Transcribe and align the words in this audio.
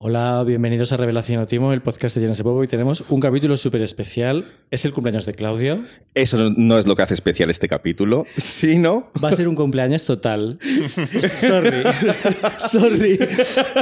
Hola, 0.00 0.44
bienvenidos 0.46 0.92
a 0.92 0.96
Revelación 0.96 1.40
Otimo, 1.40 1.72
el 1.72 1.80
podcast 1.80 2.14
de 2.14 2.20
Jenna 2.20 2.34
Popo. 2.34 2.54
Hoy 2.54 2.68
tenemos 2.68 3.02
un 3.08 3.18
capítulo 3.18 3.56
súper 3.56 3.82
especial. 3.82 4.44
Es 4.70 4.84
el 4.84 4.92
cumpleaños 4.92 5.26
de 5.26 5.34
Claudio. 5.34 5.80
Eso 6.14 6.52
no 6.56 6.78
es 6.78 6.86
lo 6.86 6.94
que 6.94 7.02
hace 7.02 7.14
especial 7.14 7.50
este 7.50 7.66
capítulo, 7.66 8.24
sino... 8.36 9.10
Va 9.22 9.30
a 9.30 9.32
ser 9.32 9.48
un 9.48 9.56
cumpleaños 9.56 10.04
total. 10.04 10.60
Sorry. 11.20 11.82
Sorry. 12.58 13.18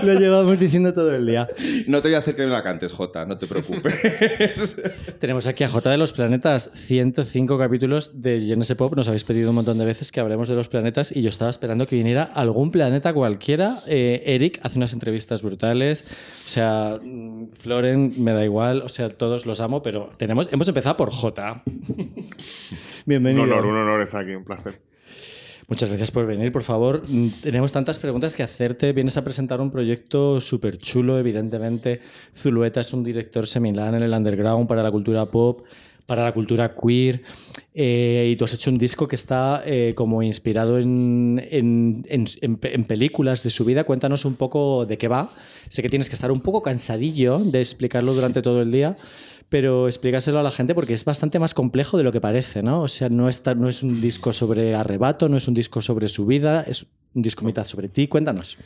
Lo 0.03 0.19
llevamos 0.19 0.59
diciendo 0.59 0.95
todo 0.95 1.15
el 1.15 1.27
día. 1.27 1.51
No 1.87 2.01
te 2.01 2.09
voy 2.09 2.15
a 2.15 2.21
hacer 2.21 2.35
que 2.35 2.47
me 2.47 2.51
la 2.51 2.63
cantes, 2.63 2.95
Jota, 2.95 3.27
no 3.27 3.37
te 3.37 3.47
preocupes. 3.47 4.81
tenemos 5.19 5.47
aquí 5.47 5.65
a 5.65 5.69
Jota 5.69 5.91
de 5.91 5.99
los 5.99 6.15
Planetas, 6.15 6.71
105 6.73 7.59
capítulos 7.59 8.23
de 8.23 8.41
Jenna 8.41 8.65
Pop. 8.79 8.97
Nos 8.97 9.09
habéis 9.09 9.25
pedido 9.25 9.51
un 9.51 9.57
montón 9.57 9.77
de 9.77 9.85
veces 9.85 10.13
que 10.13 10.21
hablemos 10.21 10.49
de 10.49 10.55
los 10.55 10.69
planetas 10.69 11.15
y 11.15 11.21
yo 11.21 11.29
estaba 11.29 11.51
esperando 11.51 11.87
que 11.87 11.97
viniera 11.97 12.23
algún 12.23 12.71
planeta 12.71 13.13
cualquiera. 13.13 13.81
Eh, 13.87 14.23
Eric 14.25 14.61
hace 14.63 14.79
unas 14.79 14.95
entrevistas 14.95 15.43
brutales. 15.43 16.06
O 16.45 16.49
sea, 16.49 16.97
Floren 17.59 18.15
me 18.23 18.33
da 18.33 18.45
igual, 18.45 18.83
o 18.83 18.89
sea, 18.89 19.09
todos 19.09 19.47
los 19.47 19.61
amo, 19.61 19.83
pero 19.83 20.09
tenemos, 20.17 20.49
hemos 20.53 20.69
empezado 20.69 20.97
por 20.97 21.11
J. 21.11 21.63
Bienvenido. 23.07 23.45
Un 23.45 23.53
honor, 23.53 23.67
un 23.67 23.77
honor 23.77 24.01
estar 24.01 24.23
aquí, 24.23 24.35
un 24.35 24.45
placer. 24.45 24.81
Muchas 25.69 25.89
gracias 25.89 26.13
por 26.13 26.25
venir, 26.27 26.53
por 26.53 26.63
favor. 26.63 27.03
Mm, 27.09 27.29
tenemos 27.43 27.73
tantas 27.73 27.99
preguntas 27.99 28.37
que 28.37 28.45
hacerte. 28.45 28.93
Vienes 28.93 29.17
a 29.17 29.25
presentar 29.25 29.61
un 29.61 29.73
proyecto 29.73 30.41
súper 30.41 30.77
chulo, 30.77 31.19
evidentemente. 31.19 32.01
Zulueta 32.33 32.81
es 32.81 32.93
un 32.93 33.03
director 33.03 33.49
seminal 33.49 33.95
en 33.97 34.05
el 34.05 34.13
underground 34.13 34.69
para 34.69 34.85
la 34.85 34.93
cultura 34.93 35.27
pop 35.27 35.67
para 36.07 36.25
la 36.25 36.33
cultura 36.33 36.75
queer. 36.75 37.23
Eh, 37.75 38.31
y 38.33 38.37
tú 38.37 38.47
has 38.47 38.55
hecho 38.55 38.71
un 38.71 38.79
disco 38.79 39.07
que 39.07 39.17
está 39.17 39.63
eh, 39.67 39.93
como 39.95 40.23
inspirado 40.23 40.79
en, 40.79 41.43
en, 41.51 42.85
películas 42.85 43.43
de 43.43 43.51
su 43.51 43.67
vida. 43.67 43.85
Cuéntanos 43.85 44.25
un 44.25 44.37
poco 44.37 44.87
de 44.87 44.97
qué 44.97 45.09
va. 45.09 45.29
Sé 45.69 45.83
que 45.83 45.91
tienes 45.91 46.09
que 46.09 46.15
estar 46.15 46.33
un 46.33 46.41
poco 46.41 46.63
cansadillo 46.63 47.39
de 47.39 47.61
explicarlo 47.61 48.15
durante 48.15 48.41
todo 48.41 48.63
el 48.63 48.73
día, 48.73 48.97
pero 49.49 49.87
explícaselo 49.87 50.39
a 50.39 50.43
la 50.43 50.51
gente 50.51 50.75
porque 50.75 50.95
es 50.95 51.05
bastante 51.05 51.39
más 51.39 51.55
complejo 51.55 51.97
de 51.97 52.05
lo 52.05 52.13
que 52.13 52.21
parece, 52.21 52.63
¿no? 52.63 52.81
O 52.81 52.89
sea, 52.89 53.09
no, 53.09 53.29
está, 53.29 53.55
no 53.55 53.69
es 53.69 53.83
un 53.83 54.01
disco 54.01 54.33
sobre 54.33 54.75
arrebato, 54.75 55.29
no 55.29 55.37
es 55.37 55.47
un 55.47 55.55
disco 55.55 55.81
sobre 55.83 56.09
su 56.09 56.27
vida, 56.27 56.63
es 56.63 56.87
un 57.15 57.23
disco 57.23 57.45
mitad 57.45 57.65
sobre 57.65 57.89
ti. 57.89 58.09
Cuéntanos. 58.09 58.59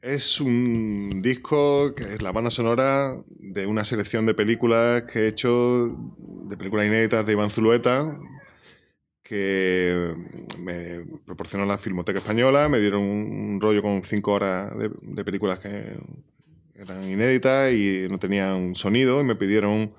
Es 0.00 0.40
un 0.40 1.20
disco 1.22 1.94
que 1.94 2.14
es 2.14 2.22
la 2.22 2.30
banda 2.30 2.50
sonora 2.50 3.16
de 3.28 3.66
una 3.66 3.84
selección 3.84 4.26
de 4.26 4.34
películas 4.34 5.02
que 5.02 5.20
he 5.20 5.28
hecho, 5.28 5.88
de 6.44 6.56
películas 6.56 6.86
inéditas 6.86 7.26
de 7.26 7.32
Iván 7.32 7.50
Zulueta, 7.50 8.16
que 9.28 10.14
me 10.60 11.04
proporcionó 11.26 11.66
la 11.66 11.76
Filmoteca 11.76 12.18
Española, 12.18 12.68
me 12.68 12.78
dieron 12.78 13.02
un 13.02 13.60
rollo 13.60 13.82
con 13.82 14.02
cinco 14.02 14.32
horas 14.32 14.72
de, 14.78 15.24
películas 15.24 15.58
que 15.58 15.98
eran 16.76 17.04
inéditas 17.04 17.72
y 17.72 18.06
no 18.08 18.18
tenían 18.18 18.74
sonido 18.74 19.20
y 19.20 19.24
me 19.24 19.34
pidieron 19.34 19.92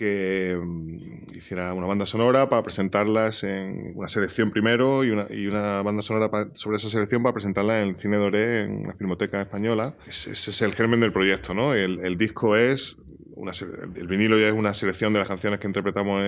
que 0.00 0.58
mm, 0.58 1.36
hiciera 1.36 1.74
una 1.74 1.86
banda 1.86 2.06
sonora 2.06 2.48
para 2.48 2.62
presentarlas 2.62 3.44
en 3.44 3.92
una 3.94 4.08
selección 4.08 4.50
primero 4.50 5.04
y 5.04 5.10
una, 5.10 5.26
y 5.28 5.46
una 5.46 5.82
banda 5.82 6.00
sonora 6.00 6.30
sobre 6.54 6.78
esa 6.78 6.88
selección 6.88 7.22
para 7.22 7.34
presentarla 7.34 7.82
en 7.82 7.88
el 7.90 7.96
Cine 7.96 8.16
Doré, 8.16 8.62
en 8.62 8.84
la 8.86 8.94
Filmoteca 8.94 9.42
Española. 9.42 9.94
Ese, 10.08 10.32
es 10.32 10.62
el 10.62 10.72
germen 10.72 11.00
del 11.00 11.12
proyecto, 11.12 11.52
¿no? 11.52 11.74
El, 11.74 12.00
el 12.02 12.16
disco 12.16 12.56
es 12.56 12.96
una, 13.36 13.52
el 13.94 14.06
vinilo 14.06 14.38
ya 14.38 14.48
es 14.48 14.54
una 14.54 14.72
selección 14.72 15.12
de 15.12 15.18
las 15.18 15.28
canciones 15.28 15.58
que 15.60 15.66
interpretamos 15.66 16.22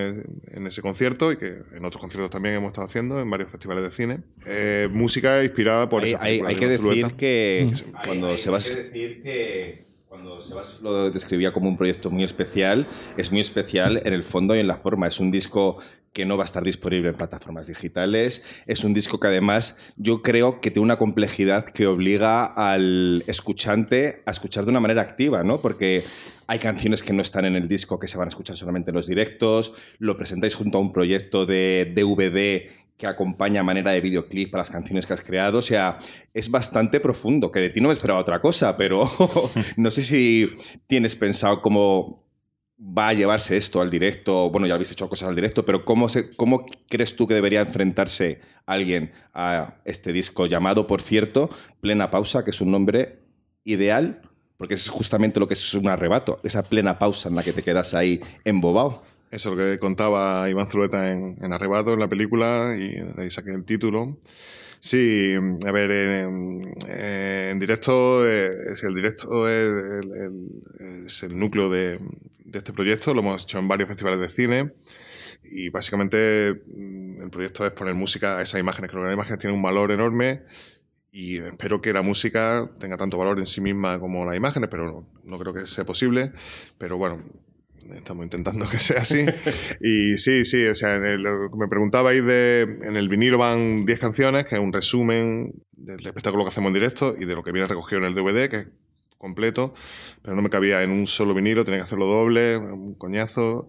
en, 0.51 0.67
ese 0.67 0.83
concierto 0.83 1.33
y 1.33 1.39
que 1.39 1.63
en 1.73 1.85
otros 1.87 1.99
conciertos 1.99 2.29
también 2.29 2.57
hemos 2.57 2.73
estado 2.73 2.87
haciendo 2.87 3.21
en 3.21 3.31
varios 3.31 3.51
festivales 3.51 3.85
de 3.85 3.91
cine. 3.91 4.21
Eh, 4.45 4.87
música 4.93 5.43
inspirada 5.43 5.89
por 5.89 6.05
hay, 6.05 6.15
hay, 6.21 6.43
hay 6.45 6.57
que 6.57 6.69
decir 6.69 7.07
que 7.17 7.71
cuando 8.05 8.37
se 8.37 8.51
va 8.51 8.59
a 8.59 8.61
decir 8.61 9.23
que 9.23 9.92
cuando 10.13 10.43
Sebas 10.43 10.83
lo 10.83 11.11
describía 11.11 11.55
como 11.55 11.71
un 11.71 11.79
proyecto 11.79 12.11
muy 12.11 12.23
especial, 12.23 12.87
es 13.17 13.33
muy 13.33 13.41
especial 13.41 14.03
en 14.05 14.13
el 14.13 14.25
fondo 14.25 14.55
y 14.55 14.59
en 14.59 14.67
la 14.67 14.77
forma. 14.77 15.07
Es 15.09 15.21
un 15.21 15.31
disco 15.31 15.79
que 16.13 16.27
no 16.27 16.37
va 16.37 16.45
a 16.45 16.51
estar 16.51 16.63
disponible 16.63 17.09
en 17.09 17.15
plataformas 17.15 17.67
digitales. 17.67 18.45
Es 18.67 18.85
un 18.85 18.93
disco 18.93 19.19
que 19.19 19.29
además 19.29 19.79
yo 19.97 20.21
creo 20.21 20.61
que 20.61 20.71
tiene 20.71 20.85
una 20.85 20.99
complejidad 20.99 21.65
que 21.65 21.87
obliga 21.87 22.45
al 22.45 23.25
escuchante 23.27 24.23
a 24.27 24.33
escuchar 24.33 24.67
de 24.67 24.73
una 24.73 24.81
manera 24.81 25.01
activa, 25.01 25.45
¿no? 25.45 25.63
Porque 25.63 26.05
hay 26.47 26.59
canciones 26.59 27.03
que 27.03 27.15
no 27.15 27.23
están 27.23 27.47
en 27.47 27.57
el 27.57 27.67
disco 27.67 27.99
que 27.99 28.07
se 28.07 28.19
van 28.19 28.27
a 28.27 28.29
escuchar 28.29 28.57
solamente 28.57 28.91
en 28.91 28.97
los 28.97 29.07
directos, 29.07 29.73
lo 29.99 30.19
presentáis 30.19 30.55
junto 30.55 30.77
a 30.77 30.83
un 30.83 30.93
proyecto 30.93 31.47
de 31.47 31.91
DVD 31.97 32.71
que 33.03 33.09
acompaña 33.09 33.63
a 33.63 33.65
manera 33.65 33.91
de 33.91 34.01
videoclip 34.01 34.53
para 34.53 34.61
las 34.61 34.71
canciones 34.71 35.07
que 35.07 35.13
has 35.13 35.23
creado. 35.23 35.59
O 35.59 35.63
sea, 35.63 35.99
es 36.33 36.49
bastante 36.49 37.01
profundo, 37.01 37.51
que 37.51 37.59
de 37.59 37.71
ti 37.71 37.81
no 37.81 37.89
me 37.89 37.95
esperaba 37.95 38.21
otra 38.21 38.41
cosa, 38.41 38.77
pero 38.77 39.03
no 39.77 39.91
sé 39.91 40.05
si 40.05 40.49
tienes 40.87 41.17
pensado 41.17 41.61
cómo 41.63 42.25
va 42.79 43.09
a 43.09 43.13
llevarse 43.13 43.57
esto 43.57 43.81
al 43.81 43.91
directo. 43.91 44.51
Bueno, 44.51 44.69
ya 44.69 44.75
habéis 44.75 44.93
hecho 44.93 45.09
cosas 45.09 45.29
al 45.29 45.35
directo, 45.35 45.65
pero 45.65 45.85
¿cómo, 45.85 46.07
cómo 46.37 46.65
crees 46.89 47.17
tú 47.17 47.27
que 47.27 47.35
debería 47.35 47.63
enfrentarse 47.63 48.41
alguien 48.67 49.11
a 49.35 49.81
este 49.85 50.13
disco 50.13 50.47
llamado, 50.47 50.87
por 50.87 51.03
cierto, 51.03 51.51
Plena 51.81 52.09
Pausa, 52.09 52.45
que 52.45 52.51
es 52.51 52.61
un 52.61 52.71
nombre 52.71 53.19
ideal? 53.65 54.23
Porque 54.57 54.75
es 54.75 54.89
justamente 54.89 55.41
lo 55.41 55.49
que 55.49 55.55
es 55.55 55.75
un 55.75 55.89
arrebato, 55.89 56.39
esa 56.45 56.63
plena 56.63 57.01
pausa 57.01 57.29
en 57.29 57.35
la 57.35 57.43
que 57.43 57.53
te 57.53 57.65
quedas 57.65 57.95
ahí 57.95 58.21
embobado. 58.45 59.03
Eso 59.33 59.49
es 59.49 59.57
lo 59.57 59.65
que 59.65 59.79
contaba 59.79 60.47
Iván 60.51 60.67
Zulueta 60.67 61.11
en, 61.11 61.53
Arrebato, 61.55 61.95
en 61.95 62.01
la 62.01 62.09
película, 62.09 62.77
y 62.79 62.91
de 63.01 63.15
ahí 63.17 63.31
saqué 63.31 63.53
el 63.53 63.65
título. 63.65 64.19
Sí, 64.79 65.35
a 65.67 65.73
ver, 65.73 65.91
en, 65.91 67.59
directo, 67.59 68.29
eh, 68.29 68.51
es 68.71 68.85
el 68.85 68.95
directo 68.95 69.49
es 69.49 71.23
el, 71.23 71.39
núcleo 71.39 71.71
de, 71.71 71.99
este 72.53 72.75
proyecto, 72.75 73.15
lo 73.15 73.21
hemos 73.21 73.45
hecho 73.45 73.59
en 73.59 73.69
varios 73.69 73.89
festivales 73.89 74.21
de 74.21 74.29
cine 74.29 74.75
y 75.45 75.71
básicamente 75.71 76.63
mm, 76.67 77.23
el 77.23 77.31
proyecto 77.31 77.65
es 77.65 77.73
poner 77.73 77.95
música 77.95 78.37
a 78.37 78.43
esas 78.43 78.61
imágenes, 78.61 78.91
creo 78.91 79.03
que 79.03 79.07
las 79.07 79.15
imágenes 79.15 79.39
tienen 79.39 79.57
un 79.57 79.63
valor 79.63 79.93
enorme 79.93 80.43
y 81.11 81.39
espero 81.39 81.81
que 81.81 81.95
la 81.95 82.03
música 82.03 82.69
tenga 82.79 82.99
tanto 82.99 83.17
valor 83.17 83.39
en 83.39 83.47
sí 83.47 83.63
misma 83.63 83.99
como 83.99 84.27
las 84.27 84.37
imágenes, 84.37 84.69
pero 84.69 84.93
no, 84.93 85.09
no 85.25 85.39
creo 85.39 85.55
que 85.55 85.67
sea 85.67 85.87
posible, 85.87 86.33
pero 86.77 86.99
bueno, 86.99 87.23
Estamos 87.97 88.25
intentando 88.25 88.69
que 88.69 88.79
sea 88.79 89.03
así. 89.03 89.25
y 89.81 90.17
sí, 90.19 90.45
sí, 90.45 90.67
o 90.67 90.75
sea, 90.75 90.99
me 90.99 91.69
preguntabais 91.69 92.25
de. 92.25 92.79
En 92.83 92.97
el 92.97 93.09
vinilo 93.09 93.39
van 93.39 93.85
10 93.87 93.99
canciones, 93.99 94.47
que 94.47 94.57
es 94.57 94.61
un 94.61 94.73
resumen 94.73 95.53
del 95.73 96.07
espectáculo 96.07 96.45
que 96.45 96.51
hacemos 96.51 96.69
en 96.69 96.75
directo 96.75 97.15
y 97.19 97.25
de 97.25 97.35
lo 97.35 97.43
que 97.43 97.53
viene 97.53 97.67
recogido 97.67 98.01
en 98.01 98.07
el 98.07 98.15
DVD, 98.15 98.49
que 98.49 98.57
es 98.57 98.69
completo, 99.23 99.73
pero 100.21 100.35
no 100.35 100.43
me 100.43 100.51
cabía 100.51 100.83
en 100.83 100.91
un 100.91 101.07
solo 101.07 101.33
vinilo, 101.33 101.65
tenía 101.65 101.79
que 101.79 101.85
hacerlo 101.85 102.07
doble, 102.07 102.57
un 102.57 102.95
coñazo. 102.95 103.69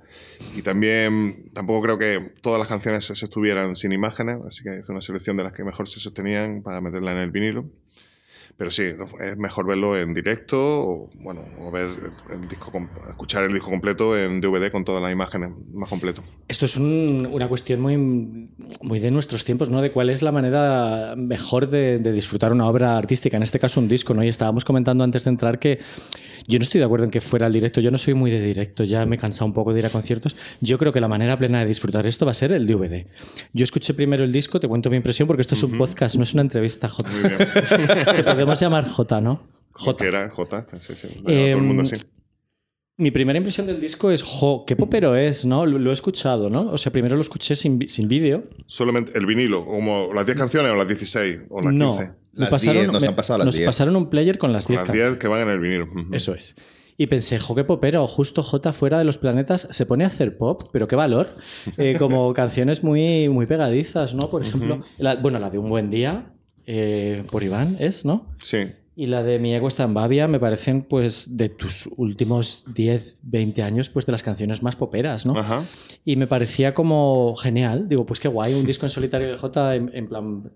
Y 0.56 0.64
también 0.64 1.52
tampoco 1.54 1.84
creo 1.84 1.98
que 2.00 2.34
todas 2.42 2.60
las 2.60 2.68
canciones 2.68 3.06
se 3.06 3.14
estuvieran 3.14 3.76
sin 3.76 3.92
imágenes, 3.92 4.40
así 4.46 4.64
que 4.64 4.80
hice 4.80 4.92
una 4.92 5.02
selección 5.02 5.38
de 5.38 5.44
las 5.44 5.54
que 5.54 5.64
mejor 5.64 5.88
se 5.88 6.00
sostenían 6.00 6.64
para 6.64 6.82
meterla 6.82 7.12
en 7.12 7.20
el 7.20 7.32
vinilo. 7.32 7.70
Pero 8.58 8.70
sí, 8.70 8.84
es 8.84 9.38
mejor 9.38 9.66
verlo 9.66 9.98
en 9.98 10.14
directo 10.14 10.58
o, 10.60 11.10
bueno, 11.16 11.42
o 11.60 11.72
ver 11.72 11.90
el 12.32 12.48
disco, 12.48 12.72
escuchar 13.10 13.44
el 13.44 13.54
disco 13.54 13.70
completo 13.70 14.18
en 14.18 14.42
DVD 14.42 14.72
con 14.72 14.86
todas 14.86 15.02
las 15.02 15.12
imágenes 15.12 15.52
más 15.74 15.90
completo. 15.90 16.24
Esto 16.48 16.66
es 16.66 16.78
una 16.78 17.48
cuestión 17.48 17.82
muy, 17.82 17.98
muy 17.98 19.00
de 19.00 19.10
nuestros 19.10 19.44
tiempos, 19.44 19.70
¿no? 19.70 19.82
De 19.82 19.92
cuál 19.92 20.12
es 20.12 20.22
la 20.22 20.32
manera 20.32 21.16
mejor 21.18 21.68
de, 21.68 21.98
de, 21.98 22.12
disfrutar 22.12 22.52
una 22.52 22.68
obra 22.68 22.98
artística, 22.98 23.38
en 23.38 23.44
este 23.44 23.60
caso 23.60 23.80
un 23.80 23.88
disco, 23.88 24.14
¿no? 24.14 24.24
Y 24.24 24.28
estábamos 24.28 24.66
comentando 24.66 25.04
antes 25.04 25.24
de 25.24 25.32
entrar 25.32 25.58
que 25.58 25.80
yo 26.48 26.60
no 26.60 26.64
estoy 26.64 26.80
de 26.80 26.86
acuerdo 26.86 27.06
en 27.06 27.12
que 27.12 27.22
fuera 27.22 27.48
el 27.48 27.54
directo, 27.54 27.82
yo 27.82 27.90
no 27.92 27.98
soy 27.98 28.14
muy 28.14 28.30
de 28.30 28.42
directo, 28.42 28.84
ya 28.84 29.06
me 29.06 29.16
he 29.16 29.20
cansado 29.20 29.46
un 29.46 29.54
poco 29.54 29.74
de 29.74 29.80
ir 29.80 29.86
a 29.86 29.90
conciertos. 29.90 30.36
Yo 30.60 30.78
creo 30.78 30.92
que 30.92 31.00
la 31.00 31.08
manera 31.08 31.38
plena 31.38 31.60
de 31.60 31.66
disfrutar 31.66 32.06
esto 32.06 32.26
va 32.26 32.32
a 32.32 32.36
ser 32.36 32.52
el 32.52 32.68
DVD. 32.68 33.06
Yo 33.54 33.64
escuché 33.64 33.94
primero 33.94 34.24
el 34.24 34.32
disco, 34.32 34.60
te 34.60 34.68
cuento 34.68 34.90
mi 34.90 34.98
impresión 34.98 35.28
porque 35.28 35.42
esto 35.42 35.56
es 35.56 35.64
un 35.64 35.78
podcast, 35.78 36.16
no 36.18 36.24
es 36.24 36.34
una 36.34 36.42
entrevista, 36.42 36.90
J. 36.90 37.10
Te 38.44 38.46
podemos 38.46 38.60
llamar 38.60 38.90
J, 38.90 39.22
¿no? 39.22 39.48
J. 39.72 40.06
Era 40.06 40.30
J, 40.30 40.66
sí, 40.80 40.96
sí. 40.96 41.08
todo 41.24 41.34
el 41.34 41.62
mundo 41.62 41.84
em, 41.84 41.88
así. 41.94 42.06
Mi 42.98 43.10
primera 43.10 43.38
impresión 43.38 43.66
del 43.66 43.80
disco 43.80 44.12
es, 44.12 44.22
jo, 44.22 44.66
qué 44.68 44.76
popero 44.76 45.16
es, 45.16 45.46
¿no? 45.46 45.66
Lo, 45.66 45.90
he 45.90 45.94
escuchado, 45.94 46.50
¿no? 46.50 46.70
O 46.72 46.78
sea, 46.78 46.92
primero 46.92 47.16
lo 47.16 47.22
escuché 47.22 47.56
sin, 47.56 47.88
sin 47.88 48.08
vídeo. 48.08 48.44
Solamente 48.68 49.18
el 49.18 49.26
vinilo, 49.26 49.66
como 49.66 50.14
las 50.14 50.26
10 50.26 50.38
canciones 50.38 50.72
o 50.72 50.76
las 50.76 50.88
16 50.88 51.40
o 51.50 51.62
las 51.62 51.74
no, 51.74 51.92
15. 51.92 52.12
Las 52.34 52.50
pasaron, 52.50 52.88
nos 52.88 53.04
han 53.04 53.16
pasado 53.16 53.40
las 53.40 53.46
nos 53.46 53.60
pasaron 53.60 53.96
un 53.96 54.10
player 54.10 54.38
con 54.38 54.52
las 54.52 54.68
10 54.68 54.82
Las 54.82 54.92
10 54.92 55.18
que 55.18 55.28
van 55.28 55.42
en 55.42 55.50
el 55.50 55.60
vinilo. 55.60 55.88
Eso 56.12 56.36
es. 56.36 56.56
Y 56.98 57.08
pensé, 57.08 57.40
jo, 57.40 57.56
qué 57.56 57.64
popero, 57.64 58.06
justo 58.08 58.44
J 58.44 58.74
fuera 58.74 59.00
de 59.00 59.06
los 59.06 59.18
planetas 59.18 59.68
se 59.72 59.86
pone 59.86 60.04
a 60.04 60.08
hacer 60.08 60.38
pop, 60.38 60.64
pero 60.72 60.88
qué 60.88 60.96
valor. 60.96 61.36
Eh, 61.78 61.96
como 61.98 62.34
canciones 62.36 62.84
muy, 62.84 63.30
muy 63.30 63.46
pegadizas, 63.46 64.14
¿no? 64.14 64.30
Por 64.30 64.44
ejemplo, 64.44 64.84
bueno, 65.22 65.40
la 65.40 65.50
de 65.50 65.58
Un 65.58 65.70
Buen 65.70 65.90
Día, 65.90 66.34
eh, 66.66 67.24
por 67.32 67.44
Iván, 67.44 67.78
¿es, 67.80 68.06
no? 68.06 68.28
Sí. 68.42 68.72
Y 68.96 69.08
la 69.08 69.24
de 69.24 69.40
Mi 69.40 69.56
ego 69.56 69.68
está 69.68 69.84
en 69.84 69.94
Babia 69.96 70.28
me 70.28 70.40
parecen, 70.40 70.84
pues, 70.84 71.36
de 71.36 71.50
tus 71.50 71.90
últimos 71.96 72.66
10, 72.76 73.20
20 73.24 73.64
años, 73.64 73.90
pues, 73.90 74.06
de 74.06 74.12
las 74.12 74.22
canciones 74.22 74.62
más 74.62 74.76
poperas, 74.76 75.26
¿no? 75.26 75.38
Ajá. 75.38 75.64
Y 76.06 76.16
me 76.16 76.28
parecía 76.28 76.74
como 76.74 77.36
genial. 77.36 77.90
Digo, 77.90 78.06
pues 78.06 78.20
qué 78.20 78.28
guay, 78.28 78.54
un 78.54 78.66
disco 78.66 78.86
en 78.86 78.92
solitario 78.92 79.30
de 79.30 79.38
J 79.38 79.76
en, 79.76 80.08
plan 80.08 80.52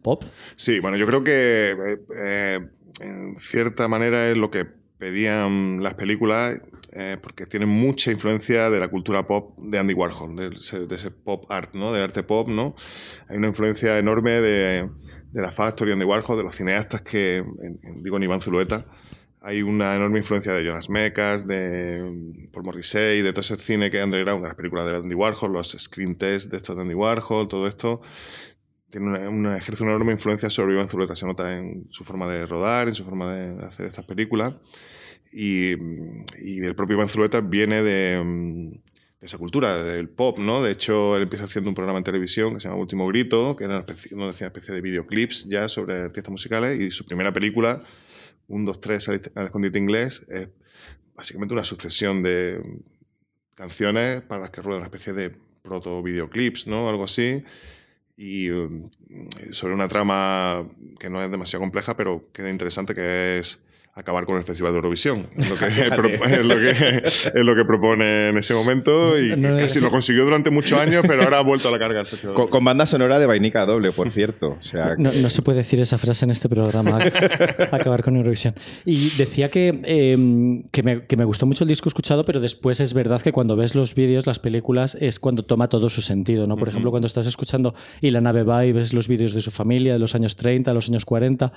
pop. 0.00 0.24
Sí, 0.54 0.78
bueno, 0.78 0.96
yo 0.96 1.06
creo 1.06 1.24
que 1.24 1.98
eh, 2.16 2.60
en 3.00 3.36
cierta 3.36 3.88
manera 3.88 4.30
es 4.30 4.36
lo 4.36 4.50
que 4.50 4.66
pedían 4.98 5.82
las 5.82 5.94
películas 5.94 6.62
eh, 6.92 7.16
porque 7.20 7.46
tienen 7.46 7.68
mucha 7.68 8.10
influencia 8.10 8.70
de 8.70 8.80
la 8.80 8.88
cultura 8.88 9.26
pop 9.26 9.56
de 9.58 9.78
Andy 9.78 9.94
Warhol, 9.94 10.36
de 10.36 10.94
ese, 10.94 11.10
pop 11.10 11.44
art, 11.48 11.74
¿no? 11.74 11.92
De 11.92 12.02
arte 12.02 12.22
pop, 12.22 12.48
¿no? 12.48 12.74
Hay 13.28 13.36
una 13.36 13.48
influencia 13.48 13.98
enorme 13.98 14.32
de, 14.40 14.88
de 15.32 15.42
la 15.42 15.52
Factory, 15.52 15.92
Andy 15.92 16.04
Warhol, 16.04 16.36
de 16.36 16.42
los 16.42 16.54
cineastas 16.54 17.02
que, 17.02 17.44
digo 17.96 18.16
en 18.16 18.22
Iván 18.22 18.40
Zulueta, 18.40 18.86
hay 19.42 19.62
una 19.62 19.96
enorme 19.96 20.18
influencia 20.18 20.52
de 20.52 20.64
Jonas 20.64 20.90
Mekas, 20.90 21.46
de 21.46 22.48
Paul 22.52 22.66
Morrissey, 22.66 23.22
de 23.22 23.32
todo 23.32 23.40
ese 23.40 23.56
cine 23.56 23.90
que 23.90 23.98
es 23.98 24.04
underground, 24.04 24.42
de 24.42 24.48
las 24.48 24.56
películas 24.56 24.86
de 24.86 24.96
Andy 24.96 25.14
Warhol, 25.14 25.52
los 25.52 25.70
screen 25.78 26.16
tests 26.16 26.50
de 26.50 26.58
estos 26.58 26.76
de 26.76 26.82
Andy 26.82 26.94
Warhol, 26.94 27.48
todo 27.48 27.66
esto 27.66 28.02
tiene 28.90 29.28
una, 29.28 29.56
ejerce 29.56 29.84
una 29.84 29.92
enorme 29.92 30.12
influencia 30.12 30.50
sobre 30.50 30.74
Iván 30.74 30.88
Zulueta. 30.88 31.14
Se 31.14 31.26
nota 31.26 31.56
en 31.56 31.88
su 31.88 32.04
forma 32.04 32.28
de 32.28 32.44
rodar, 32.44 32.88
en 32.88 32.94
su 32.94 33.04
forma 33.04 33.32
de 33.32 33.64
hacer 33.64 33.86
estas 33.86 34.04
películas. 34.04 34.60
Y, 35.32 35.72
el 35.72 36.74
propio 36.74 36.96
Iván 36.96 37.08
Zulueta 37.08 37.40
viene 37.40 37.82
de, 37.82 38.80
esa 39.20 39.38
cultura, 39.38 39.82
del 39.82 40.08
pop, 40.08 40.38
¿no? 40.38 40.62
De 40.62 40.72
hecho, 40.72 41.16
él 41.16 41.22
empieza 41.22 41.44
haciendo 41.44 41.70
un 41.70 41.74
programa 41.74 41.98
en 41.98 42.04
televisión 42.04 42.54
que 42.54 42.60
se 42.60 42.68
llama 42.68 42.80
Último 42.80 43.06
Grito, 43.06 43.56
que 43.56 43.64
era 43.64 43.84
una 44.12 44.30
especie, 44.30 44.74
de 44.74 44.80
videoclips 44.80 45.44
ya 45.44 45.68
sobre 45.68 45.96
artistas 45.96 46.32
musicales. 46.32 46.80
Y 46.80 46.90
su 46.90 47.04
primera 47.04 47.32
película, 47.32 47.80
Un, 48.48 48.64
dos, 48.64 48.80
tres 48.80 49.08
al 49.08 49.20
escondite 49.44 49.78
inglés, 49.78 50.26
es 50.28 50.48
básicamente 51.14 51.54
una 51.54 51.64
sucesión 51.64 52.22
de 52.22 52.60
canciones 53.54 54.22
para 54.22 54.40
las 54.40 54.50
que 54.50 54.62
rueda 54.62 54.78
una 54.78 54.86
especie 54.86 55.12
de 55.12 55.30
proto-videoclips, 55.62 56.66
¿no? 56.66 56.88
Algo 56.88 57.04
así 57.04 57.44
y 58.22 58.50
um, 58.50 58.82
sobre 59.50 59.72
una 59.72 59.88
trama 59.88 60.68
que 60.98 61.08
no 61.08 61.22
es 61.22 61.30
demasiado 61.30 61.62
compleja, 61.62 61.96
pero 61.96 62.28
que 62.34 62.42
es 62.42 62.50
interesante, 62.50 62.94
que 62.94 63.38
es 63.38 63.60
acabar 63.94 64.24
con 64.24 64.36
el 64.36 64.44
Festival 64.44 64.72
de 64.72 64.76
Eurovisión. 64.76 65.26
Es 65.36 65.50
lo 65.50 65.56
que, 65.56 65.66
es 67.34 67.44
lo 67.44 67.56
que, 67.56 67.64
propone 67.64 68.28
en 68.28 68.38
ese 68.38 68.54
momento 68.54 69.18
y 69.20 69.30
casi 69.40 69.80
lo 69.80 69.90
consiguió 69.90 70.24
durante 70.24 70.50
muchos 70.50 70.78
años, 70.78 71.04
pero 71.06 71.22
ahora 71.22 71.38
ha 71.38 71.42
vuelto 71.42 71.68
a 71.68 71.72
la 71.72 71.78
carga. 71.78 72.02
Con, 72.34 72.64
banda 72.64 72.86
sonora 72.86 73.18
de 73.18 73.26
vainica 73.26 73.66
doble, 73.66 73.92
por 73.92 74.10
cierto. 74.10 74.56
O 74.58 74.62
sea, 74.62 74.94
no, 74.96 75.10
se 75.12 75.42
puede 75.42 75.58
decir 75.58 75.80
esa 75.80 75.98
frase 75.98 76.24
en 76.24 76.30
este 76.30 76.48
programa, 76.48 76.98
acabar 77.70 78.02
con 78.02 78.16
Eurovisión. 78.16 78.54
Y 78.84 79.10
decía 79.16 79.50
que, 79.50 79.80
em, 79.84 80.62
que, 80.70 80.82
me, 80.82 81.06
que, 81.06 81.16
me, 81.16 81.24
gustó 81.24 81.46
mucho 81.46 81.64
el 81.64 81.68
disco 81.68 81.88
escuchado, 81.88 82.24
pero 82.24 82.40
después 82.40 82.80
es 82.80 82.94
verdad 82.94 83.20
que 83.20 83.32
cuando 83.32 83.56
ves 83.56 83.74
los 83.74 83.94
vídeos, 83.94 84.26
las 84.26 84.38
películas, 84.38 84.96
es 85.00 85.18
cuando 85.18 85.44
toma 85.44 85.68
todo 85.68 85.88
su 85.88 86.02
sentido. 86.02 86.46
¿no? 86.46 86.56
Por 86.56 86.68
ejemplo, 86.68 86.90
cuando 86.90 87.06
estás 87.06 87.26
escuchando 87.26 87.74
y 88.00 88.10
la 88.10 88.20
nave 88.20 88.42
va 88.42 88.64
y 88.64 88.72
ves 88.72 88.92
los 88.92 89.08
vídeos 89.08 89.34
de 89.34 89.40
su 89.40 89.50
familia 89.50 89.92
de 89.92 89.98
los 89.98 90.14
años 90.14 90.36
30, 90.36 90.72
los 90.74 90.88
años 90.88 91.04
40, 91.04 91.52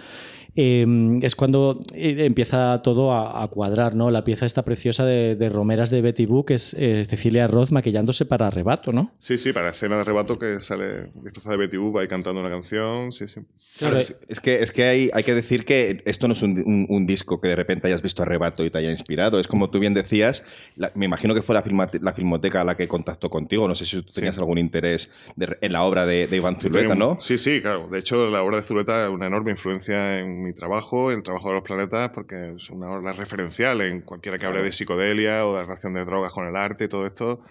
em, 0.56 1.24
es 1.24 1.36
cuando 1.36 1.80
eh, 1.96 2.23
empieza 2.26 2.82
todo 2.84 3.14
a, 3.14 3.48
cuadrar, 3.50 3.96
¿no? 3.96 4.12
La 4.12 4.24
pieza 4.24 4.46
esta 4.46 4.64
preciosa 4.64 5.06
de, 5.06 5.50
Romeras 5.50 5.90
de 5.90 6.02
Betty 6.02 6.26
Boo, 6.26 6.46
que 6.46 6.56
es 6.56 6.76
eh, 6.80 7.06
Cecilia 7.08 7.48
Roth 7.48 7.72
maquillándose 7.72 8.26
para 8.26 8.48
Arrebato, 8.48 8.92
¿no? 8.92 9.14
Sí, 9.20 9.38
sí, 9.38 9.54
para 9.54 9.70
escena 9.70 9.96
de 9.96 10.02
Arrebato 10.02 10.40
que 10.40 10.60
sale 10.60 11.12
disfrazada 11.24 11.58
de 11.58 11.58
Betty 11.58 11.78
Boo, 11.78 11.94
va 11.94 12.02
ahí 12.02 12.08
cantando 12.08 12.42
una 12.42 12.50
canción, 12.50 13.12
sí, 13.12 13.28
sí. 13.28 13.42
Claro, 13.78 13.98
es, 13.98 14.40
que, 14.42 14.62
es 14.62 14.72
que 14.72 14.84
hay, 14.84 15.10
hay 15.14 15.24
que 15.24 15.34
decir 15.34 15.66
que 15.66 16.04
esto 16.06 16.28
no 16.28 16.34
es 16.34 16.44
un, 16.44 17.06
disco 17.08 17.42
que 17.42 17.50
de 17.50 17.56
repente 17.56 17.88
hayas 17.88 18.02
visto 18.02 18.24
Arrebato 18.24 18.64
y 18.64 18.70
te 18.70 18.78
haya 18.78 18.90
inspirado, 18.90 19.40
es 19.40 19.48
como 19.48 19.70
tú 19.70 19.80
bien 19.80 19.94
decías, 19.94 20.44
me 20.96 21.06
imagino 21.06 21.34
que 21.34 21.42
fue 21.42 21.56
la, 21.56 21.64
la, 22.02 22.14
Filmoteca 22.14 22.64
la 22.64 22.78
que 22.78 22.88
contactó 22.88 23.30
contigo, 23.30 23.68
no 23.68 23.76
sé 23.76 23.86
si 23.86 24.02
tú 24.02 24.12
tenías 24.14 24.38
algún 24.38 24.58
interés 24.58 25.12
en 25.38 25.72
la 25.72 25.84
obra 25.84 26.06
de, 26.06 26.30
Iván 26.32 26.60
Zulueta, 26.60 26.96
¿no? 26.96 27.18
Sí, 27.20 27.38
sí, 27.38 27.62
claro. 27.62 27.88
De 27.88 28.00
hecho, 28.00 28.30
la 28.30 28.44
obra 28.44 28.58
de 28.58 28.64
Zulueta 28.64 29.06
es 29.06 29.10
una 29.10 29.28
enorme 29.28 29.52
influencia 29.52 30.20
en 30.20 30.44
mi 30.44 30.54
trabajo, 30.54 31.12
en 31.12 31.18
el 31.18 31.24
trabajo 31.24 31.50
de 31.50 31.56
los 31.56 31.64
planetas, 31.64 32.10
porque 32.14 32.54
es 32.56 32.70
una 32.70 32.90
obra 32.92 33.14
referencial 33.14 33.82
en 33.82 34.02
cualquiera 34.02 34.38
que 34.38 34.46
hable 34.46 34.62
de 34.62 34.72
psicodelia 34.72 35.46
o 35.46 35.56
de 35.56 35.64
relación 35.64 35.94
de 35.94 36.06
drogas 36.06 36.32
con 36.32 36.48
el 36.48 36.56
arte, 36.56 36.88
todo 36.88 37.06
esto. 37.06 37.42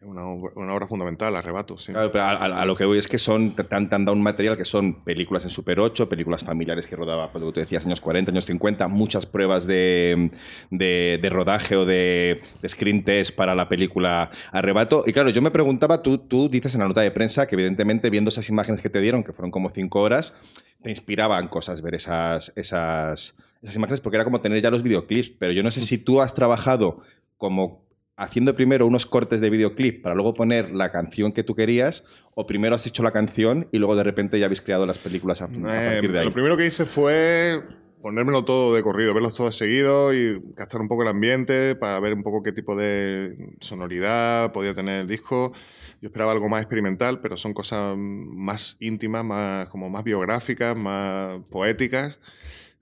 Es 0.00 0.06
una, 0.06 0.24
una, 0.26 0.74
obra 0.74 0.86
fundamental, 0.86 1.34
arrebato, 1.34 1.76
sí. 1.76 1.90
Claro, 1.90 2.12
pero 2.12 2.24
a, 2.24 2.64
lo 2.64 2.76
que 2.76 2.84
voy 2.84 2.98
es 2.98 3.08
que 3.08 3.18
son, 3.18 3.56
dado 3.56 4.12
un 4.12 4.22
material 4.22 4.56
que 4.56 4.64
son 4.64 5.00
películas 5.02 5.42
en 5.42 5.50
Super 5.50 5.80
8, 5.80 6.08
películas 6.08 6.44
familiares 6.44 6.86
que 6.86 6.94
rodaba, 6.94 7.32
pues, 7.32 7.42
lo 7.42 7.48
que 7.48 7.54
tú 7.54 7.60
decías, 7.60 7.84
años 7.84 8.00
40, 8.00 8.30
años 8.30 8.44
50, 8.44 8.86
muchas 8.86 9.26
pruebas 9.26 9.66
de, 9.66 10.30
de, 10.70 11.30
rodaje 11.30 11.74
o 11.74 11.84
de, 11.84 12.40
de, 12.62 12.68
screen 12.68 13.02
test 13.02 13.34
para 13.34 13.56
la 13.56 13.68
película 13.68 14.30
Arrebato. 14.52 15.02
Y 15.04 15.12
claro, 15.12 15.30
yo 15.30 15.42
me 15.42 15.50
preguntaba, 15.50 16.00
tú, 16.00 16.18
tú 16.18 16.48
dices 16.48 16.74
en 16.76 16.82
la 16.82 16.86
nota 16.86 17.00
de 17.00 17.10
prensa 17.10 17.48
que 17.48 17.56
evidentemente 17.56 18.08
viendo 18.08 18.28
esas 18.28 18.48
imágenes 18.50 18.80
que 18.80 18.90
te 18.90 19.00
dieron, 19.00 19.24
que 19.24 19.32
fueron 19.32 19.50
como 19.50 19.68
cinco 19.68 20.00
horas, 20.00 20.36
te 20.82 20.90
inspiraban 20.90 21.48
cosas 21.48 21.82
ver 21.82 21.94
esas, 21.94 22.52
esas, 22.56 23.36
esas 23.62 23.76
imágenes 23.76 24.00
porque 24.00 24.16
era 24.16 24.24
como 24.24 24.40
tener 24.40 24.60
ya 24.60 24.70
los 24.70 24.82
videoclips. 24.82 25.30
Pero 25.30 25.52
yo 25.52 25.62
no 25.62 25.70
sé 25.70 25.80
si 25.80 25.98
tú 25.98 26.20
has 26.20 26.34
trabajado 26.34 27.00
como 27.36 27.88
haciendo 28.16 28.54
primero 28.54 28.86
unos 28.86 29.06
cortes 29.06 29.40
de 29.40 29.48
videoclip 29.48 30.02
para 30.02 30.14
luego 30.14 30.34
poner 30.34 30.72
la 30.72 30.90
canción 30.90 31.30
que 31.30 31.44
tú 31.44 31.54
querías, 31.54 32.04
o 32.34 32.46
primero 32.46 32.74
has 32.74 32.84
hecho 32.84 33.04
la 33.04 33.12
canción 33.12 33.68
y 33.70 33.78
luego 33.78 33.94
de 33.94 34.02
repente 34.02 34.38
ya 34.40 34.46
habéis 34.46 34.60
creado 34.60 34.86
las 34.86 34.98
películas 34.98 35.40
a, 35.40 35.44
a 35.44 35.48
eh, 35.48 35.90
partir 35.92 36.12
de 36.12 36.18
ahí? 36.18 36.24
Lo 36.26 36.32
primero 36.32 36.56
que 36.56 36.66
hice 36.66 36.84
fue 36.84 37.62
ponérmelo 38.02 38.44
todo 38.44 38.74
de 38.74 38.82
corrido, 38.82 39.14
verlos 39.14 39.34
todos 39.34 39.56
seguidos 39.56 40.14
y 40.14 40.40
gastar 40.54 40.80
un 40.80 40.88
poco 40.88 41.02
el 41.02 41.08
ambiente 41.08 41.74
para 41.74 41.98
ver 42.00 42.14
un 42.14 42.22
poco 42.22 42.42
qué 42.42 42.52
tipo 42.52 42.76
de 42.76 43.54
sonoridad 43.60 44.52
podía 44.52 44.74
tener 44.74 45.02
el 45.02 45.08
disco. 45.08 45.52
Yo 46.00 46.08
esperaba 46.08 46.32
algo 46.32 46.48
más 46.48 46.62
experimental, 46.62 47.20
pero 47.20 47.36
son 47.36 47.52
cosas 47.52 47.96
más 47.96 48.76
íntimas, 48.80 49.24
más, 49.24 49.68
como 49.68 49.90
más 49.90 50.04
biográficas, 50.04 50.76
más 50.76 51.40
poéticas. 51.50 52.20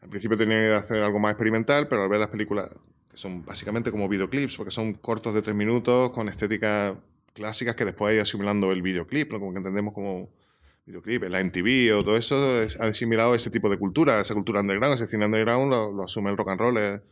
Al 0.02 0.10
principio 0.10 0.36
tenía 0.36 0.58
idea 0.58 0.70
de 0.70 0.76
hacer 0.76 1.02
algo 1.02 1.18
más 1.18 1.32
experimental, 1.32 1.88
pero 1.88 2.02
al 2.02 2.08
ver 2.08 2.20
las 2.20 2.28
películas, 2.28 2.68
que 3.10 3.16
son 3.16 3.44
básicamente 3.44 3.90
como 3.90 4.08
videoclips, 4.08 4.56
porque 4.56 4.70
son 4.70 4.94
cortos 4.94 5.34
de 5.34 5.42
tres 5.42 5.56
minutos, 5.56 6.10
con 6.10 6.28
estéticas 6.28 6.94
clásicas 7.32 7.74
que 7.74 7.84
después 7.84 8.12
hay 8.12 8.18
asimilando 8.18 8.70
el 8.70 8.82
videoclip, 8.82 9.30
como 9.30 9.52
que 9.52 9.58
entendemos 9.58 9.94
como 9.94 10.28
videoclip, 10.87 11.25
la 11.25 11.43
MTV 11.43 11.97
o 11.99 12.05
todo 12.05 12.17
eso, 12.17 12.37
ha 12.81 12.85
asimilado 12.85 13.35
ese 13.35 13.50
tipo 13.50 13.69
de 13.69 13.79
cultura, 13.79 14.21
esa 14.21 14.35
cultura 14.35 14.61
underground, 14.61 14.94
ese 14.94 15.06
cine 15.06 15.27
underground 15.27 15.71
lo, 15.71 16.05
asume 16.05 16.31
el 16.31 16.37
rock 16.37 16.50
and 16.50 16.61
roll 16.61 17.03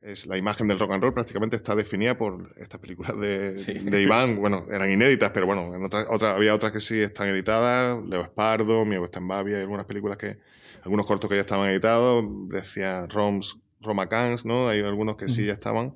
es 0.00 0.26
la 0.26 0.36
imagen 0.36 0.68
del 0.68 0.78
rock 0.78 0.92
and 0.92 1.02
roll 1.02 1.12
prácticamente 1.12 1.56
está 1.56 1.74
definida 1.74 2.16
por 2.16 2.52
estas 2.56 2.80
películas 2.80 3.18
de, 3.18 3.52
de 3.52 4.02
Iván. 4.02 4.36
Bueno, 4.36 4.64
eran 4.70 4.90
inéditas, 4.90 5.30
pero 5.32 5.46
bueno, 5.46 5.74
en 5.74 5.84
otras, 5.84 6.06
había 6.22 6.54
otras 6.54 6.72
que 6.72 6.80
sí 6.80 7.00
están 7.00 7.28
editadas. 7.28 7.98
Leo 8.06 8.22
Espardo, 8.22 8.84
Mi 8.84 8.96
está 8.96 9.18
en 9.18 9.28
Babia, 9.28 9.56
hay 9.56 9.62
algunas 9.62 9.86
películas 9.86 10.16
que, 10.16 10.38
algunos 10.84 11.04
decía 11.04 11.28
que 11.28 11.36
ya 11.36 11.40
estaban 11.40 11.68
editados. 11.68 12.24
Decía 12.48 13.06
Roms, 13.08 13.58
Roma 13.80 14.08
Cans, 14.08 14.44
¿no? 14.44 14.68
Hay 14.68 14.80
algunos 14.80 15.16
que 15.16 15.28
sí 15.28 15.46
ya 15.46 15.52
estaban. 15.52 15.94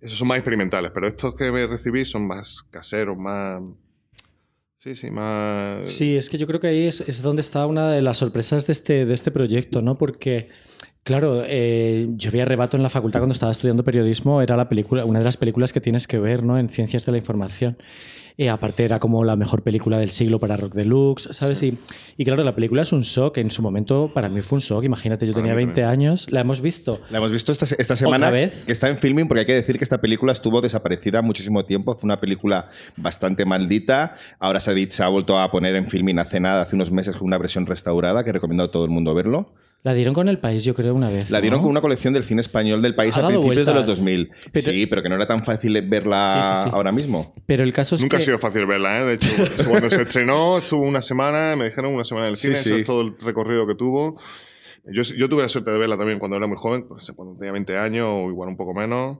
Esos 0.00 0.18
son 0.18 0.28
más 0.28 0.38
experimentales, 0.38 0.92
pero 0.94 1.08
estos 1.08 1.34
que 1.34 1.50
me 1.50 1.66
recibí 1.66 2.04
son 2.04 2.26
más 2.26 2.62
caseros, 2.70 3.16
más... 3.16 3.62
Sí, 4.84 4.94
sí, 4.94 5.10
más... 5.10 5.90
Sí, 5.90 6.14
es 6.14 6.28
que 6.28 6.36
yo 6.36 6.46
creo 6.46 6.60
que 6.60 6.66
ahí 6.66 6.86
es, 6.86 7.00
es 7.00 7.22
donde 7.22 7.40
está 7.40 7.64
una 7.64 7.90
de 7.90 8.02
las 8.02 8.18
sorpresas 8.18 8.66
de 8.66 8.74
este, 8.74 9.06
de 9.06 9.14
este 9.14 9.30
proyecto, 9.30 9.80
¿no? 9.80 9.96
Porque 9.96 10.48
Claro, 11.04 11.42
eh, 11.46 12.06
yo 12.16 12.30
vi 12.30 12.40
Arrebato 12.40 12.76
en 12.76 12.82
la 12.82 12.90
facultad 12.90 13.20
cuando 13.20 13.32
estaba 13.32 13.52
estudiando 13.52 13.82
periodismo, 13.82 14.42
era 14.42 14.56
la 14.56 14.68
película, 14.68 15.06
una 15.06 15.20
de 15.20 15.24
las 15.24 15.38
películas 15.38 15.72
que 15.72 15.80
tienes 15.80 16.06
que 16.06 16.18
ver 16.18 16.42
¿no? 16.42 16.58
en 16.58 16.68
Ciencias 16.68 17.06
de 17.06 17.12
la 17.12 17.18
Información. 17.18 17.78
Y 18.36 18.48
aparte 18.48 18.84
era 18.84 18.98
como 18.98 19.22
la 19.22 19.36
mejor 19.36 19.62
película 19.62 19.98
del 19.98 20.10
siglo 20.10 20.40
para 20.40 20.56
Rock 20.56 20.74
Deluxe, 20.74 21.28
¿sabes? 21.30 21.62
Y, 21.62 21.78
y, 22.16 22.24
claro, 22.24 22.42
la 22.42 22.54
película 22.54 22.82
es 22.82 22.92
un 22.92 23.02
shock. 23.02 23.38
En 23.38 23.52
su 23.52 23.62
momento, 23.62 24.10
para 24.12 24.28
mí 24.28 24.42
fue 24.42 24.56
un 24.56 24.60
shock. 24.60 24.82
Imagínate, 24.82 25.24
yo 25.24 25.32
tenía 25.34 25.54
20 25.54 25.84
años. 25.84 26.26
La 26.32 26.40
hemos 26.40 26.60
visto. 26.60 27.00
La 27.10 27.18
hemos 27.18 27.30
visto 27.30 27.52
esta, 27.52 27.64
esta 27.78 27.94
semana. 27.94 28.30
vez? 28.30 28.64
Que 28.66 28.72
está 28.72 28.88
en 28.88 28.98
filming, 28.98 29.28
porque 29.28 29.40
hay 29.40 29.46
que 29.46 29.54
decir 29.54 29.78
que 29.78 29.84
esta 29.84 30.00
película 30.00 30.32
estuvo 30.32 30.60
desaparecida 30.60 31.22
muchísimo 31.22 31.64
tiempo. 31.64 31.96
Fue 31.96 32.08
una 32.08 32.18
película 32.18 32.68
bastante 32.96 33.44
maldita. 33.44 34.14
Ahora 34.40 34.58
se 34.58 34.72
ha, 34.72 34.90
se 34.90 35.02
ha 35.04 35.08
vuelto 35.08 35.38
a 35.38 35.48
poner 35.52 35.76
en 35.76 35.88
filming 35.88 36.18
hace 36.18 36.40
nada, 36.40 36.62
hace 36.62 36.74
unos 36.74 36.90
meses, 36.90 37.16
con 37.16 37.28
una 37.28 37.38
versión 37.38 37.66
restaurada 37.66 38.24
que 38.24 38.32
recomiendo 38.32 38.64
a 38.64 38.70
todo 38.70 38.84
el 38.84 38.90
mundo 38.90 39.14
verlo. 39.14 39.52
La 39.84 39.92
dieron 39.92 40.14
con 40.14 40.30
el 40.30 40.38
país, 40.38 40.64
yo 40.64 40.74
creo, 40.74 40.94
una 40.94 41.10
vez. 41.10 41.30
La 41.30 41.42
dieron 41.42 41.60
con 41.60 41.70
una 41.70 41.82
colección 41.82 42.14
del 42.14 42.22
cine 42.22 42.40
español 42.40 42.80
del 42.80 42.94
país 42.94 43.14
a 43.18 43.28
principios 43.28 43.66
de 43.66 43.74
los 43.74 43.86
2000. 43.86 44.30
sí, 44.54 44.86
pero 44.86 45.02
que 45.02 45.10
no 45.10 45.16
era 45.16 45.26
tan 45.26 45.40
fácil 45.40 45.78
verla 45.82 46.62
ahora 46.64 46.90
mismo. 46.90 47.34
Pero 47.44 47.64
el 47.64 47.74
caso 47.74 47.94
es 47.94 48.00
Nunca 48.00 48.16
ha 48.16 48.20
sido 48.20 48.38
fácil 48.38 48.64
verla, 48.64 49.00
¿eh? 49.00 49.04
De 49.04 49.14
hecho, 49.14 49.28
cuando 49.68 49.90
se 49.90 50.00
estrenó, 50.00 50.56
estuvo 50.56 50.84
una 50.84 51.02
semana, 51.02 51.54
me 51.54 51.66
dijeron 51.66 51.92
una 51.92 52.04
semana 52.04 52.28
en 52.28 52.30
el 52.30 52.38
cine, 52.38 52.54
eso 52.54 52.74
es 52.74 52.86
todo 52.86 53.02
el 53.02 53.14
recorrido 53.18 53.66
que 53.66 53.74
tuvo. 53.74 54.18
Yo, 54.86 55.02
yo, 55.02 55.28
tuve 55.28 55.42
la 55.42 55.50
suerte 55.50 55.70
de 55.70 55.76
verla 55.76 55.98
también 55.98 56.18
cuando 56.18 56.38
era 56.38 56.46
muy 56.46 56.56
joven, 56.56 56.88
pues, 56.88 57.12
cuando 57.14 57.36
tenía 57.36 57.52
20 57.52 57.76
años 57.76 58.08
o 58.08 58.30
igual 58.30 58.48
un 58.48 58.56
poco 58.56 58.72
menos. 58.72 59.18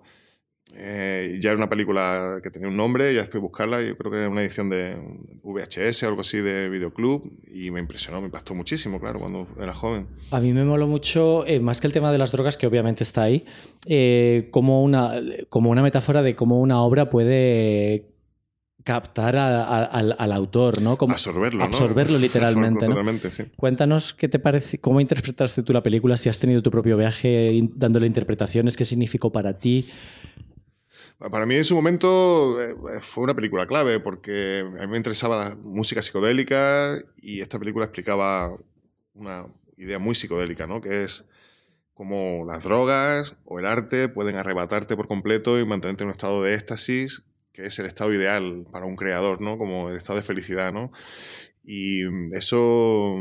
Eh, 0.73 1.39
ya 1.41 1.51
era 1.51 1.59
una 1.59 1.69
película 1.69 2.41
que 2.43 2.51
tenía 2.51 2.69
un 2.69 2.77
nombre, 2.77 3.15
ya 3.15 3.25
fui 3.25 3.39
a 3.39 3.43
buscarla, 3.43 3.83
yo 3.83 3.97
creo 3.97 4.11
que 4.11 4.19
era 4.19 4.29
una 4.29 4.43
edición 4.43 4.71
de 4.71 4.97
VHS 5.43 6.03
o 6.03 6.09
algo 6.09 6.23
así 6.23 6.39
de 6.39 6.69
videoclub 6.69 7.31
y 7.53 7.71
me 7.71 7.81
impresionó, 7.81 8.21
me 8.21 8.27
impactó 8.27 8.55
muchísimo, 8.55 8.99
claro, 8.99 9.21
cuando 9.21 9.47
era 9.61 9.73
joven. 9.73 10.09
A 10.33 10.41
mí 10.41 10.53
me 10.53 10.65
moló 10.65 10.89
mucho, 10.89 11.47
eh, 11.47 11.61
más 11.61 11.81
que 11.81 11.87
el 11.87 11.93
tema 11.93 12.11
de 12.11 12.19
las 12.19 12.33
drogas, 12.33 12.57
que 12.57 12.67
obviamente 12.67 13.05
está 13.05 13.23
ahí, 13.23 13.45
eh, 13.87 14.49
como, 14.51 14.83
una, 14.83 15.13
como 15.49 15.71
una 15.71 15.83
metáfora 15.83 16.23
de 16.23 16.35
cómo 16.35 16.61
una 16.61 16.81
obra 16.81 17.09
puede 17.09 18.15
captar 18.83 19.37
al, 19.37 20.33
autor, 20.33 20.83
¿no? 20.83 20.99
Como 20.99 21.13
absorberlo, 21.13 21.65
absorberlo 21.65 22.19
literalmente. 22.19 22.87
Totalmente, 22.87 23.31
sí. 23.31 23.45
Cuéntanos 23.57 24.13
qué 24.13 24.29
te 24.29 24.39
parece, 24.39 24.79
cómo 24.79 25.01
interpretaste 25.01 25.63
tú 25.63 25.73
la 25.73 25.83
película, 25.83 26.17
si 26.17 26.29
has 26.29 26.39
tenido 26.39 26.63
tu 26.63 26.71
propio 26.71 26.97
viaje 26.97 27.61
dándole 27.75 28.07
interpretaciones, 28.07 28.77
qué 28.77 28.85
significó 28.85 29.31
para 29.31 29.59
ti. 29.59 29.89
Para 31.19 31.47
mí 31.47 31.55
en 31.55 31.65
su 31.65 31.75
momento 31.75 32.61
eh, 32.61 32.75
fue 33.01 33.25
una 33.25 33.35
película 33.35 33.67
clave 33.67 34.01
porque 34.01 34.65
a 34.79 34.83
mí 34.83 34.87
me 34.89 34.97
interesaba 34.97 35.49
la 35.49 35.57
música 35.57 36.03
psicodélica 36.03 36.99
y 37.23 37.41
esta 37.41 37.59
película 37.59 37.87
explicaba 37.87 38.55
una 39.15 39.47
idea 39.77 39.99
muy 39.99 40.15
psicodélica, 40.15 40.67
¿no? 40.67 40.81
Que 40.81 41.05
es 41.05 41.29
cómo 41.95 42.45
las 42.47 42.65
drogas 42.65 43.39
o 43.45 43.59
el 43.59 43.67
arte 43.67 44.09
pueden 44.09 44.37
arrebatarte 44.37 44.97
por 44.97 45.07
completo 45.07 45.59
y 45.59 45.65
mantenerte 45.65 46.03
en 46.03 46.09
un 46.09 46.15
estado 46.15 46.43
de 46.43 46.55
éxtasis 46.55 47.27
que 47.55 47.67
es 47.67 47.79
el 47.79 47.87
estado 47.87 48.13
ideal 48.13 48.67
para 48.73 48.85
un 48.85 48.97
creador, 48.97 49.41
¿no? 49.41 49.57
Como 49.57 49.89
el 49.89 49.97
estado 49.97 50.19
de 50.19 50.25
felicidad, 50.25 50.73
¿no? 50.73 50.91
Y 51.63 52.03
eso 52.35 53.17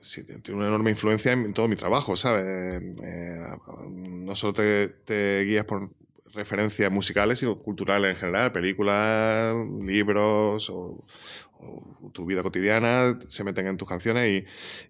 sí, 0.00 0.24
tiene 0.24 0.58
una 0.58 0.68
enorme 0.68 0.90
influencia 0.90 1.32
en 1.32 1.52
todo 1.52 1.68
mi 1.68 1.76
trabajo, 1.76 2.16
¿sabes? 2.16 2.82
Eh, 3.02 3.46
no 3.90 4.34
solo 4.34 4.54
te, 4.54 4.88
te, 4.88 5.44
guías 5.44 5.66
por 5.66 5.90
referencias 6.32 6.90
musicales, 6.90 7.38
sino 7.38 7.56
culturales 7.56 8.10
en 8.10 8.16
general, 8.16 8.52
películas, 8.52 9.54
libros 9.82 10.70
o, 10.70 11.04
tu 12.14 12.24
vida 12.24 12.42
cotidiana 12.42 13.18
se 13.28 13.44
meten 13.44 13.66
en 13.66 13.76
tus 13.76 13.86
canciones 13.86 14.26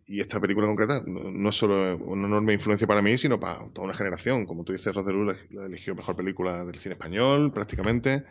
y, 0.06 0.14
y 0.14 0.20
esta 0.20 0.40
película 0.40 0.68
concreta 0.68 1.02
no, 1.04 1.48
es 1.48 1.56
solo 1.56 1.96
una 1.96 2.28
enorme 2.28 2.52
influencia 2.52 2.86
para 2.86 3.02
mí, 3.02 3.18
sino 3.18 3.40
para 3.40 3.68
toda 3.72 3.86
una 3.86 3.94
generación. 3.94 4.46
Como 4.46 4.62
tú 4.62 4.72
dices, 4.72 4.94
la 4.94 5.64
eligió 5.66 5.96
mejor 5.96 6.14
película 6.14 6.64
del 6.64 6.78
cine 6.78 6.92
español, 6.92 7.52
prácticamente. 7.52 8.24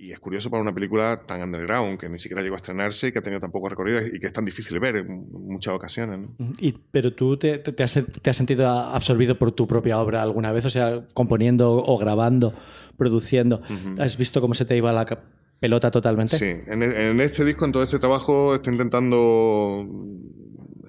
Y 0.00 0.12
es 0.12 0.20
curioso 0.20 0.48
para 0.48 0.62
una 0.62 0.72
película 0.72 1.16
tan 1.26 1.42
underground, 1.42 1.98
que 1.98 2.08
ni 2.08 2.20
siquiera 2.20 2.40
llegó 2.40 2.54
a 2.54 2.58
estrenarse 2.58 3.08
y 3.08 3.12
que 3.12 3.18
ha 3.18 3.22
tenido 3.22 3.40
tan 3.40 3.50
poco 3.50 3.68
recorrido 3.68 4.00
y 4.06 4.20
que 4.20 4.28
es 4.28 4.32
tan 4.32 4.44
difícil 4.44 4.78
ver 4.78 4.98
en 4.98 5.28
muchas 5.32 5.74
ocasiones. 5.74 6.28
Y, 6.60 6.72
pero 6.92 7.12
tú 7.12 7.36
te, 7.36 7.58
te, 7.58 7.82
has, 7.82 7.94
te, 8.22 8.30
has, 8.30 8.36
sentido 8.36 8.68
absorbido 8.68 9.36
por 9.36 9.50
tu 9.50 9.66
propia 9.66 9.98
obra 9.98 10.22
alguna 10.22 10.52
vez, 10.52 10.64
o 10.66 10.70
sea, 10.70 11.04
componiendo 11.14 11.72
o 11.72 11.98
grabando, 11.98 12.54
produciendo. 12.96 13.60
¿Has 13.98 14.16
visto 14.16 14.40
cómo 14.40 14.54
se 14.54 14.66
te 14.66 14.76
iba 14.76 14.92
la 14.92 15.04
pelota 15.58 15.90
totalmente? 15.90 16.38
Sí, 16.38 16.62
en, 16.68 16.84
en 16.84 17.20
este 17.20 17.44
disco, 17.44 17.64
en 17.64 17.72
todo 17.72 17.82
este 17.82 17.98
trabajo, 17.98 18.54
estoy 18.54 18.74
intentando 18.74 19.84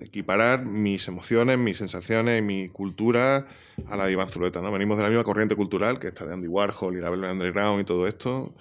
equiparar 0.09 0.65
mis 0.65 1.07
emociones, 1.07 1.57
mis 1.57 1.77
sensaciones, 1.77 2.43
mi 2.43 2.69
cultura 2.69 3.47
a 3.87 3.95
la 3.95 4.05
de 4.05 4.11
Iván 4.11 4.29
Zulueta. 4.29 4.61
¿no? 4.61 4.71
Venimos 4.71 4.97
de 4.97 5.03
la 5.03 5.09
misma 5.09 5.23
corriente 5.23 5.55
cultural, 5.55 5.97
que 5.97 6.09
está 6.09 6.27
de 6.27 6.33
Andy 6.33 6.47
Warhol 6.47 6.95
y 6.95 7.01
la 7.01 7.09
Velvet 7.09 7.31
Underground 7.31 7.81
y 7.81 7.83
todo 7.85 8.05
esto. 8.05 8.53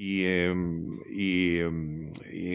Y, 0.00 0.24
em, 0.24 1.00
y, 1.10 1.58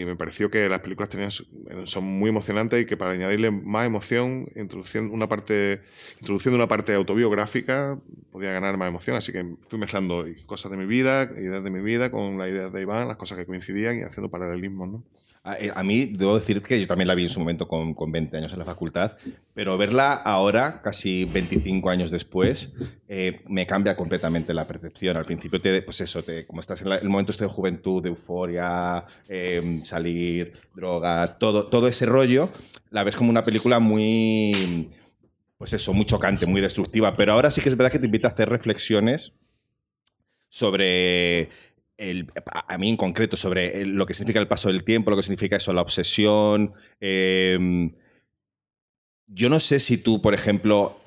me 0.06 0.16
pareció 0.16 0.50
que 0.50 0.66
las 0.66 0.80
películas 0.80 1.10
tenían, 1.10 1.30
son 1.30 2.04
muy 2.04 2.30
emocionantes 2.30 2.82
y 2.82 2.86
que 2.86 2.96
para 2.96 3.10
añadirle 3.10 3.50
más 3.50 3.84
emoción, 3.84 4.46
introduciendo 4.56 5.12
una 5.12 5.28
parte, 5.28 5.82
introduciendo 6.20 6.56
una 6.56 6.68
parte 6.68 6.94
autobiográfica, 6.94 8.00
podía 8.32 8.50
ganar 8.52 8.78
más 8.78 8.88
emoción. 8.88 9.16
Así 9.16 9.30
que 9.30 9.56
fui 9.68 9.78
mezclando 9.78 10.24
cosas 10.46 10.70
de 10.70 10.78
mi 10.78 10.86
vida, 10.86 11.30
ideas 11.36 11.62
de 11.62 11.70
mi 11.70 11.82
vida, 11.82 12.10
con 12.10 12.38
las 12.38 12.48
ideas 12.48 12.72
de 12.72 12.80
Iván, 12.80 13.08
las 13.08 13.18
cosas 13.18 13.36
que 13.36 13.44
coincidían 13.44 13.98
y 13.98 14.02
haciendo 14.04 14.30
paralelismos. 14.30 14.88
¿no? 14.88 15.04
Eh, 15.60 15.70
a, 15.74 15.82
mí, 15.82 16.06
debo 16.06 16.38
decir 16.38 16.62
que 16.62 16.80
yo 16.80 16.86
también 16.86 17.06
la 17.06 17.14
vi 17.14 17.24
en 17.24 17.28
su 17.28 17.38
momento 17.38 17.68
con, 17.68 17.92
con, 17.92 18.10
20 18.10 18.34
años 18.38 18.52
en 18.54 18.58
la 18.58 18.64
facultad, 18.64 19.14
pero 19.52 19.76
verla 19.76 20.14
ahora, 20.14 20.80
casi 20.80 21.26
25 21.26 21.90
años 21.90 22.10
después, 22.10 22.72
eh, 23.08 23.42
me 23.50 23.66
cambia 23.66 23.94
completamente 23.94 24.54
la 24.54 24.66
percepción. 24.66 25.18
Al 25.18 25.26
principio, 25.26 25.60
te, 25.60 25.82
pues 25.82 26.00
eso, 26.00 26.22
te, 26.22 26.46
como 26.46 26.60
estás 26.60 26.80
en 26.80 26.92
el 26.92 27.08
momento 27.10 27.30
este 27.30 27.44
de 27.44 27.50
juventud, 27.50 28.02
de 28.02 28.08
euforia, 28.08 29.04
em, 29.28 29.82
salir, 29.82 30.54
drogas, 30.74 31.38
todo, 31.38 31.66
todo 31.66 31.88
ese 31.88 32.06
rollo, 32.06 32.48
la 32.90 33.04
ves 33.04 33.14
como 33.14 33.28
una 33.28 33.42
película 33.42 33.80
muy, 33.80 34.88
pues 35.58 35.74
eso, 35.74 35.92
muy 35.92 36.06
chocante, 36.06 36.46
muy 36.46 36.62
destructiva. 36.62 37.16
Pero 37.16 37.34
ahora 37.34 37.50
sí 37.50 37.60
que 37.60 37.68
es 37.68 37.76
verdad 37.76 37.92
que 37.92 37.98
te 37.98 38.06
invita 38.06 38.28
a 38.28 38.30
hacer 38.30 38.48
reflexiones 38.48 39.34
sobre 40.48 41.50
a 41.98 42.78
mí 42.78 42.88
en 42.88 42.96
concreto, 42.96 43.36
sobre 43.36 43.86
lo 43.86 44.06
que 44.06 44.14
significa 44.14 44.40
el 44.40 44.48
paso 44.48 44.68
del 44.68 44.84
tiempo, 44.84 45.10
lo 45.10 45.16
que 45.16 45.22
significa 45.22 45.56
eso, 45.56 45.72
la 45.72 45.82
obsesión. 45.82 46.72
Em, 47.00 47.94
yo 49.26 49.48
no 49.48 49.60
sé 49.60 49.78
si 49.78 49.98
tú, 49.98 50.20
por 50.20 50.34
ejemplo, 50.34 51.00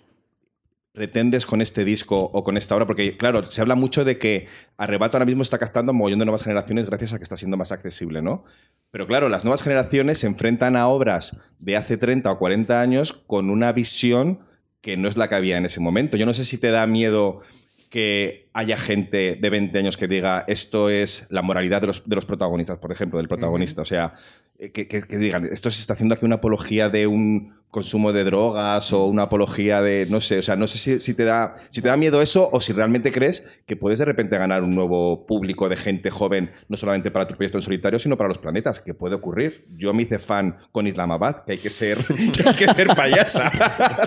pretendes 0.94 1.46
con 1.46 1.62
este 1.62 1.86
disco 1.86 2.24
o 2.34 2.44
con 2.44 2.58
esta 2.58 2.76
obra, 2.76 2.88
porque 2.88 3.18
claro, 3.18 3.46
se 3.46 3.62
habla 3.62 3.76
mucho 3.76 4.04
de 4.04 4.18
que 4.18 4.48
Arrebato 4.78 5.18
ahora 5.18 5.26
mismo 5.26 5.44
está 5.44 5.60
captando 5.60 5.92
un 5.92 6.00
montón 6.00 6.18
de 6.20 6.26
nuevas 6.26 6.44
generaciones 6.44 6.88
gracias 6.88 7.14
a 7.14 7.18
que 7.18 7.24
está 7.24 7.38
siendo 7.38 7.56
más 7.56 7.72
accesible, 7.72 8.24
¿no? 8.24 8.44
Pero 8.90 9.06
claro, 9.06 9.30
las 9.30 9.44
nuevas 9.44 9.62
generaciones 9.62 10.18
se 10.18 10.28
enfrentan 10.28 10.76
a 10.76 10.88
obras 10.88 11.38
de 11.60 11.78
hace 11.78 11.98
30 11.98 12.32
o 12.32 12.38
40 12.40 12.82
años 12.82 13.14
con 13.14 13.52
una 13.52 13.72
visión 13.74 14.40
que 14.82 14.98
no 14.98 15.08
es 15.08 15.18
la 15.18 15.28
que 15.28 15.36
había 15.36 15.58
en 15.58 15.66
ese 15.66 15.82
momento. 15.82 16.18
Yo 16.18 16.26
no 16.26 16.34
sé 16.34 16.46
si 16.46 16.58
te 16.58 16.72
da 16.72 16.88
miedo 16.88 17.42
que 17.90 18.50
haya 18.54 18.78
gente 18.78 19.36
de 19.36 19.50
20 19.50 19.78
años 19.78 19.98
que 19.98 20.08
diga 20.08 20.44
esto 20.48 20.90
es 20.90 21.28
la 21.30 21.42
moralidad 21.42 21.82
de 21.82 21.88
los, 21.88 22.08
de 22.08 22.16
los 22.16 22.26
protagonistas, 22.26 22.78
por 22.78 22.92
ejemplo, 22.92 23.18
del 23.18 23.28
protagonista. 23.28 23.82
O 23.82 23.86
sea, 23.86 24.14
eh, 24.60 24.72
que, 24.72 24.88
que, 24.88 25.18
digan, 25.18 25.46
esto 25.46 25.70
se 25.72 25.82
está 25.82 25.94
haciendo 25.94 26.16
aquí 26.16 26.26
una 26.26 26.36
apología 26.36 26.90
de 26.90 27.08
un 27.08 27.54
consumo 27.70 28.14
de 28.14 28.24
drogas 28.24 28.94
o 28.94 29.06
una 29.06 29.24
apología 29.24 29.82
de, 29.82 30.08
no 30.10 30.22
sé, 30.22 30.40
o 30.40 30.42
sea, 30.42 30.56
no 30.56 30.68
sé 30.68 30.78
si, 30.78 31.00
si, 31.02 31.14
te 31.14 31.26
da, 31.26 31.56
si 31.70 31.82
te 31.82 31.90
da 31.90 31.98
miedo 31.98 32.22
eso 32.22 32.50
o 32.52 32.62
si 32.62 32.74
realmente 32.74 33.12
crees 33.12 33.46
que 33.66 33.76
puedes 33.76 34.00
de 34.00 34.06
repente 34.06 34.38
ganar 34.38 34.64
un 34.64 34.72
nuevo 34.72 35.26
público 35.28 35.68
de 35.68 35.76
gente 35.76 36.10
joven, 36.10 36.52
no 36.70 36.78
solamente 36.78 37.12
para 37.12 37.28
tu 37.28 37.36
proyecto 37.36 37.58
en 37.58 37.62
solitario, 37.62 38.00
sino 38.00 38.18
para 38.18 38.30
los 38.30 38.38
planetas, 38.38 38.80
que 38.80 38.94
puede 38.94 39.16
ocurrir. 39.16 39.66
Yo 39.78 39.94
me 39.94 40.04
hice 40.04 40.18
fan 40.18 40.58
con 40.72 40.88
Islamabad, 40.88 41.44
que 41.46 41.54
hay 41.54 41.58
que 41.58 41.70
ser, 41.70 41.98
hay 42.46 42.56
que 42.56 42.68
ser 42.74 42.88
payasa, 42.88 43.52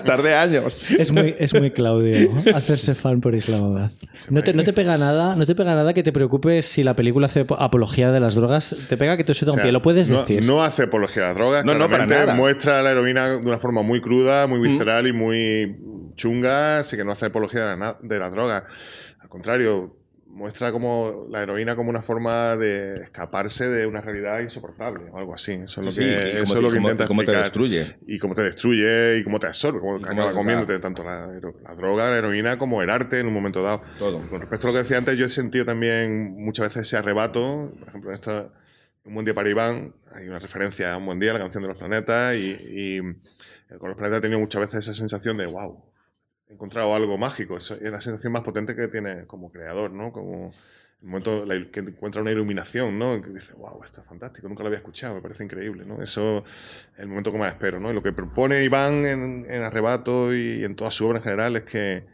tarde 0.07 0.35
años. 0.35 0.91
Es 0.93 1.13
muy, 1.13 1.35
es 1.39 1.55
muy 1.55 1.71
Claudio, 1.71 2.33
hacerse 2.55 2.95
fan 2.95 3.21
por 3.21 3.35
Islamabad. 3.35 3.91
No 4.31 4.43
te, 4.43 4.55
no 4.55 4.65
te, 4.65 4.73
pega 4.73 4.97
nada, 4.97 5.37
no 5.37 5.47
te 5.47 5.55
pega 5.55 5.75
nada 5.75 5.93
que 5.93 6.03
te 6.03 6.13
preocupes 6.13 6.67
si 6.67 6.83
la 6.83 6.97
película 6.97 7.27
hace 7.27 7.47
apología 7.59 8.11
de 8.11 8.21
las 8.21 8.35
drogas, 8.35 8.75
te 8.89 8.97
pega 8.97 9.17
que 9.17 9.25
te 9.25 9.35
suelta 9.35 9.55
un 9.55 9.63
pie, 9.63 9.71
lo 9.71 9.83
puedes 9.83 10.09
decir. 10.09 10.43
No 10.43 10.63
hace 10.63 10.85
apología 10.85 11.25
a 11.25 11.27
las 11.29 11.37
drogas, 11.37 11.65
no, 11.65 11.75
no 11.75 11.89
para 11.89 12.07
nada. 12.07 12.35
muestra 12.35 12.83
la 12.83 12.93
heroína 12.93 13.29
de 13.29 13.37
una 13.37 13.59
forma 13.61 13.83
muy 13.83 14.01
cruda, 14.01 14.47
muy 14.47 14.61
visceral 14.61 15.07
y 15.07 15.13
muy 15.13 16.13
chunga, 16.17 16.79
así 16.81 16.97
que 16.97 17.05
no 17.05 17.13
hace 17.13 17.27
apología 17.27 17.67
de 17.67 17.77
la, 17.77 17.99
de 18.03 18.19
la 18.19 18.31
droga. 18.31 18.65
Al 19.21 19.29
contrario, 19.29 19.97
muestra 20.27 20.73
como 20.73 21.27
la 21.29 21.43
heroína 21.43 21.77
como 21.77 21.91
una 21.91 22.03
forma 22.03 22.57
de 22.57 23.03
escaparse 23.03 23.69
de 23.69 23.87
una 23.87 24.01
realidad 24.01 24.41
insoportable 24.41 25.11
o 25.11 25.19
algo 25.19 25.35
así. 25.35 25.53
Eso 25.53 25.81
es 25.83 25.99
lo 25.99 26.03
que, 26.03 26.43
eso 26.43 26.57
es 26.57 26.63
lo 26.63 26.71
que 26.71 26.79
intenta 26.79 27.07
cómo 27.07 27.25
te 27.25 27.33
destruye. 27.33 27.99
Y 28.07 28.19
cómo 28.19 28.35
te 28.35 28.43
destruye 28.43 29.19
y 29.19 29.25
cómo 29.25 29.39
te 29.39 29.49
absorbe, 29.49 29.81
cómo, 29.81 29.97
acaba 29.97 30.33
comiéndote 30.33 30.79
tanto 30.79 31.05
la, 31.05 31.27
la, 31.27 31.75
droga, 31.75 32.11
la 32.11 32.19
heroína 32.19 32.59
como 32.59 32.83
el 32.83 32.91
arte 32.91 33.21
en 33.21 33.27
un 33.27 33.35
momento 33.35 33.63
dado. 33.63 33.83
Todo. 33.99 34.21
Con 34.29 34.41
respecto 34.41 34.69
a 34.69 34.71
lo 34.71 34.75
que 34.75 34.83
decía 34.83 34.99
antes, 34.99 35.19
yo 35.19 35.27
he 35.27 35.29
sentido 35.29 35.65
también 35.65 36.37
muchas 36.37 36.69
veces 36.69 36.87
ese 36.87 36.97
arrebato, 36.97 37.73
por 37.79 37.89
ejemplo, 37.89 38.11
en 38.11 38.15
esta 38.15 38.51
un 39.05 39.15
buen 39.15 39.25
día 39.25 39.35
para 39.35 39.49
Iván, 39.49 39.95
hay 40.15 40.29
una 40.29 40.39
referencia 40.39 40.93
a 40.93 40.99
Un 40.99 41.07
buen 41.07 41.19
día, 41.19 41.33
la 41.33 41.39
canción 41.39 41.63
de 41.63 41.69
los 41.69 41.79
planetas, 41.79 42.37
y, 42.37 43.01
con 43.79 43.89
los 43.89 43.97
planetas 43.97 44.19
he 44.19 44.23
tenido 44.23 44.41
muchas 44.41 44.61
veces 44.61 44.85
esa 44.85 44.95
sensación 44.95 45.37
de, 45.37 45.47
wow, 45.47 45.85
he 46.49 46.55
encontrado 46.55 46.95
algo 46.95 47.17
mágico. 47.19 47.57
es 47.57 47.71
la 47.71 48.01
sensación 48.01 48.33
más 48.33 48.43
potente 48.43 48.75
que 48.75 48.89
tiene 48.89 49.27
como 49.27 49.51
creador, 49.51 49.93
¿no? 49.93 50.13
Como 50.13 50.53
el 51.03 51.09
momento 51.09 51.47
que 51.73 51.81
encuentra 51.81 52.21
una 52.21 52.31
iluminación, 52.31 52.99
¿no? 52.99 53.23
Que 53.23 53.31
dice, 53.31 53.55
wow, 53.55 53.83
esto 53.83 54.03
es 54.03 54.07
fantástico, 54.07 54.49
nunca 54.49 54.63
lo 54.63 54.67
había 54.67 54.79
escuchado, 54.79 55.15
me 55.15 55.23
parece 55.23 55.45
increíble, 55.45 55.85
¿no? 55.87 56.03
Eso 56.03 56.45
es 56.95 57.01
el 57.01 57.07
momento 57.07 57.33
que 57.33 57.39
más 57.39 57.53
espero, 57.53 57.81
¿no? 57.81 57.91
Y 57.91 57.95
lo 57.95 58.03
que 58.03 58.13
propone 58.13 58.63
Iván 58.65 59.07
en, 59.07 59.63
Arrebato 59.63 60.35
y 60.35 60.63
en 60.63 60.77
toda 60.77 60.91
su 60.91 61.07
obra 61.07 61.19
en 61.19 61.25
general 61.25 61.57
es 61.57 61.65
que 61.65 62.07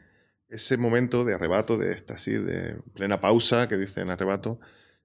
ese 0.49 0.77
momento 0.77 1.25
de 1.25 1.35
arrebato, 1.35 1.77
de 1.77 2.01
así 2.11 2.33
de 2.33 2.77
plena 2.95 3.21
pausa 3.21 3.69
que 3.69 3.77
dice 3.77 4.03
en 4.03 4.11
Arrebato, 4.11 4.61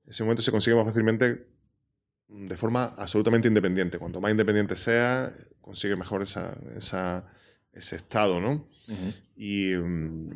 ese 0.05 0.23
momento 0.23 0.43
se 0.43 0.51
consigue 0.51 0.75
más 0.75 0.85
fácilmente 0.85 1.47
de 2.27 2.57
forma 2.57 2.93
absolutamente 2.97 3.47
independiente. 3.47 3.97
Cuanto 3.97 4.21
más 4.21 4.29
independiente 4.29 4.75
sea, 4.75 5.33
consigue 5.61 5.95
mejor 5.95 6.21
esa, 6.23 6.53
ese 7.73 7.95
estado, 7.95 8.39
¿no? 8.39 8.67
Y 9.35 9.73
mm, 9.75 10.29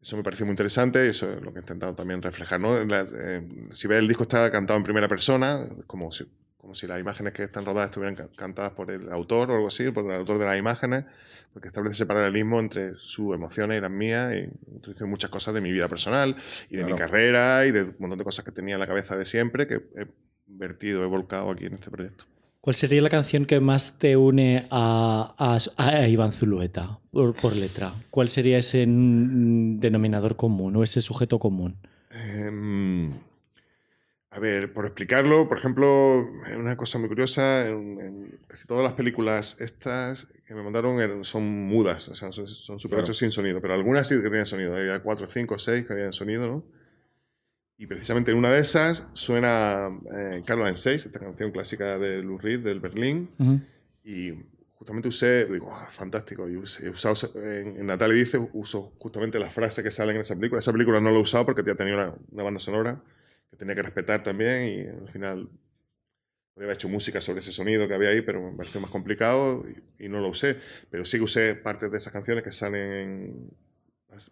eso 0.00 0.16
me 0.16 0.22
pareció 0.22 0.46
muy 0.46 0.52
interesante 0.52 1.04
y 1.06 1.10
eso 1.10 1.32
es 1.32 1.42
lo 1.42 1.52
que 1.52 1.58
he 1.58 1.62
intentado 1.62 1.94
también 1.94 2.22
reflejar, 2.22 2.60
¿no? 2.60 2.76
Eh, 2.78 3.48
si 3.72 3.88
ves 3.88 3.98
el 3.98 4.08
disco 4.08 4.24
está 4.24 4.50
cantado 4.50 4.78
en 4.78 4.84
primera 4.84 5.08
persona, 5.08 5.66
como 5.86 6.10
si, 6.10 6.24
como 6.56 6.74
si 6.74 6.86
las 6.86 7.00
imágenes 7.00 7.32
que 7.32 7.44
están 7.44 7.64
rodadas 7.64 7.90
estuvieran 7.90 8.16
cantadas 8.36 8.72
por 8.72 8.90
el 8.90 9.10
autor 9.10 9.50
o 9.50 9.54
algo 9.54 9.68
así, 9.68 9.90
por 9.90 10.04
el 10.04 10.12
autor 10.12 10.38
de 10.38 10.44
las 10.44 10.58
imágenes, 10.58 11.04
porque 11.52 11.68
establece 11.68 11.94
ese 11.94 12.06
paralelismo 12.06 12.60
entre 12.60 12.94
sus 12.94 13.34
emociones 13.34 13.78
y 13.78 13.80
las 13.80 13.90
mías 13.90 14.34
y 14.34 14.72
introduce 14.72 15.04
muchas 15.04 15.30
cosas 15.30 15.54
de 15.54 15.60
mi 15.60 15.72
vida 15.72 15.88
personal 15.88 16.36
y 16.70 16.76
de 16.76 16.84
mi 16.84 16.94
carrera 16.94 17.66
y 17.66 17.72
de 17.72 17.82
un 17.82 17.96
montón 17.98 18.18
de 18.18 18.24
cosas 18.24 18.44
que 18.44 18.52
tenía 18.52 18.74
en 18.74 18.80
la 18.80 18.86
cabeza 18.86 19.16
de 19.16 19.24
siempre 19.24 19.66
que 19.66 19.80
vertido, 20.46 21.02
he 21.04 21.06
volcado 21.06 21.50
aquí 21.50 21.66
en 21.66 21.74
este 21.74 21.90
proyecto. 21.90 22.24
¿Cuál 22.68 22.76
sería 22.76 23.00
la 23.00 23.08
canción 23.08 23.46
que 23.46 23.60
más 23.60 23.98
te 23.98 24.14
une 24.18 24.66
a, 24.70 25.58
a, 25.78 26.06
Iván 26.06 26.34
Zulueta 26.34 26.98
por, 27.10 27.56
letra? 27.56 27.94
¿Cuál 28.10 28.28
sería 28.28 28.58
ese 28.58 28.84
denominador 28.86 30.36
común 30.36 30.76
o 30.76 30.82
ese 30.82 31.00
sujeto 31.00 31.38
común? 31.38 31.78
Em, 32.10 33.14
A 34.28 34.38
ver, 34.38 34.74
por 34.74 34.84
explicarlo, 34.84 35.48
por 35.48 35.56
ejemplo, 35.56 36.30
una 36.58 36.76
cosa 36.76 36.98
muy 36.98 37.08
curiosa, 37.08 37.66
en, 37.70 38.38
casi 38.46 38.66
todas 38.66 38.84
las 38.84 38.92
películas 38.92 39.56
estas 39.60 40.26
que 40.46 40.54
me 40.54 40.62
mandaron 40.62 41.24
son 41.24 41.68
mudas, 41.68 42.10
o 42.10 42.14
sea, 42.14 42.30
son, 42.32 42.46
super 42.78 43.14
sin 43.14 43.30
sonido, 43.30 43.62
pero 43.62 43.72
algunas 43.72 44.06
sí 44.06 44.16
que 44.16 44.24
tenían 44.24 44.44
sonido, 44.44 44.76
había 44.76 45.02
cuatro, 45.02 45.26
cinco, 45.26 45.58
seis 45.58 45.86
que 45.86 45.94
habían 45.94 46.12
sonido, 46.12 46.46
¿no? 46.46 46.64
Y 47.78 47.86
precisamente 47.86 48.32
en 48.32 48.38
una 48.38 48.50
de 48.50 48.60
esas 48.60 49.06
suena 49.12 49.88
eh, 50.12 50.42
Caroline 50.44 50.74
6, 50.74 51.06
esta 51.06 51.20
canción 51.20 51.52
clásica 51.52 51.96
de 51.96 52.22
Lou 52.22 52.36
Reed, 52.36 52.60
del 52.60 52.80
Berlín, 52.80 53.30
y 54.02 54.32
justamente 54.74 55.08
usé, 55.08 55.46
digo, 55.46 55.72
ah, 55.72 55.88
fantástico, 55.88 56.48
y 56.48 56.56
usé, 56.56 56.86
he 56.86 56.90
usado, 56.90 57.14
en, 57.40 57.86
Natalia 57.86 58.16
dice, 58.16 58.38
uso 58.52 58.92
justamente 58.98 59.38
la 59.38 59.48
frase 59.48 59.84
que 59.84 59.92
sale 59.92 60.12
en 60.12 60.18
esa 60.18 60.34
película, 60.34 60.58
esa 60.58 60.72
película 60.72 61.00
no 61.00 61.10
la 61.10 61.18
he 61.18 61.22
usado 61.22 61.46
porque 61.46 61.62
tenía 61.62 61.94
una, 61.94 62.14
una 62.32 62.42
banda 62.42 62.58
sonora, 62.58 63.00
que 63.50 63.56
tenía 63.56 63.76
que 63.76 63.82
respetar 63.82 64.24
también 64.24 64.64
y 64.64 65.00
al 65.00 65.08
final 65.08 65.48
había 66.64 66.74
hecho 66.74 66.88
música 66.88 67.20
sobre 67.20 67.40
ese 67.40 67.52
sonido 67.52 67.86
que 67.86 67.94
había 67.94 68.10
ahí, 68.10 68.22
pero 68.22 68.42
me 68.42 68.56
pareció 68.56 68.80
más 68.80 68.90
complicado 68.90 69.64
y, 69.98 70.08
no 70.08 70.20
lo 70.20 70.28
usé. 70.28 70.56
Pero 70.90 71.04
sí 71.04 71.20
usé 71.20 71.54
partes 71.54 71.90
de 71.90 71.98
esas 71.98 72.12
canciones 72.12 72.42
que 72.42 72.50
salen 72.50 72.92
en, 72.92 73.50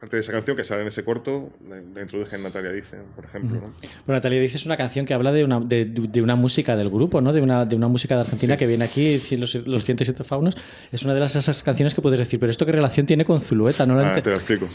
parte 0.01 0.17
de 0.17 0.21
esa 0.21 0.33
canción 0.33 0.57
que 0.57 0.65
sale 0.65 0.83
en 0.83 0.89
ese 0.89 1.05
corto, 1.05 1.53
la, 1.69 2.01
introduje 2.01 2.37
en 2.37 2.43
Natalia 2.43 2.73
Dice, 2.73 2.99
por 3.15 3.25
ejemplo. 3.25 3.61
¿no? 3.61 4.13
Natalia 4.13 4.41
Dice 4.41 4.57
es 4.57 4.67
una 4.67 4.77
canción 4.77 5.07
que 5.07 5.15
habla 5.15 5.33
de 5.33 5.45
una, 5.45 5.61
de, 5.61 5.85
de 5.85 6.23
una 6.23 6.35
música 6.35 6.77
del 6.77 6.91
grupo, 6.91 7.21
¿no? 7.21 7.33
de, 7.33 7.41
una, 7.41 7.67
de 7.67 7.77
una 7.77 7.89
música 7.89 8.15
de 8.15 8.23
Argentina 8.23 8.57
que 8.57 8.67
viene 8.67 8.85
aquí, 8.85 9.21
los, 9.37 9.55
los 9.67 9.85
107 9.85 10.25
faunos. 10.25 10.57
Es 10.91 11.03
una 11.05 11.15
de 11.15 11.21
las, 11.21 11.37
esas 11.37 11.63
canciones 11.63 11.95
que 11.95 12.01
puedes 12.01 12.19
decir, 12.19 12.41
pero 12.41 12.51
¿esto 12.51 12.65
qué 12.67 12.73
relación 12.73 13.07
tiene 13.07 13.25
con 13.25 13.41
Zulueta? 13.41 13.87
¿No 13.87 14.01
ah, 14.01 14.21
te 14.21 14.31
lo 14.31 14.37
explico. 14.37 14.69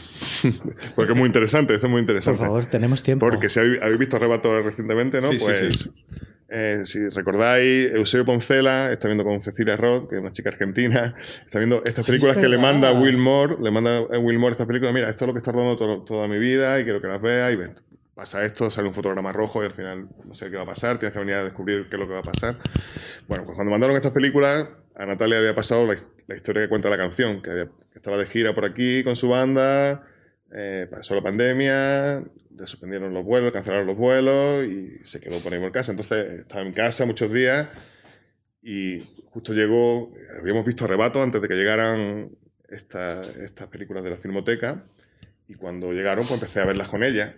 Porque 0.95 1.13
es 1.13 1.17
muy 1.17 1.27
interesante, 1.27 1.73
esto 1.73 1.87
es 1.87 1.91
muy 1.91 1.99
interesante. 1.99 2.37
Por 2.37 2.47
favor, 2.47 2.65
tenemos 2.67 3.01
tiempo. 3.01 3.27
Porque 3.27 3.49
si 3.49 3.59
habéis, 3.59 3.97
visto 3.97 4.17
Arrebato 4.17 4.61
recientemente, 4.61 5.19
¿no? 5.19 5.29
pues 5.29 5.89
eh, 6.53 6.81
si 6.83 7.07
recordáis, 7.09 7.91
Eusebio 7.93 8.25
Poncela 8.25 8.91
está 8.91 9.07
viendo 9.07 9.23
con 9.23 9.41
Cecilia 9.41 9.77
Roth, 9.77 10.09
que 10.09 10.15
es 10.15 10.21
una 10.21 10.33
chica 10.33 10.49
argentina, 10.49 11.15
está 11.45 11.59
viendo 11.59 11.81
estas 11.85 12.05
películas 12.05 12.35
que 12.35 12.49
le 12.49 12.57
manda 12.57 12.89
a 12.89 12.93
Will 12.93 13.17
Moore, 13.17 13.55
le 13.61 13.71
manda 13.71 13.99
a 13.99 14.19
Will 14.19 14.37
Moore 14.37 14.51
estas 14.51 14.67
películas, 14.67 14.93
mira, 14.93 15.09
esto 15.09 15.23
es 15.23 15.27
lo 15.27 15.33
que 15.33 15.39
está 15.39 15.53
rodando 15.53 16.03
toda 16.03 16.27
mi 16.27 16.37
vida 16.39 16.77
y 16.79 16.83
quiero 16.83 16.99
que 16.99 17.07
las 17.07 17.21
vea 17.21 17.51
y 17.51 17.55
ves, 17.55 17.83
pasa 18.13 18.43
esto, 18.43 18.69
sale 18.69 18.89
un 18.89 18.93
fotograma 18.93 19.31
rojo 19.31 19.63
y 19.63 19.65
al 19.65 19.71
final 19.71 20.09
no 20.25 20.33
sé 20.33 20.49
qué 20.51 20.57
va 20.57 20.63
a 20.63 20.65
pasar, 20.65 20.99
tienes 20.99 21.13
que 21.13 21.19
venir 21.19 21.35
a 21.35 21.43
descubrir 21.45 21.87
qué 21.89 21.95
es 21.95 21.99
lo 21.99 22.07
que 22.07 22.13
va 22.13 22.19
a 22.19 22.23
pasar. 22.23 22.57
Bueno, 23.29 23.45
pues 23.45 23.55
cuando 23.55 23.71
mandaron 23.71 23.95
estas 23.95 24.11
películas, 24.11 24.67
a 24.95 25.05
Natalia 25.05 25.37
había 25.37 25.55
pasado 25.55 25.87
la, 25.87 26.35
historia 26.35 26.63
que 26.63 26.69
cuenta 26.69 26.89
la 26.89 26.97
canción, 26.97 27.41
que, 27.41 27.69
estaba 27.95 28.17
de 28.17 28.25
gira 28.25 28.53
por 28.53 28.65
aquí 28.65 29.03
con 29.03 29.15
su 29.15 29.29
banda, 29.29 30.03
eh, 30.53 30.87
pasó 30.89 31.15
la 31.15 31.21
pandemia, 31.21 32.19
le 32.19 32.67
suspendieron 32.67 33.13
los 33.13 33.23
vuelos, 33.23 33.51
cancelaron 33.51 33.87
los 33.87 33.97
vuelos 33.97 34.65
y 34.65 35.03
se 35.03 35.19
quedó 35.19 35.39
por 35.39 35.53
ahí 35.53 35.59
por 35.59 35.71
casa. 35.71 35.91
Entonces 35.91 36.39
estaba 36.39 36.61
en 36.61 36.73
casa 36.73 37.05
muchos 37.05 37.31
días 37.31 37.67
y 38.61 38.99
justo 39.29 39.53
llegó, 39.53 40.11
habíamos 40.39 40.65
visto 40.65 40.85
arrebato 40.85 41.21
antes 41.21 41.41
de 41.41 41.47
que 41.47 41.55
llegaran 41.55 42.31
estas 42.69 43.67
películas 43.69 44.03
de 44.03 44.11
la 44.11 44.17
Filmoteca 44.17 44.85
y 45.47 45.55
cuando 45.55 45.91
llegaron 45.91 46.25
pues 46.25 46.35
empecé 46.35 46.61
a 46.61 46.65
verlas 46.65 46.87
con 46.87 47.03
ella. 47.03 47.35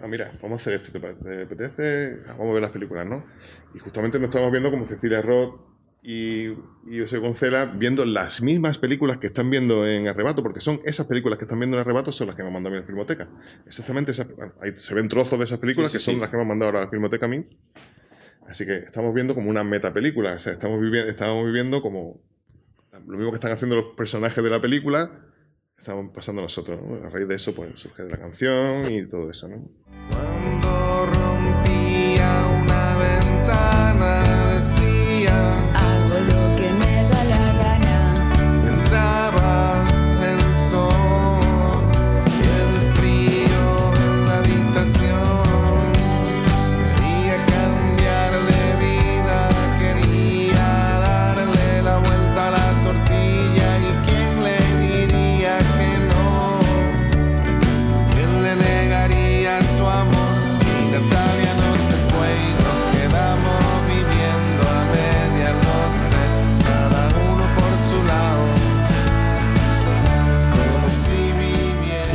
ah, 0.00 0.08
mira, 0.08 0.32
vamos 0.42 0.58
a 0.58 0.62
hacer 0.62 0.74
esto, 0.74 0.98
¿te, 0.98 1.42
apetece? 1.42 2.18
Ah, 2.26 2.34
vamos 2.38 2.50
a 2.50 2.54
ver 2.54 2.62
las 2.62 2.72
películas, 2.72 3.06
¿no? 3.06 3.24
Y 3.74 3.78
justamente 3.78 4.18
nos 4.18 4.28
estamos 4.28 4.50
viendo 4.50 4.70
como 4.70 4.86
Cecilia 4.86 5.22
Roth 5.22 5.75
y, 6.08 6.50
y 6.86 7.00
José 7.00 7.18
Goncela 7.18 7.64
viendo 7.64 8.04
las 8.04 8.40
mismas 8.40 8.78
películas 8.78 9.18
que 9.18 9.26
están 9.26 9.50
viendo 9.50 9.84
en 9.88 10.06
Arrebato, 10.06 10.40
porque 10.40 10.60
son 10.60 10.80
esas 10.84 11.06
películas 11.06 11.36
que 11.36 11.46
están 11.46 11.58
viendo 11.58 11.76
en 11.76 11.80
Arrebato 11.80 12.12
son 12.12 12.28
las 12.28 12.36
que 12.36 12.42
me 12.42 12.46
han 12.46 12.54
mandado 12.54 12.76
a 12.76 12.78
mí 12.78 12.80
en 12.80 12.86
Filmoteca. 12.86 13.26
Exactamente, 13.66 14.12
ahí 14.60 14.70
se 14.76 14.94
ven 14.94 15.08
trozos 15.08 15.36
de 15.36 15.44
esas 15.44 15.58
películas 15.58 15.90
que 15.90 15.98
son 15.98 16.20
las 16.20 16.30
que 16.30 16.36
me 16.36 16.42
han 16.42 16.48
mandado 16.48 16.68
ahora 16.68 16.82
a 16.82 16.84
la 16.84 16.90
Filmoteca 16.90 17.26
a 17.26 17.28
mí. 17.28 17.44
Así 18.46 18.64
que 18.64 18.76
estamos 18.76 19.12
viendo 19.14 19.34
como 19.34 19.50
una 19.50 19.64
metapelícula, 19.64 20.34
o 20.34 20.38
sea, 20.38 20.52
estamos, 20.52 20.80
viviendo, 20.80 21.10
estamos 21.10 21.44
viviendo 21.44 21.82
como 21.82 22.20
lo 22.92 23.16
mismo 23.16 23.32
que 23.32 23.38
están 23.38 23.50
haciendo 23.50 23.74
los 23.74 23.86
personajes 23.96 24.44
de 24.44 24.50
la 24.50 24.60
película, 24.60 25.10
estamos 25.76 26.12
pasando 26.14 26.40
nosotros. 26.40 26.78
A 27.04 27.10
raíz 27.10 27.26
de 27.26 27.34
eso, 27.34 27.52
pues 27.52 27.80
surge 27.80 28.04
la 28.04 28.16
canción 28.16 28.88
y 28.92 29.08
todo 29.08 29.28
eso, 29.28 29.48
¿no? 29.48 30.25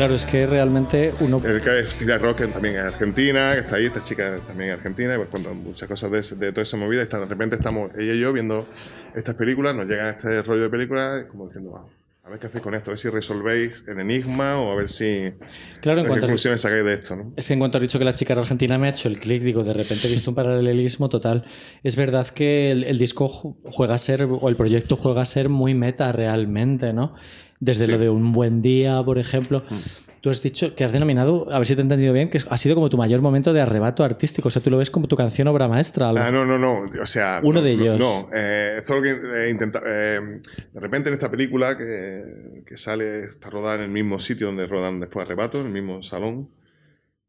Claro, 0.01 0.15
es 0.15 0.25
que 0.25 0.47
realmente 0.47 1.13
uno. 1.19 1.39
El 1.45 1.61
que 1.61 1.81
es 1.81 2.19
Rock 2.19 2.51
también 2.51 2.73
es 2.73 2.81
argentina, 2.81 3.51
que 3.53 3.59
está 3.59 3.75
ahí, 3.75 3.85
esta 3.85 4.01
chica 4.01 4.39
también 4.47 4.71
es 4.71 4.77
argentina, 4.77 5.13
y 5.13 5.17
pues 5.17 5.29
cuando 5.29 5.53
muchas 5.53 5.87
cosas 5.87 6.09
de, 6.09 6.37
de 6.43 6.51
toda 6.51 6.63
esa 6.63 6.75
movida, 6.75 7.05
de 7.05 7.25
repente 7.25 7.55
estamos 7.55 7.91
ella 7.95 8.13
y 8.13 8.19
yo 8.19 8.33
viendo 8.33 8.65
estas 9.13 9.35
películas, 9.35 9.75
nos 9.75 9.85
llega 9.85 10.09
este 10.09 10.41
rollo 10.41 10.63
de 10.63 10.69
películas, 10.71 11.25
como 11.25 11.45
diciendo, 11.45 11.69
wow, 11.69 11.87
a 12.23 12.29
ver 12.31 12.39
qué 12.39 12.47
hacéis 12.47 12.63
con 12.63 12.73
esto, 12.73 12.89
a 12.89 12.93
ver 12.93 12.97
si 12.97 13.09
resolvéis 13.09 13.87
el 13.89 13.99
enigma 13.99 14.59
o 14.59 14.71
a 14.71 14.75
ver 14.75 14.89
si. 14.89 15.33
Claro, 15.81 16.01
en 16.01 16.07
cuanto 16.07 16.25
conclusiones 16.25 16.61
sacáis 16.61 16.83
de 16.83 16.93
esto, 16.93 17.15
¿no? 17.15 17.33
Es 17.35 17.47
que 17.47 17.53
en 17.53 17.59
cuanto 17.59 17.77
has 17.77 17.83
dicho 17.83 17.99
que 17.99 18.05
la 18.05 18.15
chica 18.15 18.33
argentina 18.33 18.79
me 18.79 18.87
ha 18.87 18.89
hecho 18.89 19.07
el 19.07 19.19
clic, 19.19 19.43
digo, 19.43 19.63
de 19.63 19.73
repente 19.73 20.07
he 20.07 20.09
visto 20.09 20.31
un 20.31 20.35
paralelismo 20.35 21.09
total. 21.09 21.45
Es 21.83 21.95
verdad 21.95 22.27
que 22.27 22.71
el, 22.71 22.85
el 22.85 22.97
disco 22.97 23.27
juega 23.65 23.93
a 23.93 23.99
ser, 23.99 24.23
o 24.23 24.49
el 24.49 24.55
proyecto 24.55 24.95
juega 24.95 25.21
a 25.21 25.25
ser 25.25 25.49
muy 25.49 25.75
meta 25.75 26.11
realmente, 26.11 26.91
¿no? 26.91 27.13
Desde 27.61 27.87
lo 27.87 27.97
de 27.97 28.09
un 28.09 28.33
buen 28.33 28.61
día, 28.61 29.01
por 29.03 29.17
ejemplo. 29.19 29.63
Mm. 29.69 29.75
Tú 30.19 30.29
has 30.29 30.43
dicho 30.43 30.75
que 30.75 30.83
has 30.83 30.91
denominado, 30.91 31.51
a 31.51 31.57
ver 31.57 31.65
si 31.65 31.75
te 31.75 31.81
he 31.81 31.83
entendido 31.83 32.11
bien, 32.11 32.29
que 32.29 32.39
ha 32.47 32.57
sido 32.57 32.75
como 32.75 32.89
tu 32.89 32.97
mayor 32.97 33.21
momento 33.21 33.53
de 33.53 33.61
arrebato 33.61 34.03
artístico. 34.03 34.49
O 34.49 34.51
sea, 34.51 34.61
tú 34.61 34.69
lo 34.69 34.77
ves 34.77 34.91
como 34.91 35.07
tu 35.07 35.15
canción 35.15 35.47
obra 35.47 35.67
maestra. 35.67 36.09
Ah, 36.09 36.31
no, 36.31 36.45
no, 36.45 36.57
no. 36.57 36.81
O 37.01 37.05
sea. 37.05 37.39
Uno 37.43 37.61
de 37.61 37.71
ellos. 37.71 37.97
No, 37.97 38.29
eh, 38.33 38.81
solo 38.83 39.01
que 39.01 39.11
eh, 39.11 39.49
intenta, 39.49 39.81
eh, 39.85 40.41
de 40.73 40.79
repente 40.79 41.09
en 41.09 41.13
esta 41.13 41.31
película 41.31 41.77
que, 41.77 42.63
que, 42.65 42.77
sale, 42.77 43.21
está 43.21 43.49
rodada 43.49 43.75
en 43.75 43.81
el 43.81 43.89
mismo 43.89 44.19
sitio 44.19 44.47
donde 44.47 44.67
rodan 44.67 44.99
después 44.99 45.25
arrebato, 45.25 45.59
en 45.59 45.67
el 45.67 45.73
mismo 45.73 46.03
salón. 46.03 46.49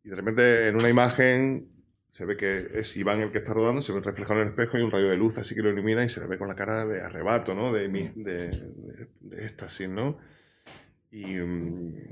Y 0.05 0.11
de 0.11 0.17
repente 0.17 0.69
en 0.69 0.77
una 0.77 0.89
imagen 0.89 1.72
se 2.13 2.27
ve 2.27 2.37
que 2.37 2.67
es 2.75 2.95
Iván 2.99 3.23
el 3.23 3.31
que 3.31 3.39
está 3.39 3.55
rodando, 3.55 3.81
se 3.81 3.91
ve 3.91 4.03
reflejado 4.03 4.39
en 4.39 4.49
el 4.49 4.51
espejo 4.51 4.77
y 4.77 4.83
un 4.83 4.91
rayo 4.91 5.09
de 5.09 5.17
luz 5.17 5.39
así 5.39 5.55
que 5.55 5.63
lo 5.63 5.71
ilumina 5.71 6.05
y 6.05 6.11
se 6.11 6.21
le 6.21 6.27
ve 6.27 6.37
con 6.37 6.47
la 6.47 6.55
cara 6.55 6.85
de 6.85 7.01
arrebato, 7.01 7.55
¿no? 7.55 7.73
De, 7.73 7.89
de, 7.89 8.13
de, 8.17 9.09
de 9.19 9.37
éxtasis, 9.43 9.89
¿no? 9.89 10.19
Y, 11.11 11.37
mm, 11.37 12.11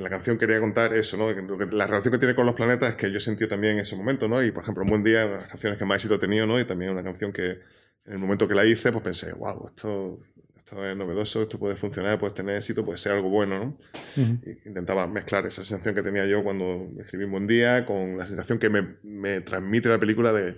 la, 0.00 0.08
canción 0.08 0.38
quería 0.38 0.58
contar 0.60 0.94
eso, 0.94 1.18
¿no? 1.18 1.30
La 1.72 1.86
relación 1.86 2.12
que 2.12 2.18
tiene 2.18 2.34
con 2.34 2.46
los 2.46 2.54
planetas 2.54 2.88
es 2.88 2.96
que 2.96 3.12
yo 3.12 3.20
sentí 3.20 3.46
también 3.46 3.74
en 3.74 3.80
ese 3.80 3.96
momento, 3.96 4.28
¿no? 4.28 4.42
Y 4.42 4.50
por 4.50 4.62
ejemplo, 4.62 4.82
Un 4.82 4.88
Buen 4.88 5.04
Día, 5.04 5.26
una 5.26 5.34
de 5.34 5.40
las 5.42 5.48
canciones 5.48 5.78
que 5.78 5.84
más 5.84 5.96
éxito 5.96 6.14
he 6.14 6.18
tenido, 6.18 6.46
¿no? 6.46 6.58
Y 6.58 6.64
también 6.64 6.90
una 6.90 7.04
canción 7.04 7.30
que 7.30 7.50
en 7.50 8.12
el 8.12 8.18
momento 8.18 8.48
que 8.48 8.54
la 8.54 8.64
hice, 8.64 8.92
pues 8.92 9.04
pensé, 9.04 9.34
wow, 9.34 9.66
esto, 9.66 10.20
esto 10.68 10.84
es 10.84 10.96
novedoso, 10.96 11.40
esto 11.40 11.58
puede 11.58 11.76
funcionar, 11.76 12.18
puede 12.18 12.34
tener 12.34 12.56
éxito, 12.56 12.84
puede 12.84 12.98
ser 12.98 13.12
algo 13.12 13.30
bueno, 13.30 13.58
¿no? 13.58 13.76
Intentaba 14.66 15.06
mezclar 15.06 15.46
esa 15.46 15.62
sensación 15.62 15.94
que 15.94 16.02
tenía 16.02 16.26
yo 16.26 16.44
cuando 16.44 16.90
escribí 16.98 17.24
Un 17.24 17.30
Buen 17.30 17.46
Día 17.46 17.86
con 17.86 18.18
la 18.18 18.26
sensación 18.26 18.58
que 18.58 18.68
me, 18.68 18.96
me 19.02 19.40
transmite 19.40 19.88
la 19.88 19.98
película 19.98 20.30
de, 20.30 20.56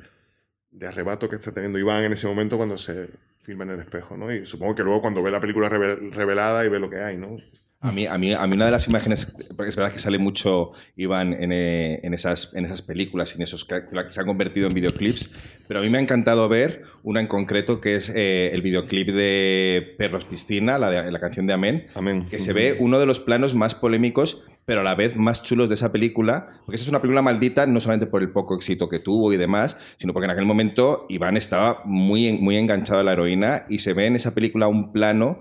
de, 0.72 0.86
arrebato 0.88 1.28
que 1.28 1.36
está 1.36 1.52
teniendo 1.52 1.78
Iván 1.78 2.02
en 2.02 2.12
ese 2.12 2.26
momento 2.26 2.56
cuando 2.56 2.76
se 2.76 3.08
filma 3.42 3.62
en 3.62 3.70
el 3.70 3.80
espejo, 3.80 4.16
¿no? 4.16 4.32
Y 4.34 4.44
supongo 4.44 4.74
que 4.74 4.82
luego 4.82 5.00
cuando 5.00 5.22
ve 5.22 5.30
la 5.30 5.40
película 5.40 5.68
revelada 5.68 6.64
y 6.64 6.68
ve 6.68 6.80
lo 6.80 6.90
que 6.90 6.98
hay, 6.98 7.16
¿no? 7.16 7.36
A 7.82 7.92
mí, 7.92 8.06
a, 8.06 8.18
mí, 8.18 8.34
a 8.34 8.46
mí 8.46 8.56
una 8.56 8.66
de 8.66 8.72
las 8.72 8.88
imágenes, 8.88 9.34
porque 9.56 9.70
es 9.70 9.76
verdad 9.76 9.90
que 9.90 9.98
sale 9.98 10.18
mucho 10.18 10.72
Iván 10.96 11.32
en, 11.32 11.50
eh, 11.50 12.00
en, 12.02 12.12
esas, 12.12 12.52
en 12.54 12.66
esas 12.66 12.82
películas 12.82 13.32
y 13.32 13.36
en 13.36 13.42
esos 13.42 13.64
que, 13.64 13.80
se 14.08 14.20
han 14.20 14.26
convertido 14.26 14.66
en 14.66 14.74
videoclips, 14.74 15.62
pero 15.66 15.80
a 15.80 15.82
mí 15.82 15.88
me 15.88 15.96
ha 15.96 16.02
encantado 16.02 16.46
ver 16.50 16.82
una 17.02 17.20
en 17.20 17.26
concreto 17.26 17.80
que 17.80 17.96
es 17.96 18.10
eh, 18.14 18.50
el 18.52 18.60
videoclip 18.60 19.08
de 19.08 19.94
Perros 19.96 20.26
Piscina, 20.26 20.76
la, 20.76 20.90
de, 20.90 21.10
la 21.10 21.20
canción 21.20 21.46
de 21.46 21.54
Amén, 21.54 21.86
Amén, 21.94 22.26
que 22.28 22.38
se 22.38 22.52
ve 22.52 22.76
uno 22.80 22.98
de 22.98 23.06
los 23.06 23.18
planos 23.18 23.54
más 23.54 23.74
polémicos, 23.74 24.46
pero 24.66 24.82
a 24.82 24.84
la 24.84 24.94
vez 24.94 25.16
más 25.16 25.42
chulos 25.42 25.70
de 25.70 25.74
esa 25.76 25.90
película, 25.90 26.48
porque 26.66 26.76
esa 26.76 26.84
es 26.84 26.90
una 26.90 27.00
película 27.00 27.22
maldita 27.22 27.64
no 27.64 27.80
solamente 27.80 28.06
por 28.06 28.20
el 28.20 28.30
poco 28.30 28.56
éxito 28.56 28.90
que 28.90 28.98
tuvo 28.98 29.32
y 29.32 29.38
demás, 29.38 29.94
sino 29.96 30.12
porque 30.12 30.26
en 30.26 30.32
aquel 30.32 30.44
momento 30.44 31.06
Iván 31.08 31.38
estaba 31.38 31.80
muy, 31.86 32.32
muy 32.32 32.58
enganchado 32.58 33.00
a 33.00 33.04
la 33.04 33.14
heroína 33.14 33.64
y 33.70 33.78
se 33.78 33.94
ve 33.94 34.04
en 34.04 34.16
esa 34.16 34.34
película 34.34 34.68
un 34.68 34.92
plano 34.92 35.40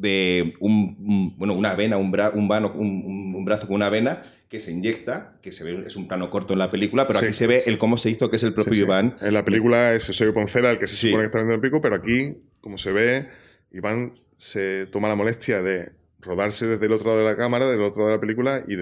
de 0.00 0.54
un, 0.60 1.34
bueno, 1.36 1.54
una 1.54 1.74
vena, 1.74 1.96
un, 1.98 2.06
un, 2.34 2.48
vano, 2.48 2.72
un, 2.74 3.34
un 3.36 3.44
brazo 3.44 3.66
con 3.66 3.76
una 3.76 3.90
vena 3.90 4.22
que 4.48 4.58
se 4.58 4.72
inyecta, 4.72 5.38
que 5.42 5.52
se 5.52 5.62
ve, 5.62 5.84
es 5.86 5.94
un 5.96 6.08
plano 6.08 6.30
corto 6.30 6.54
en 6.54 6.58
la 6.58 6.70
película, 6.70 7.06
pero 7.06 7.20
aquí 7.20 7.32
se 7.32 7.46
ve 7.46 7.62
el 7.66 7.78
cómo 7.78 7.98
se 7.98 8.10
hizo, 8.10 8.30
que 8.30 8.36
es 8.36 8.42
el 8.42 8.52
propio 8.52 8.74
Iván. 8.74 9.16
En 9.20 9.34
la 9.34 9.44
película 9.44 9.94
es 9.94 10.08
Eusebio 10.08 10.34
Poncela 10.34 10.70
el 10.72 10.78
que 10.78 10.86
se 10.86 10.96
supone 10.96 11.22
que 11.22 11.26
está 11.26 11.38
viendo 11.38 11.54
el 11.54 11.60
pico, 11.60 11.80
pero 11.80 11.94
aquí, 11.94 12.36
como 12.60 12.78
se 12.78 12.92
ve, 12.92 13.28
Iván 13.72 14.12
se 14.36 14.86
toma 14.86 15.08
la 15.08 15.14
molestia 15.14 15.62
de 15.62 15.92
rodarse 16.20 16.66
desde 16.66 16.86
el 16.86 16.92
otro 16.92 17.10
lado 17.10 17.20
de 17.20 17.26
la 17.26 17.36
cámara, 17.36 17.66
del 17.66 17.80
otro 17.80 18.00
lado 18.00 18.10
de 18.10 18.16
la 18.16 18.20
película, 18.20 18.64
y 18.66 18.76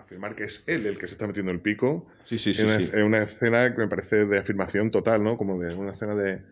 afirmar 0.00 0.34
que 0.34 0.44
es 0.44 0.64
él 0.66 0.86
el 0.86 0.98
que 0.98 1.06
se 1.06 1.14
está 1.14 1.26
metiendo 1.26 1.52
el 1.52 1.60
pico. 1.60 2.06
Sí, 2.24 2.38
sí, 2.38 2.54
sí. 2.54 2.64
Es 2.64 2.92
una, 2.92 3.04
una, 3.04 3.18
escena 3.18 3.72
que 3.72 3.80
me 3.80 3.88
parece 3.88 4.24
de 4.24 4.38
afirmación 4.38 4.90
total, 4.90 5.22
¿no? 5.22 5.36
Como 5.36 5.60
de 5.60 5.74
una 5.74 5.92
escena 5.92 6.14
de. 6.14 6.42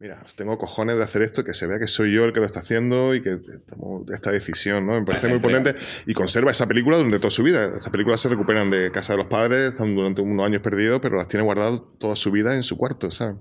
Mira, 0.00 0.18
tengo 0.34 0.56
cojones 0.56 0.96
de 0.96 1.02
hacer 1.02 1.20
esto, 1.20 1.44
que 1.44 1.52
se 1.52 1.66
vea 1.66 1.78
que 1.78 1.86
soy 1.86 2.10
yo 2.14 2.24
el 2.24 2.32
que 2.32 2.40
lo 2.40 2.46
está 2.46 2.60
haciendo 2.60 3.14
y 3.14 3.20
que 3.20 3.36
tomo 3.68 4.06
esta 4.10 4.32
decisión, 4.32 4.86
¿no? 4.86 4.98
Me 4.98 5.04
parece 5.04 5.28
muy 5.28 5.40
potente 5.40 5.74
y 6.06 6.14
conserva 6.14 6.50
esa 6.50 6.66
película 6.66 6.96
durante 6.96 7.18
toda 7.18 7.30
su 7.30 7.42
vida. 7.42 7.66
Esas 7.76 7.90
películas 7.90 8.18
se 8.18 8.30
recuperan 8.30 8.70
de 8.70 8.90
casa 8.90 9.12
de 9.12 9.18
los 9.18 9.26
padres, 9.26 9.72
están 9.72 9.94
durante 9.94 10.22
unos 10.22 10.46
años 10.46 10.62
perdidos, 10.62 11.00
pero 11.02 11.18
las 11.18 11.28
tiene 11.28 11.44
guardadas 11.44 11.82
toda 11.98 12.16
su 12.16 12.30
vida 12.30 12.54
en 12.54 12.62
su 12.62 12.78
cuarto, 12.78 13.10
¿sabes? 13.10 13.36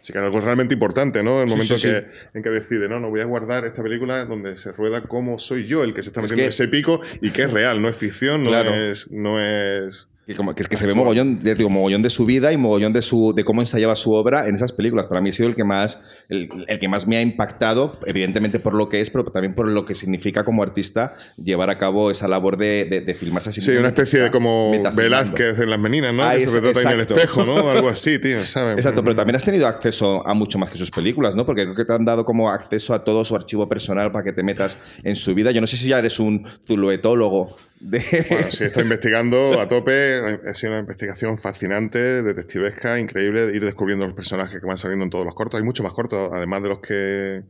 Así 0.00 0.14
que 0.14 0.18
algo 0.18 0.40
realmente 0.40 0.72
importante, 0.72 1.22
¿no? 1.22 1.42
El 1.42 1.48
momento 1.48 1.74
que, 1.76 2.06
en 2.32 2.42
que 2.42 2.48
decide, 2.48 2.88
no, 2.88 2.98
no 2.98 3.10
voy 3.10 3.20
a 3.20 3.26
guardar 3.26 3.66
esta 3.66 3.82
película 3.82 4.24
donde 4.24 4.56
se 4.56 4.72
rueda 4.72 5.02
cómo 5.02 5.38
soy 5.38 5.66
yo 5.66 5.84
el 5.84 5.92
que 5.92 6.02
se 6.02 6.08
está 6.08 6.22
metiendo 6.22 6.46
ese 6.46 6.68
pico 6.68 7.02
y 7.20 7.32
que 7.32 7.42
es 7.42 7.50
real, 7.52 7.82
no 7.82 7.90
es 7.90 7.98
ficción, 7.98 8.44
no 8.44 8.58
es, 8.74 9.10
no 9.10 9.38
es 9.38 10.08
que, 10.26 10.34
como, 10.34 10.54
que, 10.54 10.64
que 10.64 10.76
se 10.76 10.86
ve 10.86 10.94
mogollón 10.94 11.42
de, 11.42 11.54
digo, 11.54 11.68
mogollón 11.68 12.02
de 12.02 12.10
su 12.10 12.24
vida 12.24 12.52
y 12.52 12.56
mogollón 12.56 12.92
de, 12.92 13.02
su, 13.02 13.32
de 13.34 13.44
cómo 13.44 13.60
ensayaba 13.60 13.96
su 13.96 14.12
obra 14.12 14.46
en 14.46 14.54
esas 14.54 14.72
películas. 14.72 15.06
Para 15.06 15.20
mí 15.20 15.30
ha 15.30 15.32
sido 15.32 15.48
el 15.48 15.56
que, 15.56 15.64
más, 15.64 16.22
el, 16.28 16.48
el, 16.68 16.78
que 16.78 16.88
más 16.88 17.08
me 17.08 17.16
ha 17.16 17.22
impactado, 17.22 17.98
evidentemente 18.06 18.60
por 18.60 18.74
lo 18.74 18.88
que 18.88 19.00
es, 19.00 19.10
pero 19.10 19.24
también 19.24 19.54
por 19.54 19.66
lo 19.66 19.84
que 19.84 19.94
significa 19.94 20.44
como 20.44 20.62
artista 20.62 21.14
llevar 21.36 21.70
a 21.70 21.78
cabo 21.78 22.10
esa 22.10 22.28
labor 22.28 22.56
de, 22.56 22.84
de, 22.84 23.00
de 23.00 23.14
filmarse 23.14 23.50
así. 23.50 23.60
Sí, 23.60 23.72
una 23.72 23.88
especie 23.88 24.20
de 24.20 24.30
como 24.30 24.72
Velázquez 24.94 25.58
en 25.58 25.70
las 25.70 25.78
meninas, 25.78 26.14
¿no? 26.14 26.30
que 26.30 26.40
se 26.40 26.60
retrata 26.60 26.82
en 26.82 26.88
el 26.88 27.00
espejo, 27.00 27.44
¿no? 27.44 27.68
Algo 27.70 27.88
así, 27.88 28.18
tío, 28.20 28.44
¿sabes? 28.46 28.76
Exacto, 28.76 29.02
pero 29.02 29.16
también 29.16 29.36
has 29.36 29.44
tenido 29.44 29.66
acceso 29.66 30.26
a 30.26 30.34
mucho 30.34 30.58
más 30.58 30.70
que 30.70 30.78
sus 30.78 30.90
películas, 30.90 31.34
¿no? 31.34 31.44
Porque 31.44 31.64
creo 31.64 31.74
que 31.74 31.84
te 31.84 31.92
han 31.92 32.04
dado 32.04 32.24
como 32.24 32.50
acceso 32.50 32.94
a 32.94 33.02
todo 33.02 33.24
su 33.24 33.34
archivo 33.34 33.68
personal 33.68 34.12
para 34.12 34.24
que 34.24 34.32
te 34.32 34.42
metas 34.42 34.78
en 35.02 35.16
su 35.16 35.34
vida. 35.34 35.50
Yo 35.50 35.60
no 35.60 35.66
sé 35.66 35.76
si 35.76 35.88
ya 35.88 35.98
eres 35.98 36.20
un 36.20 36.46
zuluetólogo 36.64 37.48
de... 37.82 38.26
Bueno, 38.30 38.50
sí, 38.50 38.64
estoy 38.64 38.82
investigando 38.84 39.60
a 39.60 39.68
tope. 39.68 40.20
Ha 40.46 40.54
sido 40.54 40.72
una 40.72 40.80
investigación 40.80 41.36
fascinante, 41.36 42.22
detectivesca, 42.22 42.98
increíble, 42.98 43.54
ir 43.54 43.64
descubriendo 43.64 44.06
los 44.06 44.14
personajes 44.14 44.60
que 44.60 44.66
van 44.66 44.78
saliendo 44.78 45.04
en 45.04 45.10
todos 45.10 45.24
los 45.24 45.34
cortos. 45.34 45.58
Hay 45.58 45.64
muchos 45.64 45.84
más 45.84 45.92
cortos, 45.92 46.30
además 46.32 46.62
de 46.62 46.68
los 46.68 46.78
que 46.78 47.44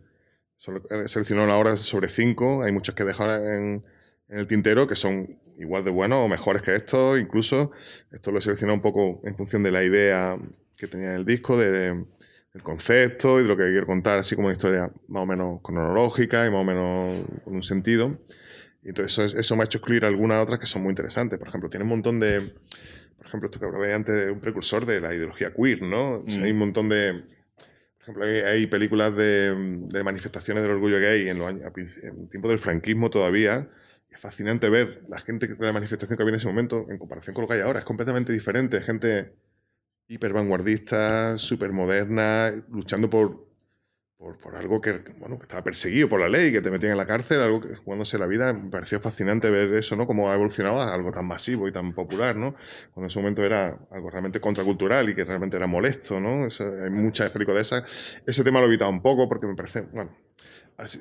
seleccionaron 0.57 1.51
ahora 1.51 1.77
sobre 1.77 2.09
cinco. 2.09 2.63
Hay 2.63 2.73
muchos 2.73 2.95
que 2.95 3.05
dejaron 3.05 3.47
en, 3.47 3.85
en, 4.29 4.39
el 4.39 4.47
tintero 4.47 4.87
que 4.87 4.97
son 4.97 5.39
igual 5.59 5.85
de 5.85 5.91
buenos 5.91 6.19
o 6.19 6.29
mejores 6.29 6.63
que 6.63 6.75
estos. 6.75 7.21
Incluso 7.21 7.73
esto 8.11 8.33
lo 8.33 8.39
he 8.39 8.43
seleccionado 8.43 8.77
un 8.77 8.83
poco 8.83 9.21
en 9.25 9.37
función 9.37 9.63
de 9.63 9.73
la 9.73 9.83
idea 9.85 10.37
que 10.79 10.89
tenía 10.89 11.11
en 11.11 11.17
el 11.17 11.25
disco, 11.25 11.57
de 11.57 12.05
el 12.55 12.63
concepto 12.63 13.41
y 13.41 13.43
de 13.43 13.49
lo 13.49 13.57
que 13.57 13.65
quiero 13.71 13.87
contar, 13.87 14.19
así 14.19 14.35
como 14.35 14.49
una 14.49 14.55
historia 14.55 14.93
más 15.09 15.23
o 15.23 15.27
menos 15.27 15.61
cronológica 15.63 16.47
y 16.47 16.51
más 16.51 16.61
o 16.61 16.65
menos 16.65 17.43
con 17.45 17.55
un 17.55 17.63
sentido. 17.63 18.19
Y 18.83 18.89
entonces 18.89 19.17
eso, 19.17 19.39
eso, 19.39 19.57
me 19.57 19.63
ha 19.63 19.65
hecho 19.65 19.79
excluir 19.79 20.05
algunas 20.05 20.43
otras 20.43 20.59
que 20.59 20.67
son 20.67 20.83
muy 20.83 20.91
interesantes. 20.91 21.39
Por 21.39 21.49
ejemplo, 21.49 21.71
tiene 21.71 21.85
un 21.85 21.91
montón 21.91 22.19
de... 22.19 22.41
Por 23.17 23.27
ejemplo, 23.27 23.47
esto 23.47 23.61
que 23.61 23.67
hablaba 23.67 23.95
antes 23.95 24.15
de 24.15 24.31
un 24.33 24.41
precursor 24.41 24.85
de 24.85 25.01
la 25.01 25.15
ideología 25.15 25.55
queer, 25.55 25.83
¿no? 25.83 26.21
O 26.21 26.29
sea, 26.29 26.41
mm. 26.41 26.45
hay 26.45 26.51
un 26.51 26.59
montón 26.59 26.89
de... 26.89 27.13
Por 27.13 28.03
ejemplo, 28.03 28.25
hay, 28.25 28.41
hay 28.41 28.67
películas 28.67 29.15
de, 29.15 29.55
de, 29.89 30.03
manifestaciones 30.03 30.65
del 30.65 30.73
orgullo 30.73 30.99
gay 30.99 31.29
en, 31.29 31.39
los 31.39 31.47
años, 31.47 31.63
en 32.03 32.29
tiempo 32.29 32.49
del 32.49 32.59
franquismo 32.59 33.11
todavía. 33.11 33.69
Y 34.11 34.15
es 34.15 34.21
fascinante 34.21 34.69
ver 34.69 35.05
la 35.09 35.21
gente 35.21 35.47
de 35.47 35.67
la 35.67 35.73
manifestación 35.73 36.17
que 36.17 36.23
había 36.25 36.33
en 36.33 36.37
ese 36.37 36.49
momento 36.49 36.87
en 36.91 36.99
comparación 36.99 37.35
con 37.35 37.43
lo 37.43 37.49
que 37.49 37.55
hay 37.55 37.61
ahora. 37.61 37.79
Es 37.79 37.85
completamente 37.85 38.33
diferente. 38.33 38.81
Gente 38.81 39.37
hiper 40.09 40.33
vanguardista, 40.33 41.39
súper 41.39 41.71
moderna, 41.71 42.53
luchando 42.71 43.09
por 43.09 43.52
por, 44.23 44.39
por, 44.39 44.55
algo 44.55 44.81
que, 44.81 44.93
bueno, 45.19 45.37
que 45.37 45.43
estaba 45.43 45.65
perseguido 45.65 46.09
por 46.09 46.21
la 46.21 46.29
ley, 46.29 46.53
que 46.53 46.61
te 46.61 46.71
metían 46.71 46.93
en 46.93 46.99
la 46.99 47.07
cárcel, 47.07 47.41
algo 47.41 47.61
que 47.61 47.75
jugándose 47.75 48.19
la 48.19 48.29
vida, 48.29 48.53
me 48.53 48.71
pareció 48.71 49.01
fascinante 49.01 49.51
ver 49.51 49.75
eso, 49.75 49.97
¿no? 49.97 50.07
Cómo 50.07 50.31
ha 50.31 50.35
evolucionado 50.35 50.81
a 50.81 50.95
algo 50.95 51.11
tan 51.11 51.27
masivo 51.27 51.67
y 51.67 51.73
tan 51.73 51.93
popular, 51.93 52.37
¿no? 52.37 52.55
Cuando 52.95 53.07
en 53.07 53.07
ese 53.07 53.19
momento 53.19 53.43
era 53.43 53.77
algo 53.91 54.11
realmente 54.11 54.41
contracultural 54.41 55.09
y 55.09 55.17
que 55.17 55.25
realmente 55.25 55.57
era 55.57 55.67
molesto, 55.67 56.21
¿no? 56.21 56.47
Eso, 56.47 56.65
hay 56.85 56.91
muchas 56.91 57.31
películas 57.31 57.57
de 57.57 57.63
esas. 57.79 58.23
Ese 58.25 58.45
tema 58.45 58.61
lo 58.61 58.67
he 58.67 58.69
evitado 58.69 58.93
un 58.93 59.03
poco 59.03 59.29
porque 59.29 59.49
me 59.49 59.57
parece, 59.57 59.83
bueno, 59.93 60.13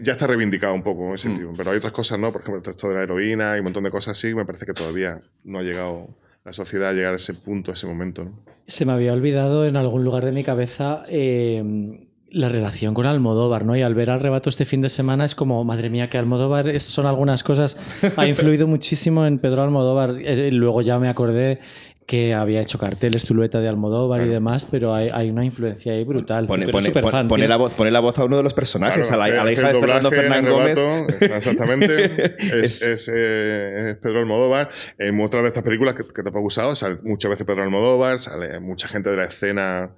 ya 0.02 0.14
está 0.14 0.26
reivindicado 0.26 0.74
un 0.74 0.82
poco 0.82 1.10
en 1.10 1.14
ese 1.14 1.28
sentido, 1.28 1.52
mm. 1.52 1.58
pero 1.58 1.70
hay 1.70 1.78
otras 1.78 1.94
cosas, 1.94 2.18
¿no? 2.18 2.32
Por 2.32 2.42
ejemplo, 2.42 2.72
esto 2.72 2.90
de 2.90 2.96
la 2.96 3.04
heroína 3.04 3.56
y 3.56 3.60
un 3.60 3.66
montón 3.66 3.84
de 3.84 3.92
cosas 3.92 4.18
así, 4.18 4.34
me 4.34 4.46
parece 4.46 4.66
que 4.66 4.74
todavía 4.74 5.20
no 5.44 5.60
ha 5.60 5.62
llegado 5.62 6.08
la 6.44 6.54
sociedad 6.54 6.90
a 6.90 6.94
llegar 6.94 7.14
a 7.14 7.18
ese 7.18 7.36
punto, 7.36 7.70
a 7.70 7.76
ese 7.76 7.86
momento, 7.86 8.24
¿no? 8.24 8.32
Se 8.66 8.84
me 8.84 8.94
había 8.94 9.14
olvidado 9.14 9.68
en 9.68 9.78
algún 9.78 10.04
lugar 10.04 10.26
de 10.26 10.32
mi 10.32 10.44
cabeza... 10.44 11.04
Eh 11.08 12.08
la 12.32 12.50
relación 12.50 12.94
con 12.94 13.06
Almodóvar, 13.06 13.66
¿no? 13.66 13.76
Y 13.76 13.82
al 13.82 13.94
ver 13.94 14.10
Arrebato 14.10 14.50
este 14.50 14.66
fin 14.66 14.82
de 14.82 14.90
semana 14.90 15.26
es 15.26 15.36
como, 15.36 15.64
madre 15.64 15.90
mía, 15.90 16.10
que 16.10 16.18
Almodóvar 16.18 16.70
es, 16.70 16.84
son 16.84 17.06
algunas 17.06 17.44
cosas, 17.44 17.78
ha 18.16 18.28
influido 18.28 18.68
muchísimo 18.68 19.26
en 19.26 19.40
Pedro 19.40 19.64
Almodóvar. 19.64 20.16
Eh, 20.22 20.52
luego 20.52 20.82
ya 20.82 20.98
me 20.98 21.10
acordé 21.10 21.60
que 22.06 22.34
había 22.34 22.62
hecho 22.62 22.78
carteles, 22.78 23.24
Tulueta 23.24 23.62
de 23.62 23.70
Almodóvar 23.70 24.20
claro. 24.20 24.32
y 24.32 24.34
demás, 24.34 24.68
pero 24.70 24.94
hay, 24.94 25.10
hay, 25.14 25.30
una 25.30 25.46
influencia 25.46 25.94
ahí 25.94 26.04
brutal. 26.04 26.46
Pone, 26.46 26.68
pone, 26.68 26.92
pone, 26.92 27.26
pone 27.26 27.48
la 27.48 27.56
voz, 27.58 27.74
pone 27.74 27.92
la 27.92 28.00
voz 28.00 28.18
a 28.20 28.26
uno 28.26 28.38
de 28.38 28.44
los 28.44 28.54
personajes, 28.54 29.08
claro, 29.08 29.24
a, 29.24 29.28
la, 29.28 29.42
a, 29.42 29.46
la, 29.46 29.52
hija 29.52 29.72
de 29.72 29.80
Fernando 29.80 30.10
Fernández 30.10 30.76
Gómez. 30.76 31.22
Exactamente, 31.22 32.36
es, 32.64 32.82
es, 32.82 33.10
eh, 33.14 33.92
es, 33.92 33.98
Pedro 33.98 34.20
Almodóvar. 34.20 34.68
En 34.98 35.16
muchas 35.16 35.42
de 35.42 35.50
estas 35.50 35.64
películas 35.64 35.96
que, 35.96 36.04
que 36.06 36.24
te 36.24 36.30
ha 36.30 36.40
usado, 36.42 36.76
sale 36.76 36.98
muchas 37.04 37.30
veces 37.30 37.46
Pedro 37.46 37.64
Almodóvar, 37.64 38.20
sale 38.20 38.60
mucha 38.60 38.88
gente 38.88 39.10
de 39.10 39.18
la 39.18 39.26
escena 39.26 39.96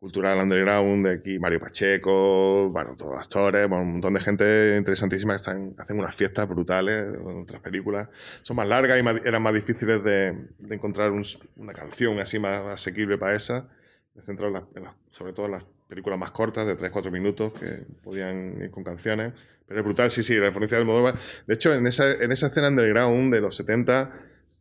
cultural 0.00 0.38
underground, 0.40 1.06
de 1.06 1.12
aquí 1.12 1.38
Mario 1.38 1.60
Pacheco, 1.60 2.70
bueno, 2.70 2.96
todos 2.96 3.12
los 3.12 3.20
actores, 3.20 3.68
bueno, 3.68 3.84
un 3.84 3.92
montón 3.92 4.14
de 4.14 4.20
gente 4.20 4.76
interesantísima 4.78 5.34
que 5.34 5.36
están, 5.36 5.74
hacen 5.78 5.98
unas 5.98 6.14
fiestas 6.14 6.48
brutales, 6.48 7.18
otras 7.22 7.60
películas. 7.60 8.08
Son 8.40 8.56
más 8.56 8.66
largas 8.66 8.98
y 8.98 9.02
más, 9.02 9.20
eran 9.26 9.42
más 9.42 9.52
difíciles 9.52 10.02
de, 10.02 10.38
de 10.58 10.74
encontrar 10.74 11.12
un, 11.12 11.22
una 11.56 11.74
canción 11.74 12.18
así 12.18 12.38
más 12.38 12.60
asequible 12.60 13.18
para 13.18 13.34
esa. 13.34 13.68
Me 14.14 14.22
centro 14.22 14.46
en 14.48 14.54
las, 14.54 14.64
en 14.74 14.84
las, 14.84 14.96
sobre 15.10 15.34
todo 15.34 15.46
en 15.46 15.52
las 15.52 15.68
películas 15.86 16.18
más 16.18 16.30
cortas, 16.30 16.66
de 16.66 16.78
3-4 16.78 17.10
minutos, 17.10 17.52
que 17.52 17.84
podían 18.02 18.58
ir 18.58 18.70
con 18.70 18.82
canciones. 18.82 19.34
Pero 19.66 19.80
es 19.80 19.84
brutal, 19.84 20.10
sí, 20.10 20.22
sí, 20.22 20.34
la 20.38 20.46
influencia 20.46 20.78
de 20.78 20.82
Almodóvar. 20.82 21.14
De 21.46 21.54
hecho, 21.54 21.74
en 21.74 21.86
esa, 21.86 22.10
en 22.10 22.32
esa 22.32 22.46
escena 22.46 22.68
underground 22.68 23.34
de 23.34 23.40
los 23.42 23.54
70, 23.54 24.12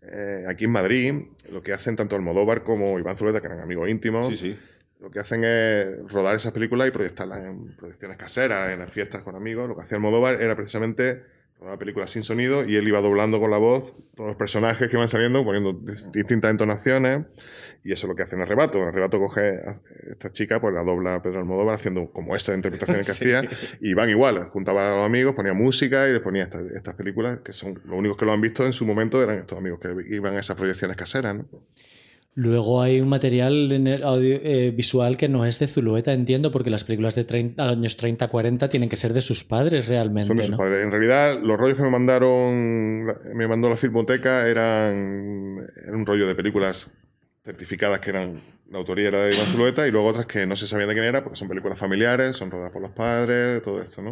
eh, 0.02 0.44
aquí 0.50 0.66
en 0.66 0.72
Madrid, 0.72 1.14
lo 1.50 1.64
que 1.64 1.72
hacen 1.72 1.96
tanto 1.96 2.18
Almodóvar 2.18 2.64
como 2.64 3.00
Iván 3.00 3.16
Zuleta, 3.16 3.40
que 3.40 3.48
eran 3.48 3.62
amigos 3.62 3.90
íntimos, 3.90 4.28
sí, 4.28 4.36
sí 4.36 4.60
lo 5.00 5.10
que 5.10 5.20
hacen 5.20 5.44
es 5.46 6.12
rodar 6.12 6.36
esas 6.36 6.52
películas 6.52 6.88
y 6.88 6.92
proyectarlas 6.92 7.46
en 7.46 7.76
proyecciones 7.78 8.18
caseras, 8.18 8.72
en 8.72 8.80
las 8.80 8.92
fiestas 8.92 9.24
con 9.24 9.36
amigos. 9.36 9.68
Lo 9.70 9.76
que 9.76 9.82
hacía 9.82 9.96
Almodóvar 9.96 10.42
era 10.42 10.56
precisamente 10.56 11.24
rodar 11.58 11.80
películas 11.80 12.10
sin 12.10 12.24
sonido 12.24 12.66
y 12.66 12.76
él 12.76 12.88
iba 12.88 13.00
doblando 13.00 13.40
con 13.40 13.52
la 13.52 13.58
voz 13.58 13.96
todos 14.16 14.28
los 14.30 14.36
personajes 14.36 14.90
que 14.90 14.96
iban 14.96 15.08
saliendo, 15.08 15.44
poniendo 15.46 15.74
distintas 16.12 16.52
entonaciones. 16.52 17.26
Y 17.82 17.94
eso 17.94 18.08
es 18.08 18.10
lo 18.10 18.16
que 18.16 18.24
hace 18.24 18.36
en 18.36 18.42
Arrebato. 18.42 18.78
En 18.80 18.90
Arrebato 18.90 19.20
coge 19.20 19.42
a 19.42 19.76
esta 20.10 20.30
chica, 20.32 20.60
pues 20.60 20.74
la 20.74 20.84
dobla 20.84 21.22
Pedro 21.22 21.40
Almodóvar 21.40 21.76
haciendo 21.76 22.12
como 22.12 22.36
esas 22.36 22.56
interpretaciones 22.56 23.06
que 23.06 23.14
sí. 23.14 23.32
hacía. 23.34 23.50
Y 23.80 23.94
van 23.94 24.10
igual, 24.10 24.50
juntaba 24.50 24.92
a 24.92 24.96
los 24.98 25.06
amigos, 25.06 25.34
ponía 25.34 25.54
música 25.54 26.10
y 26.10 26.12
les 26.12 26.22
ponía 26.22 26.44
estas, 26.44 26.64
estas 26.72 26.96
películas, 26.96 27.40
que 27.40 27.54
son 27.54 27.76
los 27.86 27.98
únicos 27.98 28.18
que 28.18 28.26
lo 28.26 28.34
han 28.34 28.42
visto 28.42 28.66
en 28.66 28.74
su 28.74 28.86
momento 28.86 29.24
eran 29.24 29.40
estos 29.40 29.58
amigos 29.58 29.80
que 29.80 29.96
iban 30.14 30.36
a 30.36 30.40
esas 30.40 30.58
proyecciones 30.58 30.98
caseras. 30.98 31.38
¿no? 31.38 31.48
Luego 32.36 32.82
hay 32.82 33.02
un 33.02 33.10
material 33.10 33.72
en 33.72 33.88
el 33.88 34.04
audio, 34.04 34.40
eh, 34.42 34.72
visual 34.72 35.18
que 35.18 35.28
no 35.28 35.46
es 35.46 35.60
de 35.60 35.68
Zulueta, 35.68 36.14
entiendo, 36.14 36.52
porque 36.52 36.70
las 36.70 36.84
películas 36.84 37.16
de 37.16 37.26
30, 37.26 37.68
años 37.68 37.98
30-40 37.98 38.70
tienen 38.70 38.88
que 38.88 38.96
ser 38.96 39.14
de 39.14 39.22
sus 39.22 39.44
padres 39.44 39.88
realmente. 39.88 40.28
Son 40.28 40.38
de 40.38 40.44
sus 40.44 40.52
¿no? 40.52 40.58
padres. 40.58 40.86
En 40.86 40.92
realidad, 40.92 41.40
los 41.42 41.58
rollos 41.58 41.78
que 41.78 41.84
me 41.84 41.90
mandaron, 41.90 43.06
me 43.34 43.48
mandó 43.48 43.68
la 43.68 43.76
Filmoteca 43.76 44.48
eran, 44.48 45.66
eran 45.84 45.96
un 45.96 46.06
rollo 46.06 46.28
de 46.28 46.36
películas 46.36 46.92
certificadas 47.44 48.00
que 48.00 48.12
eran 48.12 48.42
la 48.72 48.78
autoría 48.78 49.08
era 49.08 49.24
de 49.24 49.34
Iván 49.34 49.48
Zulueta 49.48 49.88
y 49.88 49.92
luego 49.92 50.08
otras 50.08 50.26
que 50.28 50.46
no 50.46 50.56
se 50.56 50.68
sabían 50.68 50.90
de 50.90 50.94
quién 50.94 51.06
era 51.06 51.24
porque 51.24 51.40
son 51.40 51.48
películas 51.48 51.78
familiares, 51.78 52.36
son 52.36 52.52
rodadas 52.52 52.72
por 52.72 52.82
los 52.82 52.92
padres, 52.92 53.62
todo 53.64 53.82
esto, 53.82 54.02
¿no? 54.02 54.12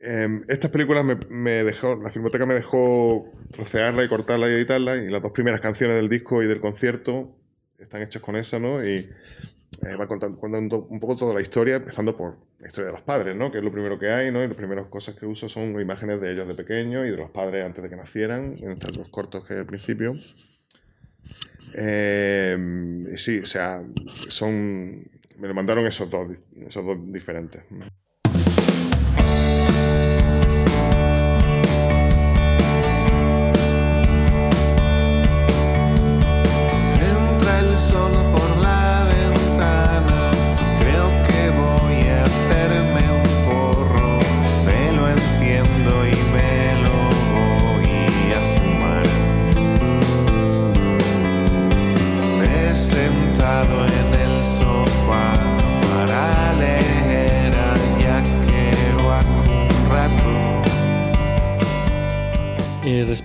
Eh, 0.00 0.28
estas 0.48 0.70
películas 0.70 1.04
me, 1.04 1.16
me, 1.30 1.64
dejó, 1.64 1.96
la 1.96 2.10
Filmoteca 2.10 2.44
me 2.46 2.54
dejó 2.54 3.32
trocearla 3.50 4.04
y 4.04 4.08
cortarla 4.08 4.48
y 4.48 4.52
editarla, 4.52 4.96
y 4.96 5.08
las 5.08 5.22
dos 5.22 5.32
primeras 5.32 5.60
canciones 5.60 5.96
del 5.96 6.08
disco 6.08 6.42
y 6.42 6.46
del 6.46 6.60
concierto 6.60 7.36
están 7.78 8.02
hechas 8.02 8.22
con 8.22 8.36
eso, 8.36 8.58
¿no? 8.58 8.84
Y 8.84 9.08
eh, 9.82 9.96
va 9.98 10.06
contando, 10.06 10.86
un 10.88 11.00
poco 11.00 11.16
toda 11.16 11.34
la 11.34 11.40
historia, 11.40 11.76
empezando 11.76 12.16
por 12.16 12.38
la 12.58 12.66
historia 12.66 12.86
de 12.86 12.92
los 12.92 13.02
padres, 13.02 13.36
¿no? 13.36 13.50
Que 13.50 13.58
es 13.58 13.64
lo 13.64 13.72
primero 13.72 13.98
que 13.98 14.10
hay, 14.10 14.30
¿no? 14.30 14.42
Y 14.42 14.48
las 14.48 14.56
primeras 14.56 14.86
cosas 14.86 15.14
que 15.16 15.26
uso 15.26 15.48
son 15.48 15.78
imágenes 15.80 16.20
de 16.20 16.32
ellos 16.32 16.48
de 16.48 16.54
pequeño 16.54 17.04
y 17.04 17.10
de 17.10 17.16
los 17.16 17.30
padres 17.30 17.64
antes 17.64 17.82
de 17.82 17.90
que 17.90 17.96
nacieran, 17.96 18.56
en 18.58 18.72
estos 18.72 18.92
dos 18.92 19.08
cortos 19.08 19.44
que 19.44 19.54
hay 19.54 19.60
al 19.60 19.66
principio. 19.66 20.18
Eh, 21.74 22.56
sí, 23.16 23.40
o 23.40 23.46
sea, 23.46 23.82
son. 24.28 25.04
Me 25.38 25.48
lo 25.48 25.54
mandaron 25.54 25.86
esos 25.86 26.08
dos, 26.08 26.50
esos 26.56 26.84
dos 26.84 27.12
diferentes. 27.12 27.62
Eh, 27.62 27.90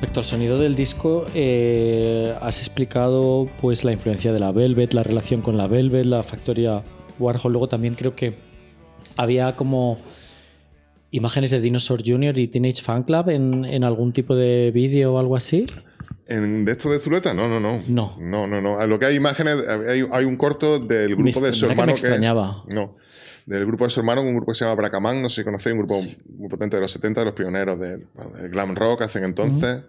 respecto 0.01 0.19
al 0.19 0.25
sonido 0.25 0.57
del 0.57 0.73
disco, 0.73 1.27
eh, 1.35 2.33
has 2.41 2.57
explicado 2.57 3.47
pues 3.61 3.83
la 3.83 3.91
influencia 3.91 4.33
de 4.33 4.39
la 4.39 4.51
Velvet, 4.51 4.95
la 4.95 5.03
relación 5.03 5.41
con 5.43 5.57
la 5.57 5.67
Velvet, 5.67 6.07
la 6.07 6.23
factoría 6.23 6.81
Warhol. 7.19 7.51
Luego 7.51 7.67
también 7.67 7.93
creo 7.93 8.15
que 8.15 8.33
había 9.15 9.55
como 9.55 9.99
imágenes 11.11 11.51
de 11.51 11.61
Dinosaur 11.61 12.01
Jr. 12.03 12.35
y 12.39 12.47
Teenage 12.47 12.81
Fan 12.81 13.03
Club 13.03 13.29
en, 13.29 13.63
en 13.63 13.83
algún 13.83 14.11
tipo 14.11 14.35
de 14.35 14.71
vídeo 14.73 15.13
o 15.13 15.19
algo 15.19 15.35
así. 15.35 15.67
¿En, 16.27 16.65
¿De 16.65 16.71
esto 16.71 16.89
de 16.89 16.97
Zuleta? 16.97 17.35
No, 17.35 17.47
no, 17.47 17.59
no. 17.59 17.83
No. 17.87 18.15
No, 18.19 18.47
no, 18.47 18.59
no. 18.59 18.79
A 18.79 18.87
lo 18.87 18.97
que 18.97 19.05
hay 19.05 19.15
imágenes, 19.15 19.55
hay, 19.87 20.03
hay 20.11 20.25
un 20.25 20.35
corto 20.35 20.79
del 20.79 21.15
grupo 21.15 21.41
Me- 21.41 21.47
de 21.47 21.53
su 21.53 21.61
que 21.61 21.67
me 21.67 21.71
hermano. 21.73 21.91
que 21.91 21.97
es- 21.97 22.03
extrañaba. 22.05 22.63
no. 22.69 22.95
Del 23.45 23.65
grupo 23.65 23.85
de 23.85 23.89
su 23.89 23.99
hermano, 23.99 24.21
un 24.21 24.35
grupo 24.35 24.51
que 24.51 24.57
se 24.57 24.65
llama 24.65 24.75
Bracamán, 24.75 25.21
no 25.21 25.29
sé 25.29 25.41
si 25.41 25.45
conocéis, 25.45 25.73
un 25.73 25.79
grupo 25.79 25.99
muy 26.29 26.49
potente 26.49 26.77
de 26.77 26.81
los 26.81 26.91
70, 26.91 27.21
de 27.21 27.25
los 27.25 27.33
pioneros 27.33 27.79
del, 27.79 28.07
glam 28.49 28.75
rock 28.75 29.03
hacen 29.03 29.23
entonces. 29.23 29.83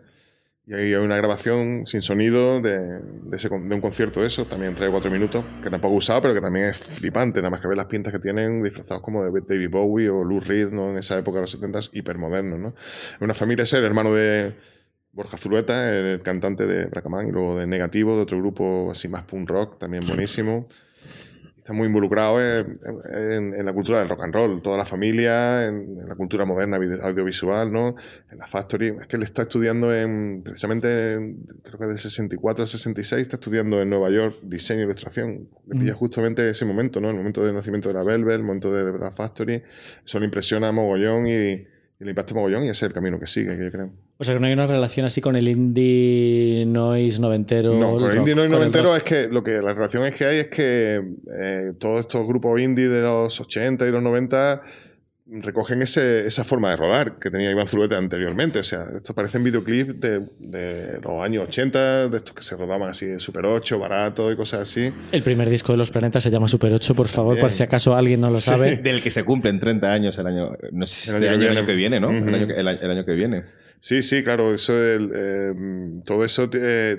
Y 0.65 0.75
ahí 0.75 0.95
hay 0.95 1.05
una 1.05 1.17
grabación 1.17 1.85
sin 1.87 2.03
sonido 2.03 2.61
de, 2.61 3.01
de, 3.01 3.37
ese 3.37 3.49
de 3.49 3.75
un 3.75 3.81
concierto 3.81 4.21
de 4.21 4.29
eso, 4.29 4.45
también 4.45 4.77
trae 4.77 4.91
cuatro 4.91 5.11
minutos, 5.11 5.45
que 5.61 5.71
tampoco 5.71 5.95
he 5.95 5.99
usado, 5.99 6.23
pero 6.23 6.35
que 6.35 6.41
también 6.41 6.67
es 6.67 6.77
flipante, 6.77 7.41
nada 7.41 7.51
más 7.51 7.61
que 7.61 7.67
ver 7.67 7.77
las 7.77 7.87
pintas 7.87 8.12
que 8.12 8.21
tienen 8.21 8.62
disfrazados 8.62 9.03
como 9.03 9.25
de 9.25 9.43
David 9.45 9.71
Bowie 9.71 10.09
o 10.09 10.23
Lou 10.23 10.38
Reed, 10.38 10.71
¿no? 10.71 10.93
En 10.93 10.99
esa 10.99 11.19
época 11.19 11.38
de 11.38 11.43
los 11.43 11.51
70 11.51 11.81
hipermodernos, 11.93 12.61
¿no? 12.61 12.75
Una 13.21 13.35
familia, 13.35 13.65
es 13.65 13.73
el 13.73 13.85
hermano 13.85 14.15
de 14.15 14.55
Borja 15.11 15.37
Zulueta, 15.37 15.93
el 15.93 16.23
cantante 16.23 16.65
de 16.67 16.87
Bracamán, 16.87 17.27
y 17.27 17.33
luego 17.33 17.59
de 17.59 17.67
Negativo, 17.67 18.15
de 18.15 18.23
otro 18.23 18.38
grupo 18.38 18.93
así 18.93 19.09
más 19.09 19.25
punk 19.25 19.51
rock, 19.51 19.79
también 19.79 20.07
buenísimo. 20.07 20.69
Está 21.62 21.72
muy 21.75 21.87
involucrado 21.87 22.40
en, 22.42 22.77
en- 23.14 23.55
en 23.55 23.64
la 23.64 23.72
cultura 23.72 24.01
del 24.01 24.09
rock 24.09 24.25
and 24.25 24.35
roll, 24.35 24.62
toda 24.62 24.77
la 24.77 24.85
familia, 24.85 25.64
en, 25.64 25.77
en 25.96 26.09
la 26.09 26.16
cultura 26.16 26.44
moderna 26.44 26.77
audiovisual, 27.05 27.70
¿no? 27.72 27.94
En 28.33 28.38
la 28.38 28.48
Factory. 28.48 28.88
Es 28.98 29.07
que 29.07 29.14
él 29.14 29.22
está 29.22 29.42
estudiando 29.42 29.94
en, 29.94 30.42
precisamente, 30.42 31.12
en- 31.14 31.44
creo 31.62 31.79
que 31.79 31.87
del 31.87 31.98
64 31.98 32.64
al 32.64 32.66
66, 32.68 33.22
está 33.22 33.37
estudiando 33.37 33.81
en 33.81 33.90
Nueva 33.90 34.11
York 34.11 34.35
diseño 34.42 34.81
e 34.81 34.85
ilustración. 34.87 35.48
Le 35.68 35.79
pilla 35.79 35.92
justamente 35.94 36.51
ese 36.51 36.64
momento, 36.64 37.01
¿no? 37.01 37.11
El 37.11 37.16
momento 37.16 37.44
del 37.44 37.55
nacimiento 37.55 37.90
de 37.90 37.94
la 37.94 38.03
Velvet, 38.03 38.35
el 38.35 38.42
momento 38.42 38.72
de 38.72 38.98
la 38.98 39.12
Factory. 39.12 39.62
Eso 40.05 40.18
le 40.18 40.25
impresiona 40.25 40.72
mogollón 40.72 41.29
y, 41.29 41.64
y 42.03 42.05
le 42.05 42.11
impacta 42.11 42.35
mogollón 42.35 42.65
y 42.65 42.69
ese 42.69 42.85
es 42.85 42.91
el 42.91 42.93
camino 42.93 43.19
que 43.21 43.29
sigue, 43.29 43.57
que 43.57 43.65
yo 43.65 43.71
creo. 43.71 43.91
O 44.19 44.25
sea 44.25 44.35
que 44.35 44.41
no 44.41 44.47
hay 44.49 44.53
una 44.53 44.67
relación 44.67 45.07
así 45.07 45.21
con 45.21 45.37
el 45.37 45.49
indie 45.49 46.65
noise 46.67 47.21
noventero. 47.21 47.75
No, 47.75 47.97
con 47.97 48.11
el 48.11 48.19
indie 48.19 48.35
no 48.35 48.43
con 48.43 48.47
el 48.47 48.51
noventero 48.51 48.97
es 48.97 49.05
que 49.05 49.29
lo 49.29 49.45
que 49.45 49.62
la 49.62 49.73
relación 49.73 50.05
es 50.05 50.12
que 50.12 50.25
hay 50.25 50.38
es 50.38 50.49
que 50.49 51.01
eh, 51.41 51.73
todos 51.79 52.01
estos 52.01 52.27
grupos 52.27 52.61
indie 52.61 52.88
de 52.88 53.03
los 53.03 53.41
80 53.41 53.87
y 53.87 53.93
los 53.93 54.03
90 54.03 54.61
recogen 55.40 55.81
ese, 55.83 56.27
esa 56.27 56.45
forma 56.45 56.71
de 56.71 56.77
rodar 56.77 57.16
que 57.16 57.31
tenía 57.31 57.51
Iván 57.51 57.66
Zulueta 57.66 57.97
anteriormente. 57.97 58.59
O 58.59 58.62
sea, 58.62 58.85
estos 58.95 59.14
parecen 59.16 59.42
videoclips 59.42 59.99
de, 60.01 60.21
de 60.40 61.01
los 61.03 61.25
años 61.25 61.45
80, 61.49 62.09
de 62.09 62.16
estos 62.18 62.35
que 62.35 62.42
se 62.42 62.57
rodaban 62.57 62.88
así 62.90 63.07
en 63.07 63.18
Super 63.21 63.47
8, 63.47 63.79
barato 63.79 64.31
y 64.31 64.37
cosas 64.37 64.61
así. 64.61 64.92
El 65.12 65.23
primer 65.23 65.49
disco 65.49 65.73
de 65.73 65.79
los 65.79 65.90
planetas 65.90 66.23
se 66.23 66.31
llama 66.31 66.49
Super 66.49 66.73
8, 66.73 66.95
por 66.95 67.09
favor, 67.09 67.31
También. 67.33 67.45
por 67.47 67.53
si 67.53 67.62
acaso 67.62 67.95
alguien 67.97 68.21
no 68.21 68.29
lo 68.31 68.37
Sí. 68.37 68.42
sabe. 68.42 68.77
Del 68.77 69.03
que 69.03 69.11
se 69.11 69.25
cumplen 69.25 69.59
30 69.59 69.90
años 69.92 70.18
el 70.18 70.27
año. 70.27 70.53
No 70.73 70.87
sé 70.87 70.95
si 70.95 71.11
El 71.11 71.16
este 71.16 71.29
año 71.29 71.35
año, 71.37 71.40
que 71.47 71.51
el 71.53 71.59
año 71.59 71.66
que 71.66 71.75
viene, 71.75 72.01
¿no? 72.01 72.11
El, 72.11 72.35
año 72.35 72.47
que, 72.47 72.55
el 72.55 72.68
año- 72.68 72.79
el 72.83 72.90
año 72.90 73.05
que 73.05 73.12
viene. 73.12 73.42
Sí, 73.81 74.03
sí, 74.05 74.23
claro, 74.23 74.55
eso 74.55 74.73
el, 74.81 75.11
eh, 75.12 75.53
todo 76.07 76.25
eso 76.25 76.49
eh, 76.55 76.97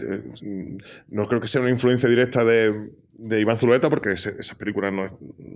no 1.10 1.28
creo 1.30 1.39
que 1.39 1.48
sea 1.48 1.62
una 1.62 1.69
influencia 1.69 2.10
directa 2.10 2.43
de, 2.43 2.89
de 3.24 3.40
Iván 3.40 3.58
Zulueta 3.58 3.90
porque 3.90 4.12
esas 4.12 4.56
películas 4.56 4.92
no, 4.94 5.06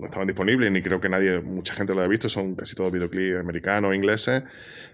estaban 0.06 0.28
disponibles 0.28 0.72
ni 0.72 0.82
creo 0.82 1.02
que 1.02 1.10
nadie, 1.10 1.40
mucha 1.42 1.74
gente 1.74 1.94
lo 1.94 2.00
haya 2.00 2.08
visto, 2.10 2.30
son 2.30 2.56
casi 2.56 2.76
todos 2.76 2.92
videoclips 2.92 3.40
americanos, 3.40 3.94
ingleses, 3.96 4.44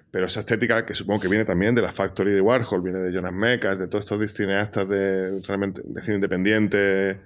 pero 0.09 0.25
esa 0.25 0.39
estética 0.39 0.85
que 0.85 0.95
supongo 0.95 1.21
que 1.21 1.27
viene 1.27 1.45
también 1.45 1.75
de 1.75 1.81
la 1.81 1.91
Factory 1.91 2.31
de 2.31 2.41
Warhol, 2.41 2.81
viene 2.81 2.99
de 2.99 3.11
Jonas 3.13 3.33
Mekas, 3.33 3.79
de 3.79 3.87
todos 3.87 4.03
estos 4.05 4.31
cineastas 4.33 4.87
de 4.89 5.41
realmente 5.47 5.81
cine 6.01 6.15
independiente, 6.15 7.19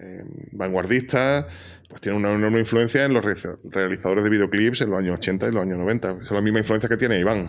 eh, 0.00 0.24
vanguardistas, 0.52 1.46
pues 1.88 2.00
tiene 2.00 2.16
una 2.18 2.32
enorme 2.32 2.60
influencia 2.60 3.04
en 3.04 3.14
los 3.14 3.24
realiza- 3.24 3.58
realizadores 3.64 4.22
de 4.22 4.30
videoclips 4.30 4.82
en 4.82 4.90
los 4.90 4.98
años 5.00 5.18
80 5.18 5.48
y 5.48 5.52
los 5.52 5.62
años 5.62 5.78
90. 5.78 6.18
Es 6.22 6.30
la 6.30 6.40
misma 6.40 6.60
influencia 6.60 6.88
que 6.88 6.96
tiene 6.96 7.18
Iván. 7.18 7.46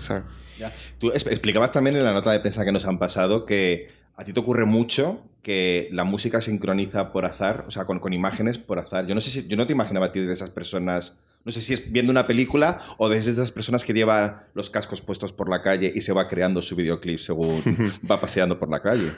Tú 0.97 1.11
explicabas 1.11 1.71
también 1.71 1.95
en 1.97 2.03
la 2.03 2.13
nota 2.13 2.31
de 2.31 2.39
prensa 2.39 2.65
que 2.65 2.71
nos 2.71 2.85
han 2.85 2.97
pasado 2.97 3.45
que 3.45 3.87
a 4.19 4.23
ti 4.25 4.33
te 4.33 4.39
ocurre 4.41 4.65
mucho 4.65 5.23
que 5.41 5.87
la 5.93 6.03
música 6.03 6.41
sincroniza 6.41 7.13
por 7.13 7.25
azar, 7.25 7.63
o 7.67 7.71
sea, 7.71 7.85
con, 7.85 7.99
con 7.99 8.11
imágenes 8.11 8.57
por 8.57 8.77
azar. 8.77 9.07
Yo 9.07 9.15
no 9.15 9.21
sé 9.21 9.29
si, 9.29 9.47
yo 9.47 9.55
no 9.55 9.65
te 9.65 9.71
imaginaba 9.71 10.07
a 10.07 10.11
ti 10.11 10.19
de 10.19 10.33
esas 10.33 10.49
personas, 10.49 11.15
no 11.45 11.53
sé 11.53 11.61
si 11.61 11.73
es 11.73 11.89
viendo 11.89 12.11
una 12.11 12.27
película 12.27 12.81
o 12.97 13.07
de 13.07 13.17
esas 13.17 13.53
personas 13.53 13.85
que 13.85 13.93
llevan 13.93 14.43
los 14.53 14.69
cascos 14.69 14.99
puestos 14.99 15.31
por 15.31 15.49
la 15.49 15.61
calle 15.61 15.89
y 15.95 16.01
se 16.01 16.11
va 16.11 16.27
creando 16.27 16.61
su 16.61 16.75
videoclip 16.75 17.19
según 17.19 17.61
va 18.11 18.19
paseando 18.19 18.59
por 18.59 18.69
la 18.69 18.81
calle. 18.81 19.09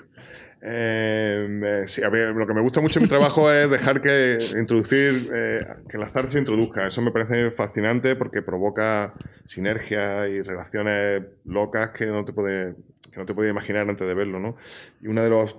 Eh, 0.64 1.60
eh, 1.64 1.88
sí, 1.88 2.04
a 2.04 2.10
ver, 2.10 2.36
lo 2.36 2.46
que 2.46 2.54
me 2.54 2.62
gusta 2.62 2.82
mucho 2.82 3.00
en 3.00 3.04
mi 3.04 3.10
trabajo 3.10 3.52
es 3.52 3.68
dejar 3.70 4.00
que 4.02 4.38
introducir, 4.60 5.32
eh, 5.34 5.66
que 5.90 5.98
el 5.98 6.04
azar 6.04 6.28
se 6.28 6.38
introduzca. 6.38 6.86
Eso 6.86 7.02
me 7.02 7.10
parece 7.10 7.50
fascinante 7.50 8.16
porque 8.16 8.44
provoca 8.44 9.16
sinergias 9.46 10.30
y 10.30 10.42
relaciones 10.44 11.24
locas 11.46 11.90
que 11.90 12.06
no 12.06 12.24
te 12.24 12.34
puede, 12.34 12.76
que 13.12 13.20
no 13.20 13.26
te 13.26 13.34
puedes 13.34 13.52
imaginar 13.52 13.88
antes 13.90 14.08
de 14.08 14.14
verlo, 14.14 14.40
¿no? 14.40 14.56
Y 15.02 15.08
una 15.08 15.24
de 15.24 15.30
las 15.30 15.56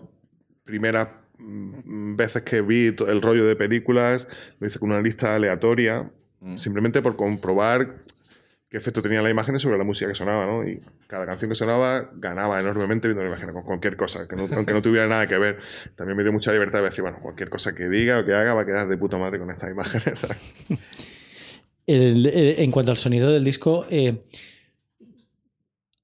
primeras 0.64 1.08
mm, 1.38 2.14
veces 2.16 2.42
que 2.42 2.60
vi 2.62 2.94
el 3.08 3.20
rollo 3.22 3.44
de 3.44 3.56
películas 3.56 4.28
lo 4.60 4.66
hice 4.66 4.78
con 4.78 4.90
una 4.90 5.00
lista 5.00 5.34
aleatoria, 5.34 6.10
Mm. 6.40 6.56
simplemente 6.56 7.00
por 7.02 7.14
comprobar 7.14 7.98
qué 8.68 8.76
efecto 8.76 9.00
tenía 9.00 9.22
la 9.22 9.30
imagen 9.30 9.58
sobre 9.60 9.78
la 9.78 9.84
música 9.84 10.08
que 10.08 10.14
sonaba, 10.16 10.44
¿no? 10.46 10.66
Y 10.66 10.80
cada 11.06 11.24
canción 11.26 11.48
que 11.50 11.54
sonaba 11.54 12.10
ganaba 12.16 12.58
enormemente 12.58 13.06
viendo 13.06 13.22
la 13.22 13.28
imagen, 13.28 13.52
con 13.52 13.62
cualquier 13.62 13.96
cosa, 13.96 14.26
que 14.26 14.34
no- 14.34 14.48
aunque 14.56 14.72
no 14.72 14.82
tuviera 14.82 15.06
nada 15.06 15.28
que 15.28 15.38
ver. 15.38 15.58
También 15.94 16.16
me 16.16 16.24
dio 16.24 16.32
mucha 16.32 16.50
libertad 16.50 16.80
de 16.80 16.86
decir, 16.86 17.02
bueno, 17.02 17.18
cualquier 17.22 17.48
cosa 17.48 17.74
que 17.76 17.88
diga 17.88 18.18
o 18.20 18.24
que 18.24 18.32
haga 18.34 18.54
va 18.54 18.62
a 18.62 18.66
quedar 18.66 18.88
de 18.88 18.96
puta 18.96 19.18
madre 19.18 19.38
con 19.38 19.50
estas 19.50 19.70
imágenes, 19.70 20.18
¿sabes? 20.18 20.38
El- 21.86 22.26
el- 22.26 22.54
en 22.58 22.70
cuanto 22.70 22.90
al 22.92 22.96
sonido 22.96 23.30
del 23.30 23.44
disco, 23.44 23.86
eh, 23.90 24.22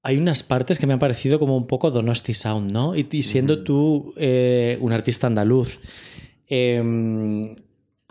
hay 0.03 0.17
unas 0.17 0.43
partes 0.43 0.79
que 0.79 0.87
me 0.87 0.93
han 0.93 0.99
parecido 0.99 1.39
como 1.39 1.57
un 1.57 1.67
poco 1.67 1.91
Donosti 1.91 2.33
Sound, 2.33 2.71
¿no? 2.71 2.95
Y, 2.95 3.07
y 3.11 3.23
siendo 3.23 3.63
tú 3.63 4.13
eh, 4.17 4.77
un 4.81 4.93
artista 4.93 5.27
andaluz, 5.27 5.79
eh, 6.47 7.55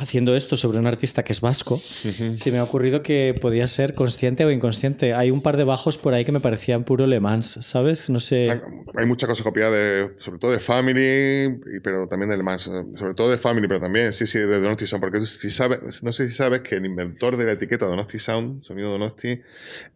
haciendo 0.00 0.36
esto 0.36 0.56
sobre 0.56 0.78
un 0.78 0.86
artista 0.86 1.24
que 1.24 1.32
es 1.32 1.40
vasco, 1.40 1.76
se 1.76 2.52
me 2.52 2.58
ha 2.58 2.62
ocurrido 2.62 3.02
que 3.02 3.36
podía 3.38 3.66
ser 3.66 3.94
consciente 3.94 4.44
o 4.44 4.50
inconsciente. 4.52 5.12
Hay 5.12 5.32
un 5.32 5.42
par 5.42 5.56
de 5.56 5.64
bajos 5.64 5.98
por 5.98 6.14
ahí 6.14 6.24
que 6.24 6.30
me 6.30 6.38
parecían 6.38 6.84
puro 6.84 7.08
Le 7.08 7.18
Mans, 7.18 7.58
¿sabes? 7.62 8.08
No 8.08 8.20
sé. 8.20 8.60
Hay 8.94 9.06
muchas 9.06 9.28
cosas 9.28 9.42
copiadas, 9.42 9.72
de, 9.72 10.10
sobre 10.16 10.38
todo 10.38 10.52
de 10.52 10.60
Family, 10.60 11.60
pero 11.82 12.06
también 12.06 12.30
del 12.30 12.44
más, 12.44 12.62
sobre 12.62 13.14
todo 13.14 13.28
de 13.28 13.38
Family, 13.38 13.66
pero 13.66 13.80
también, 13.80 14.12
sí, 14.12 14.28
sí, 14.28 14.38
de 14.38 14.60
Donosti 14.60 14.86
Sound, 14.86 15.02
porque 15.02 15.20
si 15.20 15.50
sabes, 15.50 16.04
no 16.04 16.12
sé 16.12 16.28
si 16.28 16.34
sabes 16.34 16.60
que 16.60 16.76
el 16.76 16.86
inventor 16.86 17.36
de 17.36 17.46
la 17.46 17.52
etiqueta 17.52 17.86
Donosti 17.86 18.20
Sound, 18.20 18.62
sonido 18.62 18.90
Donosti, 18.92 19.30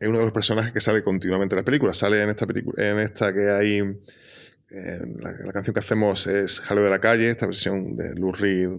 es 0.00 0.08
uno 0.08 0.18
de 0.18 0.24
los 0.24 0.32
personajes 0.32 0.72
que 0.72 0.80
sale 0.80 1.04
continuamente 1.04 1.54
en 1.54 1.58
las 1.58 1.64
películas. 1.64 1.96
Sale 1.96 2.20
en 2.20 2.28
esta 2.28 2.48
película, 2.48 2.84
en 2.84 2.98
esta 2.98 3.32
que 3.32 3.50
hay, 3.50 3.78
eh, 3.78 4.98
la, 5.20 5.30
la 5.46 5.52
canción 5.52 5.74
que 5.74 5.80
hacemos 5.80 6.26
es 6.26 6.58
Jaleo 6.58 6.82
de 6.82 6.90
la 6.90 7.00
calle, 7.00 7.30
esta 7.30 7.46
versión 7.46 7.96
de 7.96 8.16
Lou 8.16 8.32
Reed, 8.32 8.70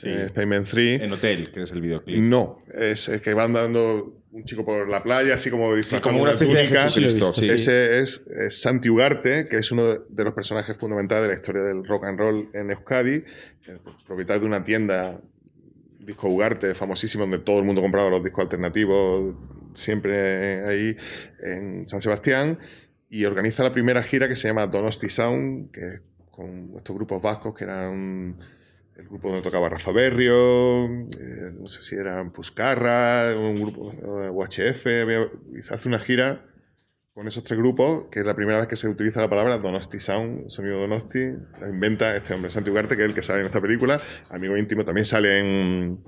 Sí. 0.00 0.08
eh, 0.08 0.28
Spaceman 0.28 0.64
3. 0.64 1.02
En 1.02 1.12
Hotel, 1.12 1.50
que 1.50 1.62
es 1.62 1.72
el 1.72 1.80
videoclip. 1.80 2.18
No, 2.20 2.58
es, 2.74 3.08
es 3.08 3.20
que 3.20 3.34
van 3.34 3.52
dando 3.52 4.18
un 4.30 4.44
chico 4.44 4.64
por 4.64 4.88
la 4.88 5.02
playa, 5.02 5.34
así 5.34 5.50
como 5.50 5.74
disfrazado 5.74 6.10
como 6.10 6.22
una 6.22 6.32
especie 6.32 6.54
de 6.54 6.64
túnica. 6.64 6.88
Sí, 6.88 7.00
he 7.00 7.04
visto, 7.04 7.32
sí. 7.32 7.48
Ese 7.48 8.00
es, 8.00 8.22
es 8.26 8.60
Santi 8.60 8.88
Ugarte, 8.88 9.48
que 9.48 9.56
es 9.56 9.72
uno 9.72 9.98
de 10.08 10.24
los 10.24 10.34
personajes 10.34 10.76
fundamentales 10.76 11.22
de 11.22 11.28
la 11.28 11.34
historia 11.34 11.62
del 11.62 11.84
rock 11.84 12.04
and 12.04 12.18
roll 12.18 12.48
en 12.52 12.70
Euskadi, 12.70 13.24
el 13.66 13.80
propietario 14.06 14.42
de 14.42 14.46
una 14.46 14.64
tienda, 14.64 15.20
Disco 15.98 16.28
Ugarte, 16.28 16.74
famosísimo, 16.74 17.24
donde 17.24 17.38
todo 17.38 17.58
el 17.58 17.64
mundo 17.64 17.80
compraba 17.80 18.10
los 18.10 18.22
discos 18.22 18.42
alternativos, 18.42 19.34
siempre 19.74 20.64
ahí 20.66 20.96
en 21.42 21.88
San 21.88 22.00
Sebastián, 22.00 22.58
y 23.10 23.24
organiza 23.24 23.62
la 23.62 23.72
primera 23.72 24.02
gira 24.02 24.28
que 24.28 24.36
se 24.36 24.48
llama 24.48 24.66
Donosti 24.66 25.08
Sound, 25.08 25.70
que 25.70 25.80
es 25.80 26.02
con 26.30 26.72
estos 26.76 26.94
grupos 26.94 27.20
vascos 27.20 27.54
que 27.54 27.64
eran 27.64 28.36
el 28.98 29.06
grupo 29.06 29.28
donde 29.28 29.42
tocaba 29.42 29.68
Rafa 29.68 29.92
Berrio, 29.92 30.84
eh, 30.84 31.52
no 31.58 31.68
sé 31.68 31.80
si 31.80 31.94
eran 31.94 32.32
Puscarra, 32.32 33.32
un 33.36 33.60
grupo 33.60 33.92
eh, 33.92 34.30
UHF, 34.30 34.82
se 35.62 35.74
hace 35.74 35.88
una 35.88 36.00
gira 36.00 36.44
con 37.14 37.26
esos 37.26 37.44
tres 37.44 37.58
grupos, 37.58 38.08
que 38.10 38.20
es 38.20 38.26
la 38.26 38.34
primera 38.34 38.58
vez 38.58 38.68
que 38.68 38.76
se 38.76 38.88
utiliza 38.88 39.20
la 39.20 39.30
palabra 39.30 39.58
Donosti 39.58 39.98
Sound, 39.98 40.50
sonido 40.50 40.80
Donosti, 40.80 41.36
la 41.60 41.68
inventa 41.68 42.14
este 42.14 42.34
hombre, 42.34 42.50
Santi 42.50 42.70
Ugarte, 42.70 42.96
que 42.96 43.02
es 43.02 43.08
el 43.08 43.14
que 43.14 43.22
sale 43.22 43.40
en 43.40 43.46
esta 43.46 43.60
película, 43.60 44.00
amigo 44.30 44.56
íntimo, 44.56 44.84
también 44.84 45.04
sale 45.04 45.38
en, 45.38 46.04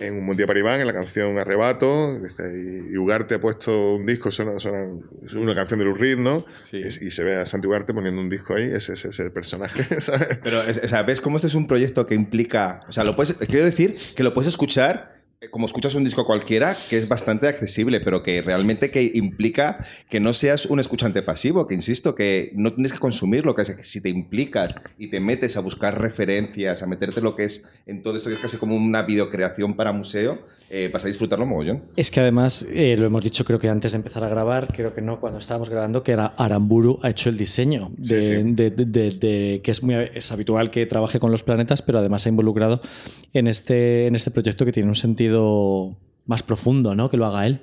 en 0.00 0.14
Un 0.28 0.36
para 0.36 0.58
Iván, 0.58 0.80
en 0.80 0.86
la 0.86 0.92
canción 0.92 1.38
Arrebato, 1.38 2.18
dice, 2.18 2.42
y, 2.90 2.96
Ugarte 2.96 3.34
ha 3.34 3.40
puesto 3.40 3.96
un 3.96 4.06
disco, 4.06 4.30
suena, 4.30 4.58
suena- 4.58 4.86
una 5.34 5.54
canción 5.54 5.78
de 5.78 5.84
Lou 5.84 5.94
Reed, 5.94 6.18
¿no? 6.18 6.44
Sí. 6.62 6.78
Y, 6.78 7.10
se 7.10 7.22
ve 7.24 7.36
a 7.36 7.44
Santi 7.44 7.68
Ugarte 7.68 7.92
poniendo 7.92 8.20
un 8.20 8.28
disco 8.30 8.54
ahí, 8.54 8.64
ese, 8.64 8.94
ese 8.94 9.08
es 9.08 9.20
el 9.20 9.32
personaje, 9.32 10.00
¿sabes? 10.00 10.38
Pero, 10.42 10.60
o 10.60 10.88
sea, 10.88 11.02
¿ves 11.02 11.20
cómo 11.20 11.36
este 11.36 11.48
es 11.48 11.54
un 11.54 11.66
proyecto 11.66 12.06
que 12.06 12.14
implica. 12.14 12.84
O 12.88 12.92
sea, 12.92 13.04
lo 13.04 13.14
puedes, 13.16 13.34
quiero 13.34 13.64
decir 13.64 13.96
que 14.16 14.22
lo 14.22 14.32
puedes 14.32 14.48
escuchar 14.48 15.11
como 15.50 15.66
escuchas 15.66 15.94
un 15.94 16.04
disco 16.04 16.24
cualquiera, 16.24 16.76
que 16.88 16.96
es 16.96 17.08
bastante 17.08 17.48
accesible, 17.48 18.00
pero 18.00 18.22
que 18.22 18.42
realmente 18.42 18.90
que 18.90 19.10
implica 19.14 19.84
que 20.08 20.20
no 20.20 20.32
seas 20.34 20.66
un 20.66 20.78
escuchante 20.78 21.22
pasivo, 21.22 21.66
que 21.66 21.74
insisto, 21.74 22.14
que 22.14 22.52
no 22.54 22.72
tienes 22.72 22.92
que 22.92 22.98
consumir 22.98 23.44
lo 23.44 23.54
que 23.54 23.64
si 23.64 24.00
te 24.00 24.08
implicas 24.08 24.76
y 24.98 25.08
te 25.08 25.20
metes 25.20 25.56
a 25.56 25.60
buscar 25.60 26.00
referencias, 26.00 26.82
a 26.82 26.86
meterte 26.86 27.20
lo 27.20 27.34
que 27.34 27.44
es 27.44 27.64
en 27.86 28.02
todo 28.02 28.16
esto 28.16 28.28
que 28.28 28.36
es 28.36 28.40
casi 28.40 28.56
como 28.56 28.76
una 28.76 29.02
videocreación 29.02 29.74
para 29.74 29.92
museo, 29.92 30.38
eh, 30.70 30.90
vas 30.92 31.04
a 31.04 31.08
disfrutarlo 31.08 31.44
mogollón. 31.44 31.82
Es 31.96 32.10
que 32.10 32.20
además, 32.20 32.66
eh, 32.70 32.96
lo 32.96 33.06
hemos 33.06 33.22
dicho 33.22 33.44
creo 33.44 33.58
que 33.58 33.68
antes 33.68 33.92
de 33.92 33.96
empezar 33.96 34.24
a 34.24 34.28
grabar, 34.28 34.68
creo 34.72 34.94
que 34.94 35.02
no, 35.02 35.20
cuando 35.20 35.38
estábamos 35.38 35.70
grabando, 35.70 36.02
que 36.02 36.12
era 36.12 36.26
Aramburu 36.36 37.00
ha 37.02 37.10
hecho 37.10 37.28
el 37.28 37.36
diseño, 37.36 37.90
de, 37.96 39.60
que 39.62 39.70
es, 39.70 39.82
muy, 39.82 39.96
es 40.14 40.30
habitual 40.30 40.70
que 40.70 40.86
trabaje 40.86 41.18
con 41.18 41.30
los 41.30 41.42
planetas, 41.42 41.82
pero 41.82 41.98
además 41.98 42.26
ha 42.26 42.28
involucrado 42.28 42.80
en 43.32 43.48
este, 43.48 44.06
en 44.06 44.14
este 44.14 44.30
proyecto 44.30 44.64
que 44.64 44.72
tiene 44.72 44.88
un 44.88 44.94
sentido 44.94 45.31
más 46.26 46.42
profundo, 46.42 46.94
¿no? 46.94 47.10
Que 47.10 47.16
lo 47.16 47.26
haga 47.26 47.46
él. 47.46 47.60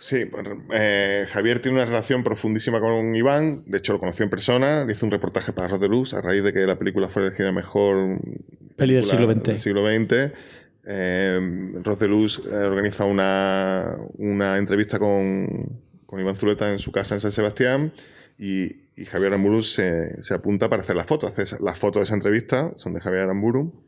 Sí, 0.00 0.24
eh, 0.72 1.26
Javier 1.28 1.60
tiene 1.60 1.76
una 1.76 1.84
relación 1.84 2.24
profundísima 2.24 2.80
con 2.80 3.14
Iván, 3.14 3.64
de 3.66 3.76
hecho 3.76 3.92
lo 3.92 3.98
conoció 3.98 4.24
en 4.24 4.30
persona, 4.30 4.84
le 4.86 4.92
hizo 4.92 5.04
un 5.04 5.12
reportaje 5.12 5.52
para 5.52 5.76
de 5.76 5.88
Luz 5.88 6.14
a 6.14 6.22
raíz 6.22 6.42
de 6.42 6.54
que 6.54 6.60
la 6.60 6.78
película 6.78 7.10
fue 7.10 7.26
elegida 7.26 7.52
mejor 7.52 8.18
peli 8.76 8.94
del 8.94 9.04
siglo 9.04 9.30
XX. 9.30 9.42
Del 9.42 9.58
siglo 9.58 9.84
XX. 9.86 10.32
Eh, 10.86 11.38
de 12.00 12.08
Luz 12.08 12.40
eh, 12.50 12.56
organiza 12.64 13.04
una, 13.04 13.94
una 14.16 14.56
entrevista 14.56 14.98
con, 14.98 15.46
con, 16.06 16.18
Iván 16.18 16.34
Zuleta 16.34 16.72
en 16.72 16.78
su 16.78 16.90
casa 16.90 17.14
en 17.14 17.20
San 17.20 17.32
Sebastián 17.32 17.92
y, 18.38 18.88
Javier 19.06 19.28
Aramburu 19.28 19.62
se, 19.62 20.22
se, 20.22 20.34
apunta 20.34 20.68
para 20.68 20.82
hacer 20.82 20.94
la 20.94 21.04
foto. 21.04 21.26
Hace 21.26 21.44
las 21.60 21.78
fotos 21.78 22.00
de 22.00 22.04
esa 22.04 22.14
entrevista, 22.14 22.72
son 22.76 22.92
de 22.92 23.00
Javier 23.00 23.22
Aramburu. 23.22 23.84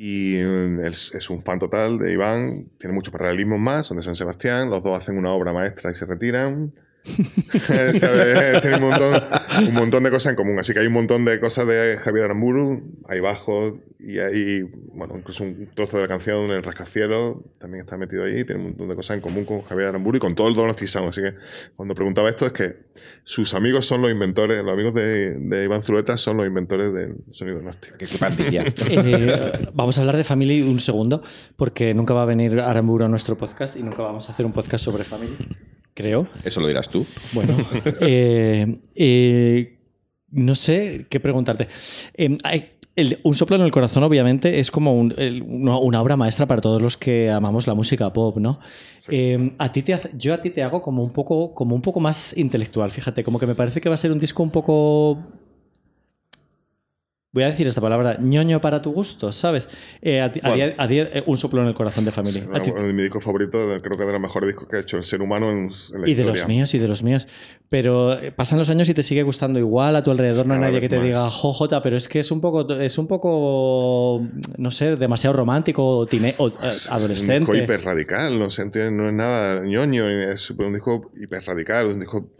Y 0.00 0.36
mm, 0.36 0.80
es, 0.80 1.12
es, 1.14 1.28
un 1.28 1.42
fan 1.42 1.58
total 1.58 1.98
de 1.98 2.12
Iván, 2.12 2.70
tiene 2.78 2.94
muchos 2.94 3.12
paralelismos 3.12 3.58
más, 3.58 3.86
son 3.86 3.96
de 3.96 4.02
San 4.04 4.14
Sebastián, 4.14 4.70
los 4.70 4.84
dos 4.84 4.96
hacen 4.96 5.18
una 5.18 5.32
obra 5.32 5.52
maestra 5.52 5.90
y 5.90 5.94
se 5.94 6.06
retiran. 6.06 6.70
Tiene 8.60 8.76
un 8.76 8.82
montón, 8.82 9.22
un 9.68 9.74
montón, 9.74 10.02
de 10.04 10.10
cosas 10.10 10.30
en 10.30 10.36
común. 10.36 10.58
Así 10.58 10.72
que 10.72 10.80
hay 10.80 10.86
un 10.86 10.92
montón 10.92 11.24
de 11.24 11.40
cosas 11.40 11.66
de 11.66 11.98
Javier 11.98 12.26
Aramburu, 12.26 12.80
hay 13.08 13.20
bajos 13.20 13.84
y 13.98 14.18
hay, 14.18 14.62
bueno, 14.92 15.14
incluso 15.16 15.42
un 15.44 15.68
trozo 15.74 15.96
de 15.96 16.04
la 16.04 16.08
canción, 16.08 16.50
El 16.50 16.62
Rascacielos, 16.62 17.38
también 17.58 17.80
está 17.80 17.96
metido 17.96 18.24
ahí. 18.24 18.44
Tiene 18.44 18.60
un 18.60 18.68
montón 18.68 18.88
de 18.88 18.94
cosas 18.96 19.16
en 19.16 19.20
común 19.20 19.44
con 19.44 19.62
Javier 19.62 19.88
Aramburu 19.88 20.18
y 20.18 20.20
con 20.20 20.34
todo 20.34 20.48
el 20.48 20.54
Donostic 20.54 20.88
Sound. 20.88 21.08
Así 21.08 21.22
que 21.22 21.34
cuando 21.76 21.94
preguntaba 21.94 22.28
esto 22.28 22.46
es 22.46 22.52
que 22.52 22.76
sus 23.24 23.54
amigos 23.54 23.86
son 23.86 24.02
los 24.02 24.10
inventores, 24.10 24.62
los 24.62 24.72
amigos 24.72 24.94
de, 24.94 25.38
de 25.38 25.64
Iván 25.64 25.82
Zulueta 25.82 26.16
son 26.16 26.36
los 26.36 26.46
inventores 26.46 26.92
del 26.92 27.16
sonido 27.30 27.60
Gnostic. 27.60 27.96
Qué, 27.96 28.06
pandilla. 28.18 28.64
Eh, 28.90 29.66
vamos 29.74 29.98
a 29.98 30.00
hablar 30.00 30.16
de 30.16 30.24
Family 30.24 30.62
un 30.62 30.80
segundo, 30.80 31.22
porque 31.56 31.94
nunca 31.94 32.14
va 32.14 32.22
a 32.22 32.26
venir 32.26 32.58
Aramburu 32.58 33.04
a 33.04 33.08
nuestro 33.08 33.36
podcast 33.36 33.76
y 33.76 33.82
nunca 33.82 34.02
vamos 34.02 34.28
a 34.28 34.32
hacer 34.32 34.46
un 34.46 34.52
podcast 34.52 34.84
sobre 34.84 35.04
Family 35.04 35.36
creo. 35.98 36.28
Eso 36.44 36.60
lo 36.60 36.68
dirás 36.68 36.88
tú. 36.88 37.04
Bueno, 37.32 37.56
eh, 38.00 38.78
eh, 38.94 39.78
no 40.30 40.54
sé 40.54 41.06
qué 41.10 41.18
preguntarte. 41.18 41.66
Em, 42.14 42.38
un 43.24 43.34
soplo 43.34 43.56
en 43.56 43.62
el 43.62 43.72
corazón, 43.72 44.04
obviamente, 44.04 44.60
es 44.60 44.70
como 44.70 44.94
una, 44.94 45.76
obra 45.76 46.16
maestra 46.16 46.46
para 46.46 46.60
todos 46.60 46.80
los 46.80 46.96
que 46.96 47.30
amamos 47.30 47.66
la 47.66 47.74
música 47.74 48.12
pop, 48.12 48.36
¿no? 48.36 48.60
Em, 49.08 49.54
a 49.58 49.72
ti 49.72 49.82
te 49.82 49.98
yo 50.16 50.34
a 50.34 50.40
ti 50.40 50.50
te 50.50 50.62
hago 50.62 50.80
como 50.82 51.02
un 51.02 51.12
poco, 51.12 51.52
como 51.52 51.74
un 51.74 51.82
poco 51.82 51.98
más 51.98 52.36
intelectual, 52.36 52.92
fíjate, 52.92 53.24
como 53.24 53.40
que 53.40 53.46
me 53.46 53.56
parece 53.56 53.80
que 53.80 53.88
va 53.88 53.96
a 53.96 53.98
ser 53.98 54.12
un 54.12 54.20
disco 54.20 54.44
un 54.44 54.50
poco 54.50 55.18
voy 57.30 57.42
a 57.42 57.48
decir 57.48 57.66
esta 57.66 57.82
palabra, 57.82 58.16
ñoño 58.18 58.60
para 58.60 58.80
tu 58.80 58.92
gusto, 58.92 59.32
¿sabes? 59.32 59.68
Eh, 60.00 60.20
a, 60.20 60.28
día, 60.30 61.10
eh, 61.12 61.22
un 61.26 61.36
soplo 61.36 61.60
en 61.60 61.68
el 61.68 61.74
corazón 61.74 62.06
de 62.06 62.12
familia. 62.12 62.46
mi 62.46 63.02
disco 63.02 63.20
favorito, 63.20 63.58
creo 63.82 63.98
que 63.98 64.04
de 64.04 64.12
los 64.12 64.20
mejores 64.20 64.48
discos 64.48 64.66
que 64.66 64.76
ha 64.76 64.80
hecho 64.80 64.96
el 64.96 65.04
ser 65.04 65.20
humano 65.20 65.50
en, 65.50 65.70
la 66.00 66.08
Y 66.08 66.14
de 66.14 66.24
los 66.24 66.48
míos, 66.48 66.72
y 66.72 66.78
de 66.78 66.88
los 66.88 67.02
míos. 67.02 67.28
Pero 67.68 68.18
eh, 68.18 68.32
pasan 68.32 68.58
los 68.58 68.70
años 68.70 68.88
y 68.88 68.94
te 68.94 69.02
sigue 69.02 69.22
gustando 69.24 69.58
igual, 69.58 69.94
a 69.96 70.02
tu 70.02 70.10
alrededor 70.10 70.46
no 70.46 70.54
hay 70.54 70.60
nadie 70.60 70.80
que 70.80 70.88
te 70.88 71.00
diga, 71.02 71.28
jojota, 71.30 71.82
pero 71.82 71.98
es 71.98 72.08
que 72.08 72.20
es 72.20 72.30
un 72.30 72.40
poco, 72.40 72.72
es 72.72 72.96
un 72.96 73.06
poco, 73.06 74.26
no 74.56 74.70
sé, 74.70 74.96
demasiado 74.96 75.36
romántico 75.36 75.84
o, 75.84 76.02
o 76.04 76.06
adolescente. 76.06 76.96
Es 76.96 77.20
un 77.20 77.54
disco 77.54 77.56
hiper 77.56 77.84
radical, 77.84 78.38
no, 78.38 78.48
sé, 78.48 78.64
no 78.90 79.08
es 79.08 79.14
nada 79.14 79.62
ñoño, 79.66 80.08
es 80.08 80.50
un 80.50 80.72
disco 80.72 81.12
hiper 81.14 81.42
radical, 81.44 81.88
un 81.88 82.00
disco 82.00 82.30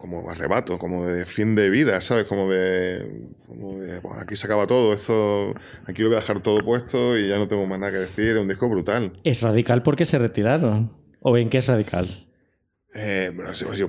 como 0.00 0.30
arrebato, 0.30 0.78
como 0.78 1.06
de 1.06 1.26
fin 1.26 1.54
de 1.54 1.68
vida, 1.68 2.00
¿sabes? 2.00 2.24
Como 2.24 2.50
de, 2.50 3.28
como 3.46 3.78
de 3.78 4.00
aquí 4.18 4.34
se 4.34 4.46
acaba 4.46 4.66
todo, 4.66 4.94
esto, 4.94 5.54
aquí 5.84 6.00
lo 6.00 6.08
voy 6.08 6.16
a 6.16 6.20
dejar 6.20 6.40
todo 6.42 6.64
puesto 6.64 7.18
y 7.18 7.28
ya 7.28 7.36
no 7.36 7.48
tengo 7.48 7.66
más 7.66 7.78
nada 7.78 7.92
que 7.92 7.98
decir, 7.98 8.28
es 8.28 8.42
un 8.42 8.48
disco 8.48 8.66
brutal. 8.70 9.12
¿Es 9.24 9.42
radical 9.42 9.82
porque 9.82 10.06
se 10.06 10.16
retiraron? 10.16 10.90
¿O 11.20 11.36
en 11.36 11.50
qué 11.50 11.58
es 11.58 11.66
radical? 11.66 12.26
Eh, 12.94 13.30
bueno, 13.34 13.52
yo, 13.52 13.88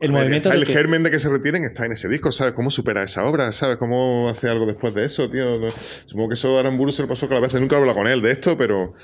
el 0.00 0.12
movimiento 0.12 0.52
el 0.52 0.64
germen 0.64 1.02
de 1.02 1.10
que 1.10 1.18
se 1.18 1.28
retiren 1.28 1.64
está 1.64 1.84
en 1.84 1.92
ese 1.92 2.08
disco, 2.08 2.30
¿sabes? 2.32 2.54
¿Cómo 2.54 2.70
supera 2.70 3.02
esa 3.02 3.24
obra? 3.24 3.50
¿Sabes? 3.52 3.76
¿Cómo 3.76 4.28
hace 4.28 4.48
algo 4.48 4.66
después 4.66 4.94
de 4.94 5.04
eso, 5.04 5.28
tío? 5.28 5.68
Supongo 6.06 6.28
que 6.28 6.34
eso 6.34 6.56
a 6.56 6.60
Aramburu 6.60 6.92
se 6.92 7.02
le 7.02 7.08
pasó 7.08 7.26
con 7.26 7.34
la 7.34 7.40
cabeza. 7.40 7.58
Nunca 7.60 7.76
he 7.76 7.78
hablado 7.78 7.98
con 7.98 8.06
él 8.06 8.22
de 8.22 8.30
esto, 8.30 8.56
pero, 8.56 8.94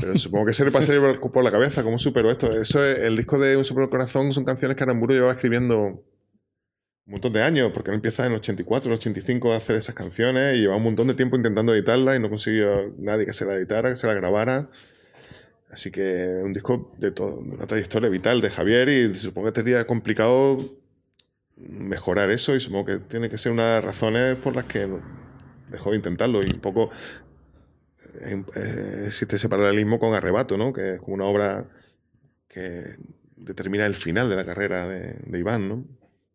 pero 0.00 0.16
supongo 0.18 0.46
que 0.46 0.52
se 0.52 0.64
le 0.64 0.70
pasó 0.70 0.92
por 1.32 1.44
la 1.44 1.50
cabeza. 1.50 1.82
¿Cómo 1.82 1.98
superó 1.98 2.30
esto? 2.30 2.52
Eso 2.58 2.84
es, 2.84 2.98
el 2.98 3.16
disco 3.16 3.38
de 3.38 3.56
Un 3.56 3.64
Super 3.64 3.88
Corazón 3.88 4.32
son 4.32 4.44
canciones 4.44 4.76
que 4.76 4.84
Aramburu 4.84 5.14
llevaba 5.14 5.32
escribiendo 5.32 6.04
un 7.06 7.12
montón 7.12 7.32
de 7.32 7.42
años, 7.42 7.70
porque 7.74 7.90
él 7.90 7.96
empieza 7.96 8.24
en 8.24 8.32
el 8.32 8.38
84, 8.38 8.90
el 8.90 8.96
85 8.96 9.52
a 9.52 9.56
hacer 9.56 9.76
esas 9.76 9.94
canciones 9.94 10.56
y 10.56 10.62
lleva 10.62 10.76
un 10.76 10.84
montón 10.84 11.06
de 11.06 11.14
tiempo 11.14 11.36
intentando 11.36 11.74
editarlas 11.74 12.16
y 12.16 12.20
no 12.20 12.30
consiguió 12.30 12.94
nadie 12.98 13.26
que 13.26 13.34
se 13.34 13.44
la 13.44 13.54
editara, 13.54 13.90
que 13.90 13.96
se 13.96 14.06
la 14.06 14.14
grabara. 14.14 14.70
Así 15.74 15.90
que 15.90 16.40
un 16.40 16.52
disco 16.52 16.92
de, 16.98 17.10
todo, 17.10 17.36
una 17.40 17.66
trayectoria 17.66 18.08
vital 18.08 18.40
de 18.40 18.48
Javier 18.48 18.88
y 18.88 19.12
supongo 19.16 19.52
que 19.52 19.60
sería 19.60 19.84
complicado 19.84 20.56
mejorar 21.56 22.30
eso 22.30 22.54
y 22.54 22.60
supongo 22.60 22.84
que 22.84 22.98
tiene 23.00 23.28
que 23.28 23.38
ser 23.38 23.50
una 23.50 23.64
de 23.64 23.74
las 23.74 23.84
razones 23.84 24.36
por 24.36 24.54
las 24.54 24.66
que 24.66 24.86
dejó 25.72 25.90
de 25.90 25.96
intentarlo 25.96 26.44
y 26.44 26.50
un 26.52 26.60
poco 26.60 26.90
eh, 28.20 28.44
eh, 28.54 29.02
existe 29.06 29.34
ese 29.34 29.48
paralelismo 29.48 29.98
con 29.98 30.14
Arrebato, 30.14 30.56
¿no? 30.56 30.72
que 30.72 30.94
es 30.94 31.00
como 31.00 31.14
una 31.14 31.24
obra 31.24 31.68
que 32.46 32.84
determina 33.34 33.84
el 33.84 33.96
final 33.96 34.28
de 34.28 34.36
la 34.36 34.44
carrera 34.44 34.88
de, 34.88 35.18
de 35.26 35.38
Iván. 35.40 35.68
¿no? 35.68 35.84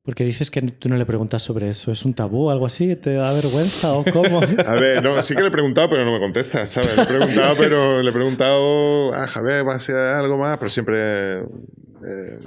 Porque 0.04 0.24
dices 0.24 0.50
que 0.50 0.62
tú 0.62 0.90
no 0.90 0.98
le 0.98 1.06
preguntas 1.06 1.44
sobre 1.44 1.70
eso. 1.70 1.92
¿Es 1.92 2.06
un 2.06 2.14
tabú 2.14 2.50
algo 2.50 2.66
así? 2.66 2.96
¿Te 2.96 3.14
da 3.14 3.34
vergüenza 3.34 3.94
o 3.94 4.04
cómo? 4.04 4.42
A 4.66 4.76
ver, 4.76 5.04
no, 5.04 5.22
sí 5.22 5.36
que 5.36 5.42
le 5.42 5.50
he 5.50 5.52
preguntado, 5.52 5.90
pero 5.90 6.06
no 6.06 6.14
me 6.14 6.20
contesta, 6.20 6.66
¿sabes? 6.66 6.96
Le 6.96 7.04
he 7.04 7.06
preguntado, 7.06 7.56
pero 7.58 8.02
le 8.02 8.10
he 8.10 8.14
preguntado, 8.14 9.14
ah, 9.14 9.28
Javier, 9.28 9.68
¿va 9.68 9.76
a 9.76 9.80
ser 9.80 9.96
algo 9.96 10.38
más? 10.38 10.58
Pero 10.58 10.70
siempre 10.70 11.40
eh, 11.40 12.40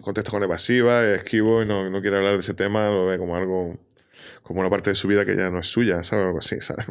contesta 0.00 0.30
con 0.30 0.42
evasiva, 0.42 1.04
esquivo 1.04 1.62
y 1.62 1.66
no, 1.66 1.88
no 1.90 2.00
quiere 2.00 2.16
hablar 2.16 2.34
de 2.34 2.40
ese 2.40 2.54
tema, 2.54 2.88
lo 2.88 3.06
ve 3.06 3.18
como 3.18 3.36
algo, 3.36 3.78
como 4.42 4.60
una 4.60 4.70
parte 4.70 4.90
de 4.90 4.96
su 4.96 5.08
vida 5.08 5.24
que 5.24 5.36
ya 5.36 5.50
no 5.50 5.60
es 5.60 5.66
suya, 5.66 6.02
¿sabes? 6.02 6.26
Algo 6.26 6.38
así, 6.38 6.60
¿sabes? 6.60 6.86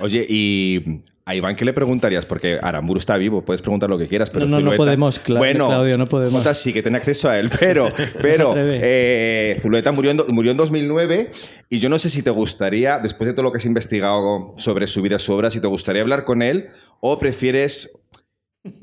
Oye, 0.00 0.24
y 0.28 1.02
a 1.24 1.34
Iván, 1.36 1.54
¿qué 1.54 1.64
le 1.64 1.72
preguntarías? 1.72 2.26
Porque 2.26 2.58
Aramburu 2.60 2.98
está 2.98 3.16
vivo, 3.16 3.44
puedes 3.44 3.62
preguntar 3.62 3.88
lo 3.88 3.96
que 3.96 4.08
quieras, 4.08 4.30
pero 4.30 4.46
no, 4.46 4.60
no 4.60 4.72
podemos, 4.72 5.20
bueno, 5.28 5.68
Claudio, 5.68 5.96
no 5.96 6.08
podemos. 6.08 6.44
sí 6.58 6.72
que 6.72 6.82
tiene 6.82 6.98
acceso 6.98 7.30
a 7.30 7.38
él, 7.38 7.50
pero, 7.60 7.92
pero 8.20 8.54
eh, 8.56 9.58
Zulueta 9.62 9.92
murió 9.92 10.10
en, 10.10 10.20
murió 10.28 10.50
en 10.50 10.56
2009 10.56 11.30
y 11.68 11.78
yo 11.78 11.88
no 11.88 11.98
sé 11.98 12.10
si 12.10 12.22
te 12.22 12.30
gustaría, 12.30 12.98
después 12.98 13.28
de 13.28 13.34
todo 13.34 13.44
lo 13.44 13.52
que 13.52 13.58
has 13.58 13.66
investigado 13.66 14.54
sobre 14.56 14.86
su 14.88 15.00
vida, 15.00 15.18
su 15.18 15.32
obra, 15.32 15.50
si 15.50 15.60
te 15.60 15.68
gustaría 15.68 16.02
hablar 16.02 16.24
con 16.24 16.42
él 16.42 16.70
o 17.00 17.18
prefieres 17.18 18.02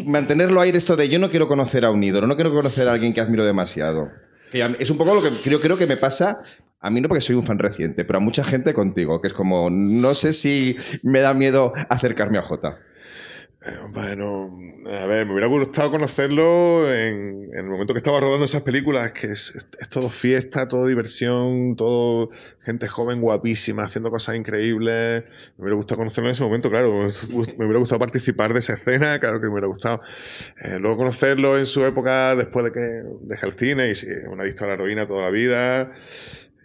mantenerlo 0.05 0.61
ahí 0.61 0.71
de 0.71 0.77
esto 0.77 0.95
de 0.95 1.09
yo 1.09 1.19
no 1.19 1.29
quiero 1.29 1.47
conocer 1.47 1.83
a 1.83 1.91
un 1.91 2.03
ídolo, 2.03 2.27
no 2.27 2.35
quiero 2.35 2.53
conocer 2.53 2.87
a 2.87 2.93
alguien 2.93 3.13
que 3.13 3.21
admiro 3.21 3.45
demasiado. 3.45 4.09
Es 4.79 4.89
un 4.89 4.97
poco 4.97 5.13
lo 5.13 5.21
que 5.21 5.29
creo, 5.29 5.59
creo 5.59 5.77
que 5.77 5.85
me 5.85 5.97
pasa 5.97 6.41
a 6.79 6.89
mí 6.89 7.01
no 7.01 7.07
porque 7.07 7.21
soy 7.21 7.35
un 7.35 7.43
fan 7.43 7.59
reciente, 7.59 8.05
pero 8.05 8.17
a 8.17 8.21
mucha 8.21 8.43
gente 8.43 8.73
contigo, 8.73 9.21
que 9.21 9.27
es 9.27 9.33
como, 9.33 9.69
no 9.69 10.15
sé 10.15 10.33
si 10.33 10.75
me 11.03 11.19
da 11.19 11.33
miedo 11.33 11.73
acercarme 11.89 12.37
a 12.37 12.41
Jota. 12.41 12.79
Eh, 13.61 13.71
bueno, 13.93 14.57
a 14.85 15.05
ver, 15.05 15.25
me 15.25 15.33
hubiera 15.33 15.47
gustado 15.47 15.91
conocerlo 15.91 16.89
en, 16.93 17.49
el 17.53 17.65
momento 17.65 17.93
que 17.93 17.97
estaba 17.97 18.21
rodando 18.21 18.45
esas 18.45 18.61
películas, 18.61 19.11
que 19.11 19.27
es, 19.27 19.67
todo 19.89 20.09
fiesta, 20.09 20.69
todo 20.69 20.87
diversión, 20.87 21.75
todo 21.75 22.29
gente 22.61 22.87
joven 22.87 23.19
guapísima 23.19 23.83
haciendo 23.83 24.11
cosas 24.11 24.37
increíbles. 24.37 25.25
Me 25.57 25.63
hubiera 25.63 25.75
gustado 25.75 25.97
conocerlo 25.97 26.29
en 26.29 26.31
ese 26.31 26.43
momento, 26.43 26.69
claro. 26.69 27.05
Me 27.57 27.65
hubiera 27.65 27.79
gustado 27.79 27.99
participar 27.99 28.53
de 28.53 28.59
esa 28.59 28.73
escena, 28.73 29.19
claro 29.19 29.41
que 29.41 29.47
me 29.47 29.53
hubiera 29.53 29.67
gustado. 29.67 30.01
Eh, 30.63 30.77
luego 30.79 30.95
conocerlo 30.95 31.57
en 31.57 31.65
su 31.65 31.83
época 31.83 32.37
después 32.37 32.63
de 32.63 32.71
que 32.71 33.03
deja 33.23 33.45
el 33.45 33.53
cine 33.53 33.89
y 33.89 33.95
sí, 33.95 34.07
una 34.29 34.43
adicto 34.43 34.63
a 34.63 34.67
la 34.67 34.73
heroína 34.75 35.05
toda 35.05 35.23
la 35.23 35.31
vida. 35.31 35.91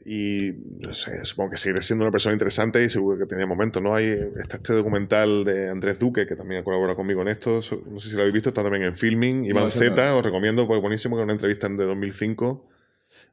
Y 0.06 0.52
no 0.80 0.92
sé, 0.92 1.24
supongo 1.24 1.50
que 1.50 1.56
seguiré 1.56 1.80
siendo 1.80 2.04
una 2.04 2.12
persona 2.12 2.34
interesante 2.34 2.84
y 2.84 2.90
seguro 2.90 3.18
que 3.18 3.24
tenía 3.24 3.46
momentos, 3.46 3.82
¿no? 3.82 3.94
Hay, 3.94 4.04
está 4.04 4.56
este 4.56 4.74
documental 4.74 5.44
de 5.44 5.70
Andrés 5.70 5.98
Duque, 5.98 6.26
que 6.26 6.36
también 6.36 6.60
ha 6.60 6.64
colaborado 6.64 6.96
conmigo 6.96 7.22
en 7.22 7.28
esto. 7.28 7.60
No 7.86 7.98
sé 7.98 8.10
si 8.10 8.14
lo 8.14 8.20
habéis 8.20 8.34
visto, 8.34 8.50
está 8.50 8.62
también 8.62 8.84
en 8.84 8.94
Filming. 8.94 9.44
Iván 9.44 9.70
Z, 9.70 10.14
os 10.14 10.22
recomiendo, 10.22 10.66
pues 10.66 10.80
buenísimo, 10.82 11.16
que 11.16 11.22
es 11.22 11.24
una 11.24 11.32
entrevista 11.32 11.68
de 11.70 11.84
2005 11.84 12.68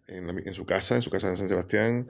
en, 0.07 0.29
en, 0.29 0.53
su 0.53 0.65
casa, 0.65 0.95
en 0.95 1.01
su 1.01 1.09
casa 1.09 1.29
de 1.29 1.35
San 1.35 1.49
Sebastián. 1.49 2.07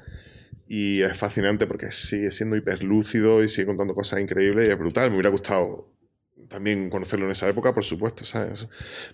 Y 0.68 1.02
es 1.02 1.18
fascinante 1.18 1.66
porque 1.66 1.90
sigue 1.90 2.30
siendo 2.30 2.56
hiperlúcido 2.56 3.44
y 3.44 3.50
sigue 3.50 3.66
contando 3.66 3.96
cosas 3.96 4.22
increíbles 4.22 4.68
y 4.68 4.72
es 4.72 4.78
brutal. 4.78 5.10
Me 5.10 5.16
hubiera 5.16 5.30
gustado 5.30 5.92
también 6.52 6.90
conocerlo 6.90 7.26
en 7.26 7.32
esa 7.32 7.50
época, 7.50 7.74
por 7.74 7.84
supuesto, 7.84 8.26
¿sabes? 8.26 8.68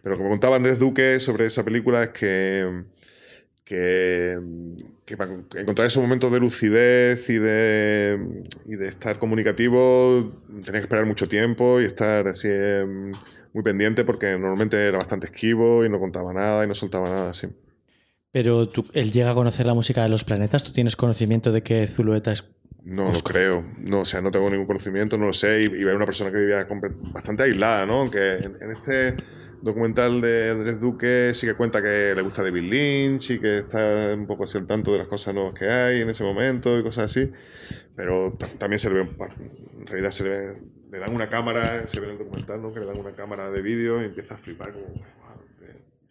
Pero 0.04 0.18
como 0.18 0.30
contaba 0.30 0.58
Andrés 0.58 0.80
Duque 0.80 1.20
sobre 1.20 1.46
esa 1.46 1.64
película 1.64 2.04
es 2.04 2.10
que, 2.10 2.84
que, 3.68 4.40
que 5.04 5.18
para 5.18 5.34
encontrar 5.56 5.88
esos 5.88 6.02
momentos 6.02 6.32
de 6.32 6.40
lucidez 6.40 7.30
y 7.30 7.38
de, 7.38 8.46
y 8.66 8.76
de 8.78 8.88
estar 8.88 9.20
comunicativo 9.20 10.32
tenía 10.64 10.80
que 10.80 10.86
esperar 10.86 11.06
mucho 11.06 11.28
tiempo 11.28 11.82
y 11.82 11.84
estar 11.84 12.26
así 12.30 12.48
em, 12.50 13.12
muy 13.52 13.64
pendiente 13.64 14.06
porque 14.06 14.38
normalmente 14.38 14.78
era 14.78 14.98
bastante 14.98 15.28
esquivo 15.28 15.84
y 15.84 15.90
no 15.90 16.00
contaba 16.00 16.32
nada 16.32 16.64
y 16.64 16.68
no 16.70 16.76
soltaba 16.76 17.10
nada 17.10 17.32
así. 17.32 17.48
Pero 18.32 18.70
tú, 18.70 18.86
él 18.94 19.12
llega 19.12 19.32
a 19.32 19.36
conocer 19.36 19.66
la 19.66 19.74
música 19.74 20.02
de 20.02 20.10
los 20.10 20.24
planetas. 20.24 20.64
¿Tú 20.64 20.72
tienes 20.72 20.96
conocimiento 20.96 21.52
de 21.52 21.62
que 21.62 21.88
Zulueta 21.88 22.32
es 22.32 22.46
no 22.86 23.12
lo 23.12 23.20
creo. 23.20 23.66
No, 23.80 24.02
o 24.02 24.06
sea, 24.06 24.22
no 24.22 24.32
tengo 24.32 24.50
ningún 24.50 24.66
conocimiento, 24.66 25.18
no 25.18 25.26
lo 25.26 25.34
sé. 25.34 25.64
Y, 25.64 25.66
y 25.78 25.82
era 25.82 25.96
una 25.96 26.06
persona 26.06 26.32
que 26.32 26.38
vivía 26.38 26.66
bastante 27.12 27.44
aislada, 27.44 27.86
¿no? 27.86 28.10
Que 28.10 28.36
en, 28.36 28.58
en, 28.62 28.72
este 28.72 29.18
documental 29.62 30.22
de 30.22 30.52
Andrés 30.52 30.80
Duque 30.80 31.32
sí 31.34 31.48
que 31.48 31.56
cuenta 31.56 31.82
que 31.82 32.14
le 32.16 32.22
gusta 32.22 32.44
David 32.44 32.72
Lynch 32.72 33.32
y 33.32 33.40
que 33.40 33.60
está 33.60 34.14
un 34.14 34.28
poco 34.28 34.44
así 34.44 34.58
al 34.58 34.68
tanto 34.68 34.92
de 34.92 35.00
las 35.00 35.08
cosas 35.08 35.34
nuevas 35.34 35.54
que 35.54 35.70
hay 35.70 36.02
en 36.02 36.10
ese 36.10 36.24
momento 36.24 36.78
y 36.78 36.84
cosas 36.84 37.06
así. 37.06 37.32
Pero 37.96 38.38
también 38.60 38.80
se 38.80 38.90
le 38.90 39.04
ve, 39.04 39.10
en 39.80 39.88
realidad 39.88 40.12
se 40.12 40.24
le, 40.24 40.30
ve, 40.30 40.62
le 40.92 41.00
dan 41.00 41.14
una 41.14 41.30
cámara, 41.30 41.86
se 41.88 42.00
ve 42.00 42.08
en 42.08 42.14
el 42.14 42.18
documental, 42.20 42.62
¿no? 42.62 42.74
Que 42.74 42.80
le 42.80 42.86
dan 42.86 42.98
una 42.98 43.12
cámara 43.14 43.50
de 43.50 43.62
vídeo 43.62 44.02
y 44.02 44.06
empieza 44.06 44.36
a 44.36 44.38
flipar 44.38 44.74
como, 44.74 44.88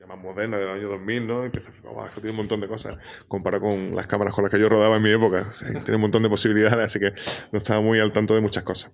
más 0.06 0.18
moderna 0.18 0.56
del 0.56 0.68
año 0.68 0.88
2000, 0.88 1.26
¿no? 1.26 1.42
Y 1.42 1.46
empieza 1.46 1.68
a 1.68 1.72
decir, 1.72 1.88
wow, 1.88 2.06
esto 2.06 2.20
tiene 2.20 2.30
un 2.30 2.36
montón 2.36 2.60
de 2.60 2.68
cosas 2.68 2.96
comparado 3.28 3.64
con 3.64 3.94
las 3.94 4.06
cámaras 4.06 4.34
con 4.34 4.44
las 4.44 4.52
que 4.52 4.58
yo 4.58 4.68
rodaba 4.68 4.96
en 4.96 5.02
mi 5.02 5.10
época. 5.10 5.42
O 5.46 5.50
sea, 5.50 5.68
tiene 5.80 5.96
un 5.96 6.02
montón 6.02 6.22
de 6.22 6.28
posibilidades, 6.28 6.84
así 6.84 6.98
que 6.98 7.12
no 7.52 7.58
estaba 7.58 7.80
muy 7.80 7.98
al 7.98 8.12
tanto 8.12 8.34
de 8.34 8.40
muchas 8.40 8.64
cosas. 8.64 8.92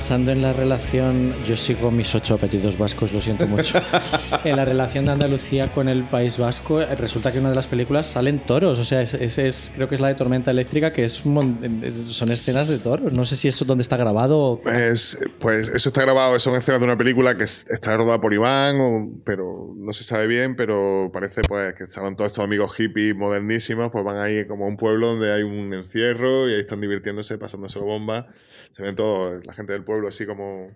Pensando 0.00 0.32
en 0.32 0.40
la 0.40 0.54
relación, 0.54 1.34
yo 1.44 1.54
sigo 1.58 1.90
mis 1.90 2.14
ocho 2.14 2.36
apetitos 2.36 2.78
vascos, 2.78 3.12
lo 3.12 3.20
siento 3.20 3.46
mucho. 3.46 3.82
en 4.44 4.56
la 4.56 4.64
relación 4.64 5.04
de 5.04 5.12
Andalucía 5.12 5.70
con 5.70 5.90
el 5.90 6.04
País 6.04 6.38
Vasco, 6.38 6.80
resulta 6.96 7.30
que 7.30 7.36
en 7.36 7.42
una 7.42 7.50
de 7.50 7.56
las 7.56 7.66
películas 7.66 8.06
salen 8.06 8.38
toros, 8.38 8.78
o 8.78 8.84
sea, 8.84 9.02
es, 9.02 9.12
es, 9.12 9.36
es 9.36 9.72
creo 9.74 9.90
que 9.90 9.96
es 9.96 10.00
la 10.00 10.08
de 10.08 10.14
Tormenta 10.14 10.52
Eléctrica, 10.52 10.90
que 10.90 11.04
es 11.04 11.26
un, 11.26 12.06
son 12.08 12.32
escenas 12.32 12.68
de 12.68 12.78
toros. 12.78 13.12
No 13.12 13.26
sé 13.26 13.36
si 13.36 13.48
eso 13.48 13.66
dónde 13.66 13.82
está 13.82 13.98
grabado. 13.98 14.58
Pues, 14.62 15.18
pues 15.38 15.68
eso 15.68 15.90
está 15.90 16.00
grabado, 16.00 16.40
son 16.40 16.56
escenas 16.56 16.80
de 16.80 16.86
una 16.86 16.96
película 16.96 17.36
que 17.36 17.44
está 17.44 17.94
rodada 17.94 18.22
por 18.22 18.32
Iván, 18.32 18.76
o, 18.80 19.20
pero 19.22 19.74
no 19.76 19.92
se 19.92 20.02
sabe 20.02 20.28
bien, 20.28 20.56
pero 20.56 21.10
parece 21.12 21.42
pues 21.42 21.74
que 21.74 21.84
estaban 21.84 22.16
todos 22.16 22.30
estos 22.30 22.42
amigos 22.42 22.72
hippies 22.74 23.14
modernísimos, 23.14 23.90
pues 23.92 24.02
van 24.02 24.16
ahí 24.16 24.46
como 24.46 24.64
a 24.64 24.68
un 24.68 24.78
pueblo 24.78 25.08
donde 25.08 25.30
hay 25.30 25.42
un 25.42 25.74
encierro 25.74 26.48
y 26.48 26.54
ahí 26.54 26.60
están 26.60 26.80
divirtiéndose, 26.80 27.36
pasándose 27.36 27.78
bombas 27.80 28.24
se 28.70 28.82
ven 28.82 28.96
todos, 28.96 29.44
la 29.44 29.52
gente 29.52 29.72
del 29.72 29.84
pueblo 29.84 30.08
así 30.08 30.26
como 30.26 30.70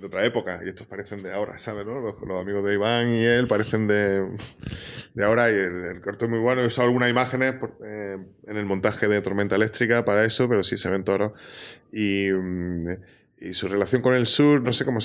de 0.00 0.06
otra 0.06 0.24
época, 0.24 0.60
y 0.64 0.68
estos 0.68 0.86
parecen 0.86 1.22
de 1.22 1.32
ahora, 1.32 1.56
¿sabes? 1.58 1.86
No? 1.86 2.00
Los, 2.00 2.16
amigos 2.40 2.64
de 2.64 2.74
Iván 2.74 3.08
y 3.08 3.22
él 3.22 3.46
parecen 3.46 3.86
de, 3.86 4.28
de 5.14 5.24
ahora, 5.24 5.50
y 5.50 5.54
el, 5.54 6.00
corto 6.02 6.24
es 6.24 6.30
muy 6.30 6.40
bueno. 6.40 6.62
He 6.62 6.66
usado 6.66 6.88
algunas 6.88 7.10
imágenes 7.10 7.54
eh, 7.84 8.18
en 8.46 8.56
el 8.56 8.66
montaje 8.66 9.08
de 9.08 9.20
Tormenta 9.20 9.56
Eléctrica 9.56 10.04
para 10.04 10.24
eso, 10.24 10.48
pero 10.48 10.64
sí 10.64 10.76
se 10.76 10.90
ven 10.90 11.04
toros. 11.04 11.32
Y, 11.92 12.28
y 13.38 13.54
su 13.54 13.68
relación 13.68 14.02
con 14.02 14.14
el 14.14 14.26
sur, 14.26 14.62
no 14.62 14.72
sé 14.72 14.84
cómo. 14.84 14.98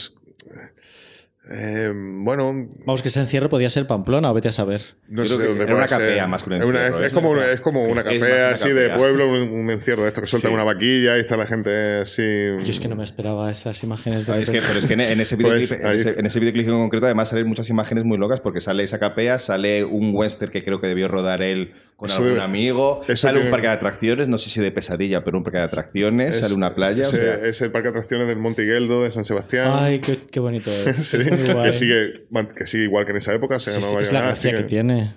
Eh, 1.51 1.91
bueno. 1.93 2.67
Vamos, 2.85 3.01
que 3.01 3.07
ese 3.07 3.21
encierro 3.21 3.49
podía 3.49 3.69
ser 3.71 3.87
Pamplona 3.87 4.29
o 4.29 4.33
vete 4.35 4.49
a 4.49 4.51
saber. 4.51 4.81
No 5.07 5.25
sé 5.25 5.37
de 5.37 5.47
dónde 5.47 5.63
Era 5.63 5.75
una 5.75 5.87
capea 5.87 6.27
más 6.27 6.43
que 6.43 6.49
un 6.49 6.55
encierro. 6.55 6.79
Es, 6.79 6.93
una, 6.93 7.07
es, 7.07 7.13
como, 7.13 7.29
una, 7.31 7.51
es 7.51 7.59
como 7.59 7.83
una 7.85 8.03
capea 8.03 8.51
así 8.51 8.69
capea. 8.69 8.83
de 8.83 8.89
pueblo, 8.91 9.27
un, 9.27 9.51
un, 9.51 9.69
encierro 9.71 10.03
de 10.03 10.09
esto 10.09 10.21
que 10.21 10.27
sueltan 10.27 10.51
sí. 10.51 10.53
una 10.53 10.63
vaquilla 10.63 11.17
y 11.17 11.21
está 11.21 11.37
la 11.37 11.47
gente 11.47 12.01
así. 12.01 12.21
Yo 12.21 12.69
es 12.69 12.79
que 12.79 12.87
no 12.87 12.95
me 12.95 13.03
esperaba 13.03 13.49
esas 13.49 13.81
imágenes. 13.83 14.27
De 14.27 14.41
es 14.41 14.49
que, 14.49 14.61
pero 14.61 14.77
es 14.77 14.85
que 14.85 14.93
en 14.93 15.19
ese 15.19 15.35
videoclip, 15.37 15.69
pues, 15.69 15.81
en, 15.81 15.95
ese, 15.95 16.19
en 16.19 16.25
ese 16.27 16.39
videoclip 16.39 16.67
en 16.67 16.73
concreto, 16.73 17.07
además 17.07 17.29
salen 17.29 17.47
muchas 17.47 17.67
imágenes 17.69 18.05
muy 18.05 18.19
locas 18.19 18.41
porque 18.41 18.61
sale 18.61 18.83
esa 18.83 18.99
capea, 18.99 19.39
sale 19.39 19.83
un 19.83 20.11
western 20.13 20.51
que 20.51 20.63
creo 20.63 20.79
que 20.79 20.87
debió 20.87 21.07
rodar 21.07 21.41
él 21.41 21.73
con 21.95 22.11
eso 22.11 22.23
algún 22.23 22.39
amigo, 22.39 23.01
sale 23.15 23.33
tiene... 23.33 23.45
un 23.47 23.51
parque 23.51 23.67
de 23.67 23.73
atracciones, 23.73 24.27
no 24.27 24.37
sé 24.37 24.49
si 24.49 24.61
de 24.61 24.71
pesadilla, 24.71 25.23
pero 25.23 25.37
un 25.37 25.43
parque 25.43 25.57
de 25.57 25.65
atracciones, 25.65 26.35
es, 26.35 26.41
sale 26.41 26.53
una 26.53 26.75
playa. 26.75 27.03
Ese, 27.03 27.15
o 27.15 27.23
sea. 27.23 27.35
Es 27.35 27.61
el 27.61 27.71
parque 27.71 27.87
de 27.87 27.89
atracciones 27.89 28.27
del 28.27 28.37
Monte 28.37 28.63
Higueldo 28.63 29.03
de 29.03 29.11
San 29.11 29.25
Sebastián. 29.25 29.71
Ay, 29.73 29.99
qué, 29.99 30.17
qué 30.31 30.39
bonito 30.39 30.71
es. 30.71 30.95
sí, 31.07 31.17
es 31.17 31.38
que 31.43 31.73
sigue 31.73 32.27
que 32.55 32.65
sigue 32.65 32.83
igual 32.83 33.05
que 33.05 33.11
en 33.11 33.17
esa 33.17 33.33
época. 33.33 33.59
Sí, 33.59 33.71
no 33.79 33.87
sí, 33.87 33.95
es 34.01 34.11
la 34.11 34.21
gracia 34.21 34.51
que, 34.51 34.57
que, 34.57 34.63
tiene. 34.63 35.13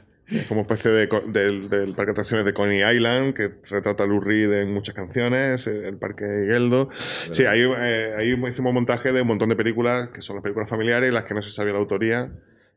Como 0.48 0.62
especie 0.62 0.90
de, 0.90 1.08
del, 1.28 1.68
del 1.68 1.94
parque 1.94 2.06
de 2.06 2.12
atracciones 2.12 2.46
de 2.46 2.54
Coney 2.54 2.82
Island, 2.82 3.34
que 3.34 3.50
retrata 3.70 4.04
a 4.04 4.06
Lou 4.06 4.20
Reed 4.20 4.52
en 4.52 4.72
muchas 4.72 4.94
canciones, 4.94 5.66
el 5.66 5.98
parque 5.98 6.24
Geldo. 6.24 6.88
Claro. 6.88 7.34
Sí, 7.34 7.44
ahí, 7.44 7.60
eh, 7.60 8.14
ahí 8.16 8.36
hicimos 8.48 8.72
montaje 8.72 9.12
de 9.12 9.22
un 9.22 9.28
montón 9.28 9.48
de 9.48 9.56
películas, 9.56 10.08
que 10.10 10.22
son 10.22 10.36
las 10.36 10.42
películas 10.42 10.70
familiares, 10.70 11.12
las 11.12 11.24
que 11.24 11.34
no 11.34 11.42
se 11.42 11.50
sabía 11.50 11.72
la 11.72 11.80
autoría. 11.80 12.32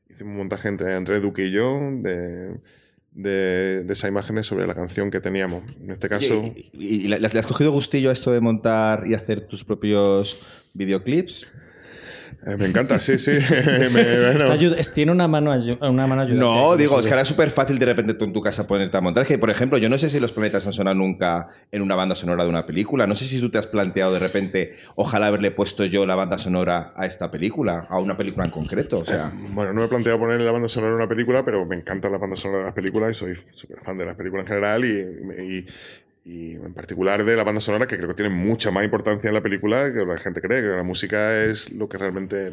Hicimos 0.10 0.32
un 0.32 0.38
montaje 0.38 0.68
entre 0.68 0.94
Andrés 0.96 1.22
Duque 1.22 1.46
y 1.46 1.52
yo 1.52 1.80
de, 2.02 2.60
de, 3.12 3.84
de, 3.84 3.94
esas 3.94 4.10
imágenes 4.10 4.46
sobre 4.48 4.68
la 4.68 4.76
canción 4.76 5.10
que 5.10 5.22
teníamos. 5.22 5.64
En 5.82 5.92
este 5.92 6.10
caso... 6.10 6.44
¿Y, 6.56 6.72
y, 6.74 7.06
y 7.06 7.08
le, 7.08 7.20
le 7.20 7.40
has 7.40 7.46
cogido 7.46 7.72
gustillo 7.72 8.10
a 8.10 8.14
esto 8.14 8.32
de 8.32 8.42
montar 8.42 9.06
y 9.08 9.14
hacer 9.14 9.42
tus 9.42 9.64
propios 9.64 10.70
videoclips? 10.74 11.48
Eh, 12.46 12.58
me 12.58 12.66
encanta, 12.66 13.00
sí, 13.00 13.18
sí. 13.18 13.32
me, 13.32 13.90
bueno. 13.90 14.52
ayuda, 14.52 14.78
tiene 14.94 15.12
una 15.12 15.28
mano, 15.28 15.52
una 15.82 16.06
mano 16.06 16.22
ayudante. 16.22 16.36
No, 16.36 16.78
digo, 16.78 17.00
es 17.00 17.08
que 17.08 17.12
ahora 17.12 17.24
es 17.24 17.28
súper 17.28 17.50
fácil 17.50 17.80
de 17.80 17.88
repente 17.88 18.14
tú 18.14 18.26
en 18.26 18.34
tu 18.34 18.42
casa 18.42 18.68
ponerte 18.68 18.96
a 18.96 19.02
montar. 19.02 19.26
Que, 19.26 19.40
por 19.40 19.50
ejemplo, 19.50 19.80
yo 19.80 19.90
no 19.90 19.98
sé 19.98 20.12
si 20.12 20.20
los 20.20 20.32
planetas 20.32 20.68
han 20.68 20.74
sonado 20.74 20.96
nunca 20.96 21.48
en 21.72 21.82
una 21.82 21.96
banda 21.96 22.14
sonora 22.14 22.44
de 22.44 22.50
una 22.50 22.66
película. 22.68 23.08
No 23.08 23.16
sé 23.16 23.26
si 23.26 23.40
tú 23.40 23.50
te 23.50 23.58
has 23.58 23.66
planteado 23.66 24.14
de 24.14 24.20
repente, 24.20 24.74
ojalá 24.96 25.28
haberle 25.28 25.50
puesto 25.50 25.86
yo 25.86 26.06
la 26.06 26.16
banda 26.16 26.38
sonora 26.38 26.94
a 26.96 27.08
esta 27.08 27.32
película, 27.32 27.88
a 27.90 27.98
una 27.98 28.16
película 28.16 28.46
en 28.46 28.52
concreto. 28.52 28.98
O 28.98 29.04
sea. 29.04 29.28
Eh, 29.28 29.48
bueno, 29.52 29.74
no 29.74 29.80
me 29.80 29.86
he 29.88 29.90
planteado 29.90 30.20
ponerle 30.20 30.46
la 30.46 30.52
banda 30.52 30.68
sonora 30.68 30.94
a 30.94 30.98
una 30.98 31.08
película, 31.08 31.44
pero 31.44 31.66
me 31.66 31.76
encantan 31.76 32.12
las 32.12 32.22
bandas 32.22 32.40
sonoras 32.40 32.62
de 32.62 32.66
las 32.66 32.76
películas 32.76 33.10
y 33.10 33.14
soy 33.16 33.36
súper 33.36 33.82
fan 33.82 33.98
de 33.98 34.06
las 34.06 34.16
películas 34.16 34.46
en 34.46 34.48
general 34.50 34.86
y, 34.86 34.90
y 35.44 35.66
y 36.26 36.54
en 36.54 36.74
particular 36.74 37.24
de 37.24 37.36
la 37.36 37.44
banda 37.44 37.62
sonora, 37.62 37.86
que 37.86 37.98
creo 37.98 38.10
que 38.10 38.16
tiene 38.16 38.34
mucha 38.34 38.72
más 38.72 38.84
importancia 38.84 39.28
en 39.28 39.36
la 39.36 39.42
película 39.42 39.94
que 39.94 40.04
la 40.04 40.18
gente 40.18 40.42
cree, 40.42 40.62
que 40.62 40.68
la 40.70 40.84
música 40.84 41.44
es 41.44 41.72
lo 41.72 41.88
que 41.88 42.00
realmente 42.00 42.52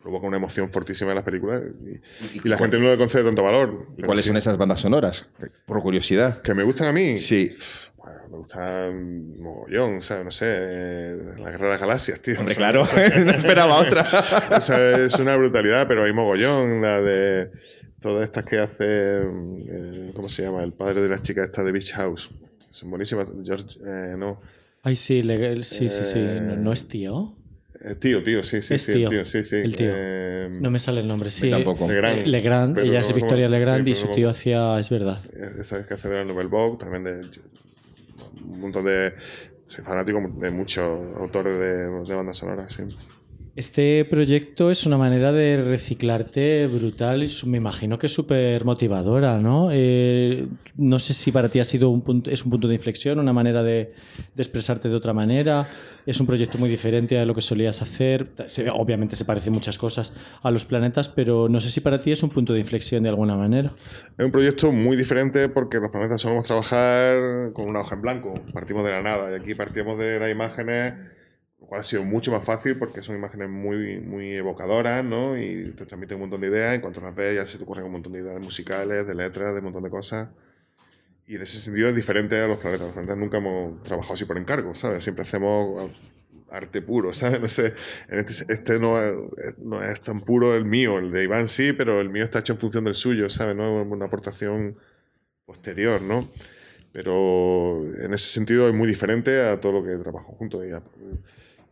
provoca 0.00 0.26
una 0.28 0.36
emoción 0.36 0.70
fortísima 0.70 1.10
en 1.10 1.16
las 1.16 1.24
películas 1.24 1.62
y, 1.82 1.94
y, 1.94 2.40
y 2.44 2.48
la 2.48 2.56
gente 2.56 2.78
no 2.78 2.84
le 2.84 2.96
concede 2.96 3.24
tanto 3.24 3.42
valor. 3.42 3.88
¿Y 3.96 4.02
cuáles 4.02 4.24
sí. 4.24 4.28
son 4.28 4.36
esas 4.36 4.56
bandas 4.56 4.78
sonoras? 4.78 5.26
Por 5.66 5.82
curiosidad. 5.82 6.40
¿Que 6.42 6.54
me 6.54 6.62
gustan 6.62 6.86
a 6.86 6.92
mí? 6.92 7.18
Sí. 7.18 7.50
Bueno, 7.96 8.20
me 8.30 8.36
gustan 8.36 9.32
mogollón, 9.40 10.00
¿sabes? 10.00 10.24
No 10.26 10.30
sé, 10.30 10.46
eh, 10.48 11.16
La 11.38 11.50
Guerra 11.50 11.64
de 11.64 11.72
las 11.72 11.80
Galaxias, 11.80 12.20
tío. 12.20 12.38
Hombre, 12.38 12.54
claro, 12.54 12.86
no 13.24 13.30
esperaba 13.32 13.74
otra. 13.80 14.06
o 14.56 14.60
sea, 14.60 14.90
es 15.04 15.14
una 15.14 15.34
brutalidad, 15.36 15.88
pero 15.88 16.04
hay 16.04 16.12
mogollón, 16.12 16.80
la 16.80 17.00
de 17.00 17.50
todas 17.98 18.22
estas 18.22 18.44
que 18.44 18.58
hace, 18.60 18.84
eh, 18.86 20.10
¿cómo 20.14 20.28
se 20.28 20.42
llama? 20.42 20.62
El 20.62 20.74
padre 20.74 21.00
de 21.00 21.08
la 21.08 21.20
chica 21.20 21.42
esta 21.42 21.64
de 21.64 21.72
Beach 21.72 21.92
House. 21.94 22.30
Son 22.74 22.90
buenísimas. 22.90 23.30
George, 23.44 23.78
eh, 23.86 24.16
no. 24.18 24.36
Ay, 24.82 24.96
sí, 24.96 25.22
legal, 25.22 25.62
sí, 25.62 25.88
sí, 25.88 26.02
sí. 26.02 26.18
¿No, 26.18 26.56
¿No, 26.56 26.72
es 26.72 26.88
tío? 26.88 27.32
Eh, 27.84 27.94
tío, 27.94 28.20
tío, 28.24 28.42
sí, 28.42 28.60
sí, 28.60 28.74
es 28.74 28.82
sí, 28.82 28.94
tío. 28.94 29.08
el 29.08 29.14
tío, 29.14 29.24
sí, 29.24 29.44
sí. 29.44 29.56
El 29.58 29.76
tío. 29.76 29.92
Eh, 29.94 30.48
no 30.60 30.72
me 30.72 30.80
sale 30.80 31.00
el 31.00 31.06
nombre, 31.06 31.30
sí. 31.30 31.50
Tampoco. 31.50 31.86
Legrand. 31.86 32.26
Legrand, 32.26 32.78
ella 32.78 32.98
es 32.98 33.14
Victoria 33.14 33.48
Legrand 33.48 33.84
sí, 33.84 33.90
y 33.92 33.94
su 33.94 34.08
tío 34.08 34.28
hacía, 34.28 34.80
es 34.80 34.90
verdad. 34.90 35.20
Esta 35.56 35.76
vez 35.76 35.86
que 35.86 35.94
hace 35.94 36.08
de 36.08 36.16
la 36.16 36.24
Nouvelle 36.24 36.50
Vogue, 36.50 36.76
también 36.76 37.04
de 37.04 37.20
un 38.44 38.60
montón 38.60 38.84
de. 38.84 39.14
Soy 39.64 39.84
fanático 39.84 40.20
de 40.40 40.50
muchos 40.50 41.16
autores 41.16 41.56
de, 41.56 41.76
de 41.88 42.14
bandas 42.16 42.36
sonoras, 42.36 42.72
sí. 42.72 42.82
Este 43.56 44.04
proyecto 44.04 44.68
es 44.68 44.84
una 44.84 44.98
manera 44.98 45.30
de 45.30 45.62
reciclarte 45.62 46.66
brutal 46.66 47.22
y 47.22 47.30
me 47.46 47.58
imagino 47.58 48.00
que 48.00 48.06
es 48.06 48.12
súper 48.12 48.64
motivadora, 48.64 49.38
¿no? 49.38 49.68
Eh, 49.70 50.48
no 50.76 50.98
sé 50.98 51.14
si 51.14 51.30
para 51.30 51.48
ti 51.48 51.60
ha 51.60 51.64
sido 51.64 51.90
un 51.90 52.02
punto, 52.02 52.32
es 52.32 52.44
un 52.44 52.50
punto 52.50 52.66
de 52.66 52.74
inflexión, 52.74 53.20
una 53.20 53.32
manera 53.32 53.62
de, 53.62 53.94
expresarte 54.36 54.88
de 54.88 54.96
otra 54.96 55.12
manera. 55.12 55.68
Es 56.04 56.18
un 56.18 56.26
proyecto 56.26 56.58
muy 56.58 56.68
diferente 56.68 57.16
a 57.16 57.24
lo 57.24 57.32
que 57.32 57.42
solías 57.42 57.80
hacer. 57.80 58.32
Obviamente 58.72 59.14
se 59.14 59.24
parecen 59.24 59.52
muchas 59.52 59.78
cosas 59.78 60.16
a 60.42 60.50
los 60.50 60.64
planetas, 60.64 61.08
pero 61.08 61.48
no 61.48 61.60
sé 61.60 61.70
si 61.70 61.80
para 61.80 62.00
ti 62.00 62.10
es 62.10 62.24
un 62.24 62.30
punto 62.30 62.54
de 62.54 62.58
inflexión 62.58 63.04
de 63.04 63.10
alguna 63.10 63.36
manera. 63.36 63.72
Es 64.18 64.24
un 64.24 64.32
proyecto 64.32 64.72
muy 64.72 64.96
diferente 64.96 65.48
porque 65.48 65.78
los 65.78 65.90
planetas 65.92 66.20
solemos 66.20 66.48
trabajar 66.48 67.52
con 67.52 67.68
una 67.68 67.82
hoja 67.82 67.94
en 67.94 68.02
blanco. 68.02 68.34
Partimos 68.52 68.84
de 68.84 68.90
la 68.90 69.02
nada 69.02 69.30
y 69.30 69.40
aquí 69.40 69.54
partimos 69.54 69.96
de 69.96 70.18
las 70.18 70.30
imágenes 70.32 70.94
lo 71.64 71.68
cual 71.68 71.80
ha 71.80 71.84
sido 71.84 72.04
mucho 72.04 72.30
más 72.30 72.44
fácil 72.44 72.76
porque 72.76 73.00
son 73.00 73.16
imágenes 73.16 73.48
muy, 73.48 73.98
muy 73.98 74.34
evocadoras, 74.34 75.02
¿no? 75.02 75.38
Y 75.38 75.72
te 75.74 75.86
transmiten 75.86 76.16
un 76.16 76.22
montón 76.22 76.42
de 76.42 76.48
ideas. 76.48 76.74
En 76.74 76.82
cuanto 76.82 77.00
las 77.00 77.14
ves, 77.14 77.36
ya 77.36 77.46
se 77.46 77.56
te 77.56 77.64
ocurren 77.64 77.86
un 77.86 77.92
montón 77.92 78.12
de 78.12 78.20
ideas 78.20 78.38
musicales, 78.38 79.06
de 79.06 79.14
letras, 79.14 79.54
de 79.54 79.60
un 79.60 79.64
montón 79.64 79.82
de 79.82 79.88
cosas. 79.88 80.28
Y 81.26 81.36
en 81.36 81.42
ese 81.42 81.58
sentido 81.58 81.88
es 81.88 81.96
diferente 81.96 82.38
a 82.38 82.46
los 82.46 82.58
planetas. 82.58 82.88
Los 82.88 82.92
planetas 82.92 83.16
nunca 83.16 83.38
hemos 83.38 83.82
trabajado 83.82 84.12
así 84.12 84.26
por 84.26 84.36
encargo, 84.36 84.74
¿sabes? 84.74 85.02
Siempre 85.02 85.22
hacemos 85.22 85.90
arte 86.50 86.82
puro, 86.82 87.14
¿sabes? 87.14 87.40
No 87.40 87.48
sé, 87.48 87.72
este, 88.10 88.52
este 88.52 88.78
no, 88.78 89.00
es, 89.00 89.56
no, 89.58 89.82
es, 89.82 90.00
tan 90.00 90.20
puro 90.20 90.54
el 90.54 90.66
mío, 90.66 90.98
el 90.98 91.10
de 91.12 91.24
Iván 91.24 91.48
sí, 91.48 91.72
pero 91.72 91.98
el 92.02 92.10
mío 92.10 92.24
está 92.24 92.40
hecho 92.40 92.52
en 92.52 92.58
función 92.58 92.84
del 92.84 92.94
suyo, 92.94 93.30
¿sabes? 93.30 93.56
No 93.56 93.80
es 93.80 93.86
una 93.90 94.04
aportación 94.04 94.76
posterior, 95.46 96.02
¿no? 96.02 96.28
Pero 96.92 97.90
en 98.02 98.12
ese 98.12 98.28
sentido 98.28 98.68
es 98.68 98.74
muy 98.74 98.86
diferente 98.86 99.40
a 99.48 99.58
todo 99.60 99.72
lo 99.72 99.82
que 99.82 99.96
trabajo 99.96 100.34
juntos. 100.34 100.62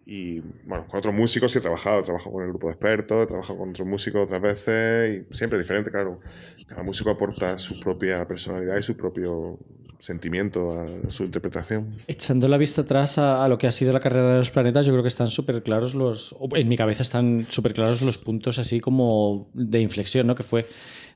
Y, 0.05 0.41
bueno, 0.65 0.87
con 0.89 0.99
otros 0.99 1.15
músicos 1.15 1.53
sí 1.53 1.59
he 1.59 1.63
trabajado, 1.63 2.01
he 2.01 2.03
trabajado 2.03 2.33
con 2.33 2.43
el 2.43 2.49
grupo 2.51 2.67
de 2.67 2.73
expertos, 2.73 3.25
he 3.25 3.27
trabajado 3.27 3.59
con 3.59 3.71
otros 3.71 3.87
músicos 3.87 4.25
otras 4.25 4.43
veces 4.43 5.25
y 5.31 5.35
siempre 5.35 5.59
diferente, 5.59 5.91
claro. 5.91 6.19
Cada 6.67 6.83
músico 6.83 7.11
aporta 7.11 7.57
su 7.57 7.79
propia 7.79 8.27
personalidad 8.27 8.79
y 8.79 8.83
su 8.83 8.97
propio 8.97 9.59
sentimiento 10.03 10.81
a 10.81 11.11
su 11.13 11.23
interpretación. 11.23 11.95
Echando 12.09 12.49
la 12.49 12.57
vista 12.59 12.83
atrás 12.83 13.19
a, 13.19 13.45
a, 13.45 13.49
lo 13.49 13.57
que 13.57 13.69
ha 13.69 13.73
sido 13.73 13.93
la 13.93 14.01
carrera 14.01 14.33
de 14.33 14.39
los 14.39 14.51
planetas, 14.51 14.85
yo 14.85 14.93
creo 14.93 15.03
que 15.03 15.09
están 15.09 15.29
súper 15.29 15.63
claros 15.63 15.95
los, 15.95 16.35
en 16.57 16.69
mi 16.69 16.77
cabeza 16.77 17.03
están 17.03 17.47
súper 17.49 17.73
claros 17.73 18.03
los 18.03 18.19
puntos 18.19 18.59
así 18.59 18.81
como 18.81 19.49
de 19.55 19.81
inflexión, 19.81 20.27
¿no? 20.27 20.35
Que 20.35 20.43
fue 20.43 20.67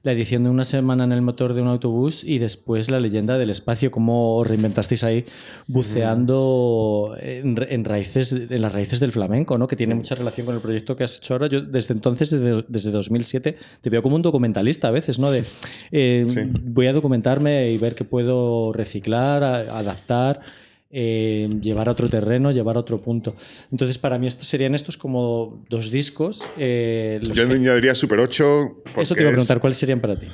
la 0.02 0.12
edición 0.12 0.44
de 0.44 0.50
una 0.50 0.64
semana 0.64 1.04
en 1.04 1.12
el 1.12 1.22
motor 1.22 1.54
de 1.54 1.62
un 1.62 1.68
autobús 1.68 2.24
y 2.24 2.38
después 2.38 2.90
la 2.90 3.00
leyenda 3.00 3.38
del 3.38 3.50
espacio, 3.50 3.90
cómo 3.90 4.36
os 4.36 4.46
reinventasteis 4.46 5.04
ahí 5.04 5.24
buceando 5.66 7.16
en, 7.20 7.56
en, 7.68 7.84
raíces, 7.84 8.32
en 8.32 8.62
las 8.62 8.72
raíces 8.72 9.00
del 9.00 9.12
flamenco, 9.12 9.58
¿no? 9.58 9.66
que 9.66 9.76
tiene 9.76 9.94
mucha 9.94 10.14
relación 10.14 10.46
con 10.46 10.54
el 10.54 10.60
proyecto 10.60 10.96
que 10.96 11.04
has 11.04 11.18
hecho 11.18 11.34
ahora. 11.34 11.48
Yo 11.48 11.60
desde 11.60 11.94
entonces, 11.94 12.30
desde, 12.30 12.64
desde 12.68 12.90
2007, 12.90 13.56
te 13.80 13.90
veo 13.90 14.02
como 14.02 14.16
un 14.16 14.22
documentalista 14.22 14.88
a 14.88 14.90
veces, 14.90 15.18
¿no? 15.18 15.30
De, 15.30 15.44
eh, 15.92 16.26
sí. 16.28 16.40
Voy 16.62 16.86
a 16.86 16.92
documentarme 16.92 17.70
y 17.70 17.78
ver 17.78 17.94
qué 17.94 18.04
puedo 18.04 18.72
reciclar, 18.72 19.42
a, 19.42 19.78
adaptar. 19.78 20.40
Eh, 20.88 21.48
llevar 21.60 21.88
a 21.88 21.92
otro 21.92 22.08
terreno, 22.08 22.52
llevar 22.52 22.76
a 22.76 22.80
otro 22.80 23.02
punto. 23.02 23.34
Entonces, 23.72 23.98
para 23.98 24.18
mí, 24.18 24.28
estos 24.28 24.46
serían 24.46 24.74
estos 24.74 24.96
como 24.96 25.64
dos 25.68 25.90
discos. 25.90 26.48
Eh, 26.56 27.18
yo 27.22 27.48
que... 27.48 27.54
añadiría 27.54 27.94
Super 27.94 28.20
8. 28.20 28.82
Eso 28.96 29.14
te 29.14 29.22
iba 29.22 29.30
a 29.30 29.32
preguntar, 29.32 29.56
es... 29.56 29.60
¿cuáles 29.60 29.78
serían 29.78 30.00
para 30.00 30.16
ti? 30.16 30.26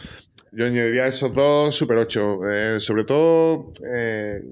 Yo 0.53 0.67
añadiría 0.67 1.07
esos 1.07 1.35
dos 1.35 1.75
Super 1.75 1.97
8. 1.97 2.41
Eh, 2.51 2.81
sobre 2.81 3.05
todo, 3.05 3.73
eh, 3.93 4.43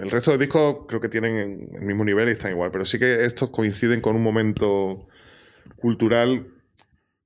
el 0.00 0.10
resto 0.10 0.32
de 0.32 0.38
discos 0.38 0.86
creo 0.88 1.00
que 1.00 1.10
tienen 1.10 1.68
el 1.74 1.82
mismo 1.82 2.04
nivel 2.04 2.28
y 2.28 2.32
están 2.32 2.52
igual, 2.52 2.70
pero 2.70 2.86
sí 2.86 2.98
que 2.98 3.26
estos 3.26 3.50
coinciden 3.50 4.00
con 4.00 4.16
un 4.16 4.22
momento 4.22 5.06
cultural 5.76 6.46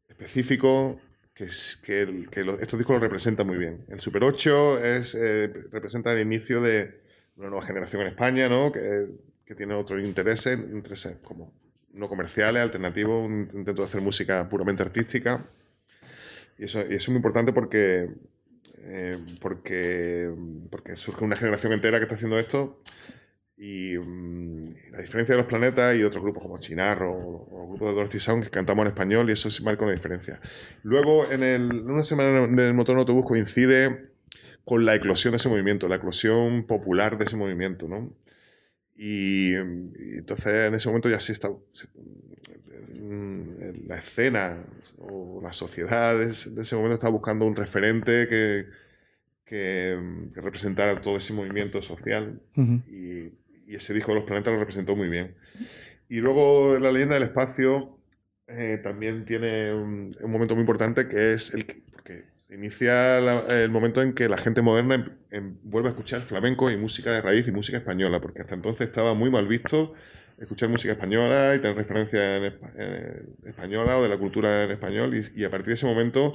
específico 0.08 0.98
que, 1.32 1.44
es, 1.44 1.76
que, 1.76 2.00
el, 2.00 2.28
que 2.28 2.42
los, 2.42 2.58
estos 2.60 2.78
discos 2.78 2.96
lo 2.96 3.00
representan 3.00 3.46
muy 3.46 3.58
bien. 3.58 3.84
El 3.88 4.00
Super 4.00 4.24
8 4.24 4.84
es, 4.84 5.16
representa 5.70 6.12
el 6.12 6.22
inicio 6.22 6.60
de 6.60 7.05
una 7.36 7.48
nueva 7.48 7.64
generación 7.64 8.02
en 8.02 8.08
España, 8.08 8.48
¿no? 8.48 8.72
que, 8.72 8.80
que 9.44 9.54
tiene 9.54 9.74
otros 9.74 10.02
intereses, 10.04 10.58
intereses 10.58 11.18
como 11.18 11.52
no 11.92 12.08
comerciales, 12.08 12.62
alternativos, 12.62 13.24
un 13.24 13.48
intento 13.54 13.82
de 13.82 13.84
hacer 13.84 14.00
música 14.00 14.48
puramente 14.48 14.82
artística. 14.82 15.44
Y 16.58 16.64
eso, 16.64 16.80
y 16.80 16.94
eso 16.94 16.94
es 16.94 17.08
muy 17.08 17.16
importante 17.16 17.52
porque, 17.52 18.10
eh, 18.78 19.18
porque, 19.40 20.30
porque 20.70 20.96
surge 20.96 21.24
una 21.24 21.36
generación 21.36 21.72
entera 21.72 21.98
que 21.98 22.04
está 22.04 22.16
haciendo 22.16 22.38
esto. 22.38 22.78
Y 23.58 23.96
um, 23.96 24.68
la 24.90 24.98
diferencia 24.98 25.34
de 25.34 25.40
los 25.40 25.46
planetas 25.46 25.96
y 25.96 26.02
otros 26.02 26.22
grupos 26.22 26.42
como 26.42 26.58
Chinarro 26.58 27.10
o, 27.10 27.48
o 27.50 27.68
grupos 27.68 27.88
de 27.88 27.94
Dorothy 27.94 28.18
Sound 28.18 28.44
que 28.44 28.50
cantamos 28.50 28.82
en 28.82 28.88
español 28.88 29.30
y 29.30 29.32
eso 29.32 29.48
sí 29.48 29.62
marca 29.62 29.84
una 29.84 29.94
diferencia. 29.94 30.38
Luego, 30.82 31.30
en, 31.30 31.42
el, 31.42 31.70
en 31.70 31.90
una 31.90 32.02
semana 32.02 32.44
en 32.44 32.58
el 32.58 32.74
motor 32.74 32.94
en 32.94 33.00
autobús 33.00 33.24
coincide 33.24 34.10
con 34.66 34.84
la 34.84 34.96
eclosión 34.96 35.30
de 35.30 35.36
ese 35.36 35.48
movimiento, 35.48 35.88
la 35.88 35.94
eclosión 35.94 36.64
popular 36.64 37.18
de 37.18 37.24
ese 37.24 37.36
movimiento, 37.36 37.86
¿no? 37.86 38.12
Y, 38.96 39.52
y 39.52 40.18
entonces 40.18 40.68
en 40.68 40.74
ese 40.74 40.88
momento 40.88 41.08
ya 41.08 41.20
sí 41.20 41.30
está, 41.30 41.50
se, 41.70 41.86
la 43.86 43.96
escena 43.96 44.66
o 44.98 45.38
la 45.40 45.52
sociedad 45.52 46.18
de 46.18 46.26
ese 46.26 46.74
momento 46.74 46.94
estaba 46.94 47.12
buscando 47.12 47.44
un 47.44 47.54
referente 47.54 48.26
que, 48.26 48.66
que, 49.44 50.00
que 50.34 50.40
representara 50.40 51.00
todo 51.00 51.16
ese 51.16 51.32
movimiento 51.32 51.80
social 51.80 52.42
uh 52.56 52.60
-huh. 52.60 52.82
y, 52.88 53.70
y, 53.70 53.76
ese 53.76 53.94
disco 53.94 54.10
de 54.10 54.16
los 54.16 54.24
planetas 54.24 54.52
lo 54.52 54.58
representó 54.58 54.96
muy 54.96 55.08
bien. 55.08 55.36
Y 56.08 56.18
luego 56.18 56.76
la 56.80 56.90
leyenda 56.90 57.14
del 57.14 57.22
espacio 57.22 57.96
eh, 58.48 58.80
también 58.82 59.24
tiene 59.24 59.72
un, 59.72 60.16
un, 60.20 60.30
momento 60.32 60.56
muy 60.56 60.62
importante 60.62 61.06
que 61.06 61.34
es 61.34 61.54
el 61.54 61.66
inicia 62.50 63.20
la, 63.20 63.40
el 63.62 63.70
momento 63.70 64.02
en 64.02 64.12
que 64.14 64.28
la 64.28 64.38
gente 64.38 64.62
moderna 64.62 64.94
en, 64.94 65.18
en, 65.30 65.58
vuelve 65.64 65.88
a 65.88 65.90
escuchar 65.90 66.20
flamenco 66.20 66.70
y 66.70 66.76
música 66.76 67.10
de 67.10 67.20
raíz 67.20 67.48
y 67.48 67.52
música 67.52 67.78
española, 67.78 68.20
porque 68.20 68.42
hasta 68.42 68.54
entonces 68.54 68.86
estaba 68.86 69.14
muy 69.14 69.30
mal 69.30 69.48
visto 69.48 69.94
escuchar 70.38 70.68
música 70.68 70.92
española 70.92 71.54
y 71.54 71.60
tener 71.60 71.76
referencia 71.76 72.36
en, 72.36 72.44
en 72.44 73.36
española 73.44 73.96
o 73.96 74.02
de 74.02 74.08
la 74.08 74.18
cultura 74.18 74.64
en 74.64 74.70
español 74.70 75.14
y, 75.14 75.40
y, 75.40 75.44
a 75.44 75.50
partir 75.50 75.68
de 75.68 75.74
ese 75.74 75.86
momento 75.86 76.34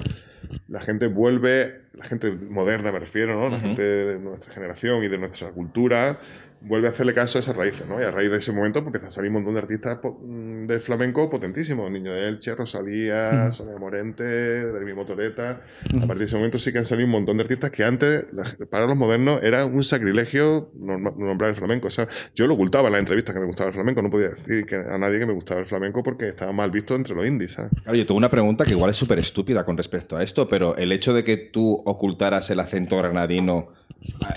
la 0.68 0.80
gente 0.80 1.06
vuelve, 1.06 1.76
la 1.92 2.04
gente 2.04 2.32
moderna 2.32 2.90
me 2.90 2.98
refiero, 2.98 3.34
¿no? 3.34 3.48
la 3.48 3.56
uh 3.56 3.60
-huh. 3.60 3.62
gente 3.62 3.82
de 3.82 4.18
nuestra 4.18 4.52
generación 4.52 5.04
y 5.04 5.08
de 5.08 5.18
nuestra 5.18 5.52
cultura 5.52 6.18
vuelve 6.64 6.86
a 6.86 6.90
hacerle 6.90 7.14
caso 7.14 7.38
a 7.38 7.40
esas 7.40 7.56
raíces, 7.56 7.86
¿no? 7.88 8.00
Y 8.00 8.04
a 8.04 8.10
raíz 8.10 8.30
de 8.30 8.38
ese 8.38 8.52
momento 8.52 8.82
porque 8.82 8.98
empieza 8.98 9.08
a 9.08 9.10
salir 9.10 9.28
un 9.28 9.34
montón 9.34 9.54
de 9.54 9.60
artistas 9.60 9.98
mm, 10.02 10.66
del 10.66 10.80
flamenco 10.80 11.28
potentísimos, 11.28 11.90
Niño 11.90 12.12
de 12.12 12.28
Elche, 12.28 12.54
Rosalía. 12.54 13.50
Sonia 13.50 13.76
Morente, 13.78 14.24
Dermi 14.24 14.94
Motoreta, 14.94 15.60
uh 15.60 15.88
-huh. 15.88 16.04
a 16.04 16.06
partir 16.06 16.18
de 16.18 16.24
ese 16.24 16.36
momento 16.36 16.58
sí 16.58 16.72
que 16.72 16.78
han 16.78 16.84
salido 16.84 17.06
un 17.06 17.12
montón 17.12 17.36
de 17.36 17.42
artistas 17.42 17.70
que 17.70 17.84
antes, 17.84 18.26
para 18.70 18.86
los 18.86 18.96
modernos, 18.96 19.42
era 19.42 19.64
un 19.64 19.84
sacrilegio 19.84 20.70
nombrar 20.74 21.50
el 21.50 21.56
flamenco, 21.56 21.88
o 21.88 21.90
sea, 21.90 22.08
yo 22.34 22.46
lo 22.46 22.54
ocultaba 22.54 22.88
en 22.88 22.92
las 22.92 23.00
entrevistas 23.00 23.34
que 23.34 23.40
me 23.40 23.46
gustaba 23.46 23.68
el 23.68 23.74
flamenco, 23.74 24.02
no 24.02 24.10
podía 24.10 24.28
decir 24.28 24.64
que 24.64 24.76
a 24.76 24.98
nadie 24.98 25.18
que 25.18 25.26
me 25.26 25.32
gustaba 25.32 25.60
el 25.60 25.66
flamenco 25.66 26.02
porque 26.02 26.28
estaba 26.28 26.52
mal 26.52 26.70
visto 26.70 26.94
entre 26.94 27.14
los 27.14 27.26
indies, 27.26 27.52
¿sabes? 27.52 27.70
Claro, 27.82 27.96
yo 27.96 28.06
tengo 28.06 28.18
una 28.18 28.30
pregunta 28.30 28.64
que 28.64 28.72
igual 28.72 28.90
es 28.90 28.96
súper 28.96 29.18
estúpida 29.18 29.64
con 29.64 29.76
respecto 29.76 30.16
a 30.16 30.22
esto, 30.22 30.48
pero 30.48 30.76
el 30.76 30.92
hecho 30.92 31.12
de 31.14 31.24
que 31.24 31.36
tú 31.36 31.82
ocultaras 31.84 32.50
el 32.50 32.60
acento 32.60 32.96
granadino 32.96 33.68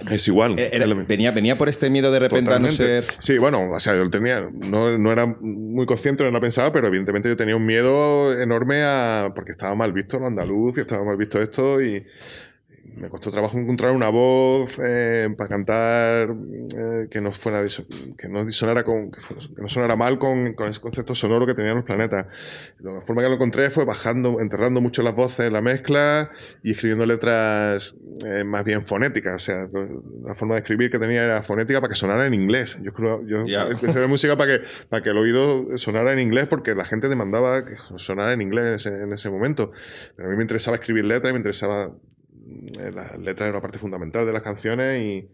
es 0.09 0.27
igual. 0.27 0.57
Eh, 0.57 0.69
era, 0.73 0.85
venía, 0.85 1.31
venía 1.31 1.57
por 1.57 1.69
este 1.69 1.89
miedo 1.89 2.11
de 2.11 2.19
repente 2.19 2.45
Totalmente. 2.45 2.83
a 2.83 2.95
no 2.95 3.01
ser. 3.01 3.13
Sí, 3.17 3.37
bueno, 3.37 3.71
o 3.71 3.79
sea, 3.79 3.95
yo 3.95 4.09
tenía. 4.09 4.47
No, 4.51 4.97
no 4.97 5.11
era 5.11 5.25
muy 5.25 5.85
consciente, 5.85 6.23
no 6.23 6.31
lo 6.31 6.41
pensaba, 6.41 6.71
pero 6.71 6.87
evidentemente 6.87 7.29
yo 7.29 7.37
tenía 7.37 7.55
un 7.55 7.65
miedo 7.65 8.39
enorme 8.39 8.83
a. 8.83 9.31
porque 9.35 9.51
estaba 9.51 9.75
mal 9.75 9.93
visto 9.93 10.19
lo 10.19 10.27
andaluz 10.27 10.77
y 10.77 10.81
estaba 10.81 11.03
mal 11.03 11.17
visto 11.17 11.41
esto 11.41 11.81
y 11.81 12.05
me 12.97 13.09
costó 13.09 13.31
trabajo 13.31 13.57
encontrar 13.57 13.91
una 13.91 14.09
voz 14.09 14.79
eh, 14.83 15.27
para 15.37 15.49
cantar 15.49 16.29
eh, 16.77 17.07
que 17.09 17.21
no 17.21 17.31
fuera 17.31 17.61
que 18.17 18.27
no 18.29 18.49
sonara 18.51 18.83
con 18.83 19.11
que, 19.11 19.19
que 19.19 19.61
no 19.61 19.67
sonara 19.67 19.95
mal 19.95 20.17
con, 20.17 20.53
con, 20.53 20.69
ese 20.69 20.79
concepto 20.79 21.13
sonoro 21.13 21.45
que 21.45 21.53
tenían 21.53 21.75
los 21.75 21.83
planetas. 21.83 22.27
La 22.79 23.01
forma 23.01 23.21
que 23.21 23.29
lo 23.29 23.35
encontré 23.35 23.69
fue 23.69 23.85
bajando 23.85 24.39
enterrando 24.39 24.81
mucho 24.81 25.01
las 25.03 25.15
voces 25.15 25.47
en 25.47 25.53
la 25.53 25.61
mezcla 25.61 26.29
y 26.63 26.71
escribiendo 26.71 27.05
letras 27.05 27.95
eh, 28.25 28.43
más 28.43 28.63
bien 28.63 28.81
fonéticas. 28.81 29.35
O 29.35 29.39
sea 29.39 29.67
la 30.23 30.35
forma 30.35 30.55
de 30.55 30.61
escribir 30.61 30.89
que 30.89 30.99
tenía 30.99 31.23
era 31.23 31.43
fonética 31.43 31.81
para 31.81 31.91
que 31.91 31.99
sonara 31.99 32.25
en 32.25 32.33
inglés. 32.33 32.79
Yo 32.81 32.93
creo 32.93 33.25
yo 33.25 33.45
yeah. 33.45 33.67
empecé 33.71 33.97
a 33.97 34.01
ver 34.01 34.09
música 34.09 34.37
para 34.37 34.57
que 34.57 34.65
para 34.89 35.03
que 35.03 35.09
el 35.09 35.17
oído 35.17 35.77
sonara 35.77 36.13
en 36.13 36.19
inglés 36.19 36.47
porque 36.47 36.75
la 36.75 36.85
gente 36.85 37.09
demandaba 37.09 37.65
que 37.65 37.75
sonara 37.75 38.33
en 38.33 38.41
inglés 38.41 38.65
en 38.65 38.73
ese, 38.73 39.03
en 39.03 39.13
ese 39.13 39.29
momento. 39.29 39.71
Pero 40.15 40.27
a 40.27 40.31
mí 40.31 40.37
me 40.37 40.43
interesaba 40.43 40.77
escribir 40.77 41.05
letras 41.05 41.29
y 41.31 41.33
me 41.33 41.39
interesaba 41.39 41.91
la 42.93 43.17
letra 43.17 43.47
era 43.47 43.57
una 43.57 43.61
parte 43.61 43.79
fundamental 43.79 44.25
de 44.25 44.33
las 44.33 44.41
canciones 44.41 45.01
y, 45.01 45.29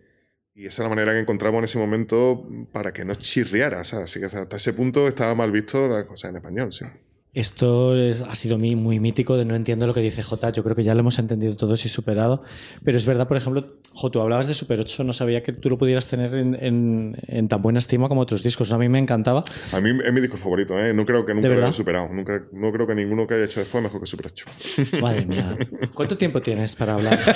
esa 0.53 0.83
es 0.83 0.89
la 0.89 0.89
manera 0.89 1.13
que 1.13 1.19
encontramos 1.19 1.59
en 1.59 1.63
ese 1.63 1.79
momento 1.79 2.47
para 2.73 2.91
que 2.91 3.05
no 3.05 3.15
chirriara. 3.15 3.79
Así 3.79 4.19
que 4.19 4.25
hasta 4.25 4.55
ese 4.55 4.73
punto 4.73 5.07
estaba 5.07 5.33
mal 5.33 5.51
visto 5.51 5.87
las 5.87 6.05
cosas 6.05 6.31
en 6.31 6.35
español, 6.35 6.73
sí. 6.73 6.85
Esto 7.33 7.95
es, 7.95 8.23
ha 8.23 8.35
sido 8.35 8.59
muy, 8.59 8.75
muy 8.75 8.99
mítico 8.99 9.37
de 9.37 9.45
no 9.45 9.55
entiendo 9.55 9.87
lo 9.87 9.93
que 9.93 10.01
dice 10.01 10.21
J. 10.21 10.49
Yo 10.49 10.63
creo 10.63 10.75
que 10.75 10.83
ya 10.83 10.93
lo 10.93 10.99
hemos 10.99 11.17
entendido 11.17 11.55
todos 11.55 11.85
y 11.85 11.89
superado. 11.89 12.43
Pero 12.83 12.97
es 12.97 13.05
verdad, 13.05 13.25
por 13.25 13.37
ejemplo, 13.37 13.67
J, 13.93 14.11
tú 14.11 14.19
hablabas 14.19 14.47
de 14.47 14.53
Super 14.53 14.81
8, 14.81 15.05
no 15.05 15.13
sabía 15.13 15.41
que 15.41 15.53
tú 15.53 15.69
lo 15.69 15.77
pudieras 15.77 16.07
tener 16.07 16.33
en, 16.33 16.57
en, 16.59 17.15
en 17.27 17.47
tan 17.47 17.61
buena 17.61 17.79
estima 17.79 18.09
como 18.09 18.19
otros 18.19 18.43
discos. 18.43 18.73
A 18.73 18.77
mí 18.77 18.89
me 18.89 18.99
encantaba. 18.99 19.45
A 19.71 19.79
mí 19.79 19.91
es 20.03 20.11
mi 20.11 20.19
disco 20.19 20.35
favorito, 20.35 20.77
¿eh? 20.77 20.93
No 20.93 21.05
creo 21.05 21.25
que 21.25 21.33
nunca 21.33 21.47
lo 21.47 21.55
haya 21.55 21.71
superado. 21.71 22.09
Nunca, 22.09 22.47
no 22.51 22.69
creo 22.73 22.85
que 22.85 22.95
ninguno 22.95 23.25
que 23.25 23.35
haya 23.35 23.45
hecho 23.45 23.61
después 23.61 23.81
mejor 23.81 24.01
que 24.01 24.07
Super 24.07 24.25
8. 24.25 24.45
Madre 25.01 25.25
mía. 25.25 25.57
¿Cuánto 25.93 26.17
tiempo 26.17 26.41
tienes 26.41 26.75
para 26.75 26.95
hablar? 26.95 27.17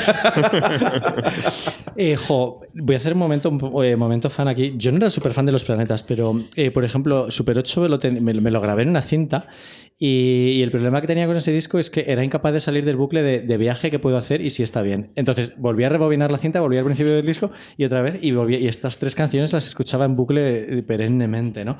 eh, 1.95 2.17
jo, 2.17 2.59
voy 2.81 2.95
a 2.95 2.97
hacer 2.97 3.13
un 3.13 3.19
momento, 3.19 3.57
eh, 3.81 3.95
momento 3.95 4.29
fan 4.29 4.49
aquí. 4.49 4.73
Yo 4.75 4.91
no 4.91 4.97
era 4.97 5.09
súper 5.09 5.31
fan 5.31 5.45
de 5.45 5.53
los 5.53 5.63
planetas, 5.63 6.03
pero, 6.03 6.37
eh, 6.57 6.69
por 6.71 6.83
ejemplo, 6.83 7.31
Super 7.31 7.59
8 7.59 7.81
me 7.81 7.87
lo, 7.87 7.97
me, 8.21 8.33
me 8.33 8.51
lo 8.51 8.59
grabé 8.59 8.83
en 8.83 8.89
una 8.89 9.01
cinta 9.01 9.47
Y, 9.97 10.61
el 10.61 10.71
problema 10.71 10.99
que 10.99 11.07
tenía 11.07 11.25
con 11.25 11.37
ese 11.37 11.53
disco 11.53 11.79
es 11.79 11.89
que 11.89 12.05
era 12.07 12.23
incapaz 12.23 12.51
de 12.53 12.59
salir 12.59 12.83
del 12.83 12.97
bucle 12.97 13.23
de, 13.23 13.57
viaje 13.57 13.89
que 13.89 13.99
puedo 13.99 14.17
hacer 14.17 14.41
y 14.41 14.49
si 14.49 14.61
está 14.61 14.81
bien. 14.81 15.11
Entonces 15.15 15.57
volví 15.57 15.83
a 15.85 15.89
rebobinar 15.89 16.31
la 16.31 16.37
cinta, 16.37 16.59
volví 16.59 16.77
al 16.77 16.83
principio 16.83 17.15
del 17.15 17.25
disco 17.25 17.51
y 17.77 17.85
otra 17.85 18.01
vez 18.01 18.19
y 18.21 18.33
y 18.35 18.67
estas 18.67 18.99
tres 18.99 19.15
canciones 19.15 19.53
las 19.53 19.67
escuchaba 19.67 20.05
en 20.05 20.15
bucle 20.15 20.83
perennemente, 20.83 21.63
¿no? 21.63 21.77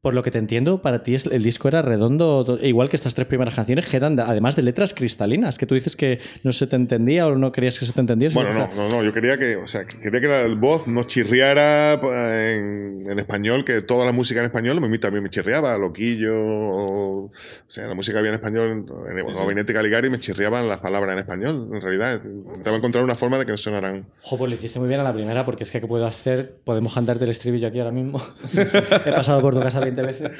Por 0.00 0.14
lo 0.14 0.22
que 0.22 0.30
te 0.30 0.38
entiendo, 0.38 0.80
para 0.80 1.02
ti 1.02 1.16
el 1.30 1.42
disco 1.42 1.66
era 1.66 1.82
redondo, 1.82 2.58
igual 2.62 2.88
que 2.88 2.94
estas 2.94 3.14
tres 3.14 3.26
primeras 3.26 3.56
canciones, 3.56 3.86
que 3.86 3.96
eran 3.96 4.18
además 4.20 4.54
de 4.54 4.62
letras 4.62 4.94
cristalinas, 4.94 5.58
que 5.58 5.66
tú 5.66 5.74
dices 5.74 5.96
que 5.96 6.20
no 6.44 6.52
se 6.52 6.68
te 6.68 6.76
entendía 6.76 7.26
o 7.26 7.34
no 7.34 7.50
querías 7.50 7.78
que 7.80 7.84
se 7.84 7.92
te 7.92 8.00
entendiese. 8.00 8.34
Bueno, 8.34 8.52
no, 8.54 8.70
no, 8.76 8.88
no, 8.88 9.02
yo 9.02 9.12
quería 9.12 9.38
que, 9.38 9.56
o 9.56 9.66
sea, 9.66 9.84
quería 9.86 10.20
que 10.20 10.28
la 10.28 10.54
voz 10.54 10.86
no 10.86 11.02
chirriara 11.02 11.94
en, 11.94 13.02
en, 13.04 13.18
español, 13.18 13.64
que 13.64 13.82
toda 13.82 14.06
la 14.06 14.12
música 14.12 14.38
en 14.38 14.46
español 14.46 14.78
a 14.78 14.86
mí 14.86 14.98
también 14.98 15.24
me 15.24 15.30
chirriaba, 15.30 15.76
Loquillo, 15.78 16.36
o, 16.36 17.24
o 17.24 17.30
sea, 17.66 17.88
la 17.88 17.94
música 17.94 18.20
había 18.20 18.30
en 18.30 18.36
español, 18.36 18.86
en 19.10 19.18
el 19.18 19.34
Gabinete 19.34 19.74
Caligari 19.74 20.10
me 20.10 20.20
chirriaban 20.20 20.68
las 20.68 20.78
palabras 20.78 21.12
en 21.14 21.18
español, 21.18 21.70
en 21.72 21.80
realidad. 21.80 22.20
Intentaba 22.24 22.76
encontrar 22.76 23.02
una 23.02 23.16
forma 23.16 23.36
de 23.36 23.46
que 23.46 23.50
no 23.50 23.58
sonaran. 23.58 24.06
Jo, 24.22 24.38
pues 24.38 24.48
lo 24.48 24.54
hiciste 24.54 24.78
muy 24.78 24.88
bien 24.88 25.00
a 25.00 25.04
la 25.04 25.12
primera, 25.12 25.44
porque 25.44 25.64
es 25.64 25.72
que 25.72 25.80
¿qué 25.80 25.88
puedo 25.88 26.06
hacer? 26.06 26.60
Podemos 26.64 26.94
cantarte 26.94 27.24
el 27.24 27.30
estribillo 27.30 27.66
aquí 27.66 27.78
ahora 27.80 27.90
mismo. 27.90 28.22
He 29.04 29.10
pasado 29.10 29.40
por 29.40 29.54
tu 29.54 29.60
casa 29.60 29.87
20 29.90 30.02
veces. 30.02 30.30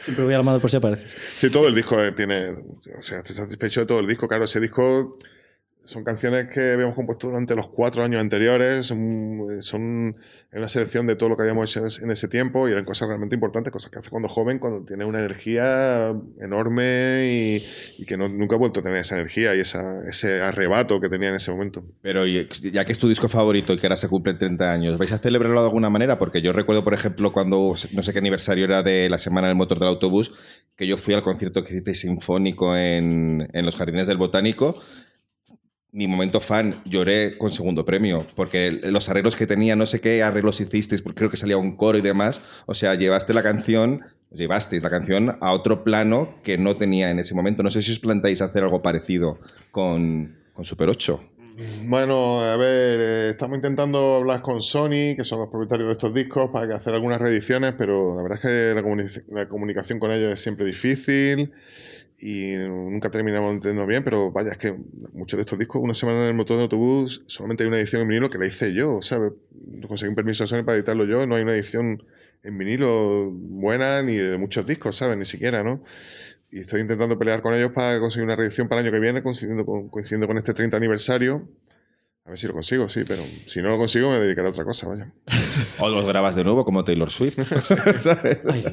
Siempre 0.00 0.24
voy 0.24 0.34
armado 0.34 0.60
por 0.60 0.70
si 0.70 0.76
apareces. 0.76 1.16
Sí, 1.36 1.50
todo 1.50 1.68
el 1.68 1.74
disco 1.74 1.96
tiene. 2.14 2.50
O 2.50 3.00
sea, 3.00 3.18
estoy 3.18 3.36
satisfecho 3.36 3.80
de 3.80 3.86
todo 3.86 4.00
el 4.00 4.06
disco. 4.06 4.26
Claro, 4.26 4.44
ese 4.44 4.60
disco 4.60 5.16
son 5.84 6.02
canciones 6.02 6.48
que 6.48 6.72
habíamos 6.72 6.94
compuesto 6.94 7.28
durante 7.28 7.54
los 7.54 7.68
cuatro 7.68 8.02
años 8.02 8.20
anteriores, 8.20 8.86
son, 8.86 10.16
una 10.52 10.68
selección 10.68 11.06
de 11.06 11.14
todo 11.14 11.28
lo 11.28 11.36
que 11.36 11.42
habíamos 11.42 11.70
hecho 11.70 11.86
en 12.02 12.10
ese 12.10 12.26
tiempo 12.28 12.68
y 12.68 12.72
eran 12.72 12.86
cosas 12.86 13.08
realmente 13.08 13.34
importantes, 13.34 13.70
cosas 13.70 13.90
que 13.90 13.98
hace 13.98 14.08
cuando 14.08 14.28
joven, 14.28 14.58
cuando 14.58 14.84
tiene 14.84 15.04
una 15.04 15.18
energía 15.18 16.14
enorme 16.40 17.60
y, 17.98 18.04
que 18.06 18.16
no, 18.16 18.28
nunca 18.28 18.56
ha 18.56 18.58
vuelto 18.58 18.80
a 18.80 18.82
tener 18.82 18.98
esa 18.98 19.16
energía 19.16 19.54
y 19.54 19.60
ese 19.60 20.42
arrebato 20.42 21.00
que 21.00 21.10
tenía 21.10 21.28
en 21.28 21.34
ese 21.34 21.50
momento. 21.50 21.84
Pero 22.00 22.26
ya 22.26 22.84
que 22.84 22.92
es 22.92 22.98
tu 22.98 23.08
disco 23.08 23.28
favorito 23.28 23.74
y 23.74 23.76
que 23.76 23.86
ahora 23.86 23.96
se 23.96 24.08
cumple 24.08 24.34
30 24.34 24.72
años, 24.72 24.96
¿vais 24.96 25.12
a 25.12 25.18
celebrarlo 25.18 25.60
de 25.60 25.66
alguna 25.66 25.90
manera? 25.90 26.18
Porque 26.18 26.40
yo 26.40 26.52
recuerdo, 26.52 26.82
por 26.82 26.94
ejemplo, 26.94 27.30
cuando 27.30 27.74
no 27.92 28.02
sé 28.02 28.12
qué 28.12 28.18
aniversario 28.20 28.64
era 28.64 28.82
de 28.82 29.10
la 29.10 29.18
Semana 29.18 29.48
del 29.48 29.56
Motor 29.56 29.78
del 29.80 29.88
Autobús, 29.88 30.32
que 30.76 30.86
yo 30.86 30.96
fui 30.96 31.12
al 31.12 31.22
concierto 31.22 31.62
que 31.62 31.74
hiciste 31.74 31.94
sinfónico 31.94 32.74
en, 32.74 33.48
en 33.52 33.66
los 33.66 33.76
Jardines 33.76 34.06
del 34.06 34.16
Botánico 34.16 34.80
mi 35.94 36.08
momento 36.08 36.40
fan, 36.40 36.74
lloré 36.84 37.38
con 37.38 37.52
segundo 37.52 37.84
premio, 37.84 38.26
porque 38.34 38.80
los 38.82 39.08
arreglos 39.08 39.36
que 39.36 39.46
tenía, 39.46 39.76
no 39.76 39.86
sé 39.86 40.00
qué 40.00 40.24
arreglos 40.24 40.60
hicisteis, 40.60 41.00
porque 41.00 41.18
creo 41.18 41.30
que 41.30 41.36
salía 41.36 41.56
un 41.56 41.76
coro 41.76 41.96
y 41.96 42.00
demás, 42.00 42.42
o 42.66 42.74
sea, 42.74 42.96
llevaste 42.96 43.32
la 43.32 43.44
canción, 43.44 44.02
llevasteis 44.32 44.82
la 44.82 44.90
canción 44.90 45.38
a 45.40 45.52
otro 45.52 45.84
plano 45.84 46.34
que 46.42 46.58
no 46.58 46.74
tenía 46.74 47.10
en 47.10 47.20
ese 47.20 47.36
momento. 47.36 47.62
No 47.62 47.70
sé 47.70 47.80
si 47.80 47.92
os 47.92 48.00
planteáis 48.00 48.42
hacer 48.42 48.64
algo 48.64 48.82
parecido 48.82 49.38
con, 49.70 50.34
con 50.52 50.64
Super 50.64 50.88
8. 50.88 51.20
Bueno, 51.84 52.40
a 52.40 52.56
ver, 52.56 53.00
eh, 53.00 53.28
estamos 53.30 53.54
intentando 53.54 54.16
hablar 54.16 54.42
con 54.42 54.62
Sony, 54.62 55.14
que 55.16 55.22
son 55.22 55.38
los 55.38 55.48
propietarios 55.48 55.86
de 55.86 55.92
estos 55.92 56.12
discos, 56.12 56.50
para 56.50 56.74
hacer 56.74 56.92
algunas 56.94 57.20
reediciones, 57.20 57.74
pero 57.78 58.16
la 58.16 58.22
verdad 58.24 58.40
es 58.42 58.42
que 58.42 59.32
la 59.32 59.46
comunicación 59.48 60.00
con 60.00 60.10
ellos 60.10 60.32
es 60.32 60.40
siempre 60.40 60.66
difícil 60.66 61.52
y 62.26 62.56
nunca 62.56 63.10
terminamos 63.10 63.52
entendiendo 63.52 63.86
bien, 63.86 64.02
pero 64.02 64.32
vaya, 64.32 64.52
es 64.52 64.56
que 64.56 64.74
muchos 65.12 65.36
de 65.36 65.42
estos 65.42 65.58
discos, 65.58 65.82
una 65.82 65.92
semana 65.92 66.22
en 66.22 66.28
el 66.28 66.34
motor 66.34 66.56
de 66.56 66.62
autobús, 66.62 67.22
solamente 67.26 67.64
hay 67.64 67.68
una 67.68 67.76
edición 67.76 68.00
en 68.00 68.08
vinilo 68.08 68.30
que 68.30 68.38
la 68.38 68.46
hice 68.46 68.72
yo, 68.72 69.02
¿sabes? 69.02 69.34
Conseguí 69.86 70.08
un 70.08 70.14
permiso 70.14 70.44
a 70.44 70.46
Sony 70.46 70.64
para 70.64 70.78
editarlo 70.78 71.04
yo, 71.04 71.26
no 71.26 71.34
hay 71.34 71.42
una 71.42 71.52
edición 71.52 72.02
en 72.42 72.56
vinilo 72.56 73.30
buena 73.30 74.00
ni 74.00 74.14
de 74.14 74.38
muchos 74.38 74.66
discos, 74.66 74.96
¿sabes? 74.96 75.18
Ni 75.18 75.26
siquiera, 75.26 75.62
¿no? 75.62 75.82
Y 76.50 76.60
estoy 76.60 76.80
intentando 76.80 77.18
pelear 77.18 77.42
con 77.42 77.52
ellos 77.52 77.72
para 77.72 78.00
conseguir 78.00 78.24
una 78.24 78.36
reedición 78.36 78.68
para 78.68 78.80
el 78.80 78.86
año 78.86 78.94
que 78.94 79.00
viene, 79.00 79.22
coincidiendo 79.22 79.66
con, 79.66 79.90
coincidiendo 79.90 80.26
con 80.26 80.38
este 80.38 80.54
30 80.54 80.78
aniversario. 80.78 81.46
A 82.26 82.30
ver 82.30 82.38
si 82.38 82.46
lo 82.46 82.54
consigo, 82.54 82.88
sí, 82.88 83.02
pero 83.06 83.22
si 83.44 83.60
no 83.60 83.68
lo 83.68 83.76
consigo 83.76 84.08
me 84.08 84.18
dedicaré 84.18 84.46
a 84.46 84.50
otra 84.50 84.64
cosa, 84.64 84.88
vaya. 84.88 85.12
O 85.80 85.90
los 85.90 86.06
grabas 86.06 86.34
de 86.34 86.42
nuevo 86.42 86.64
como 86.64 86.82
Taylor 86.82 87.10
Swift. 87.10 87.38
Ay, 88.50 88.64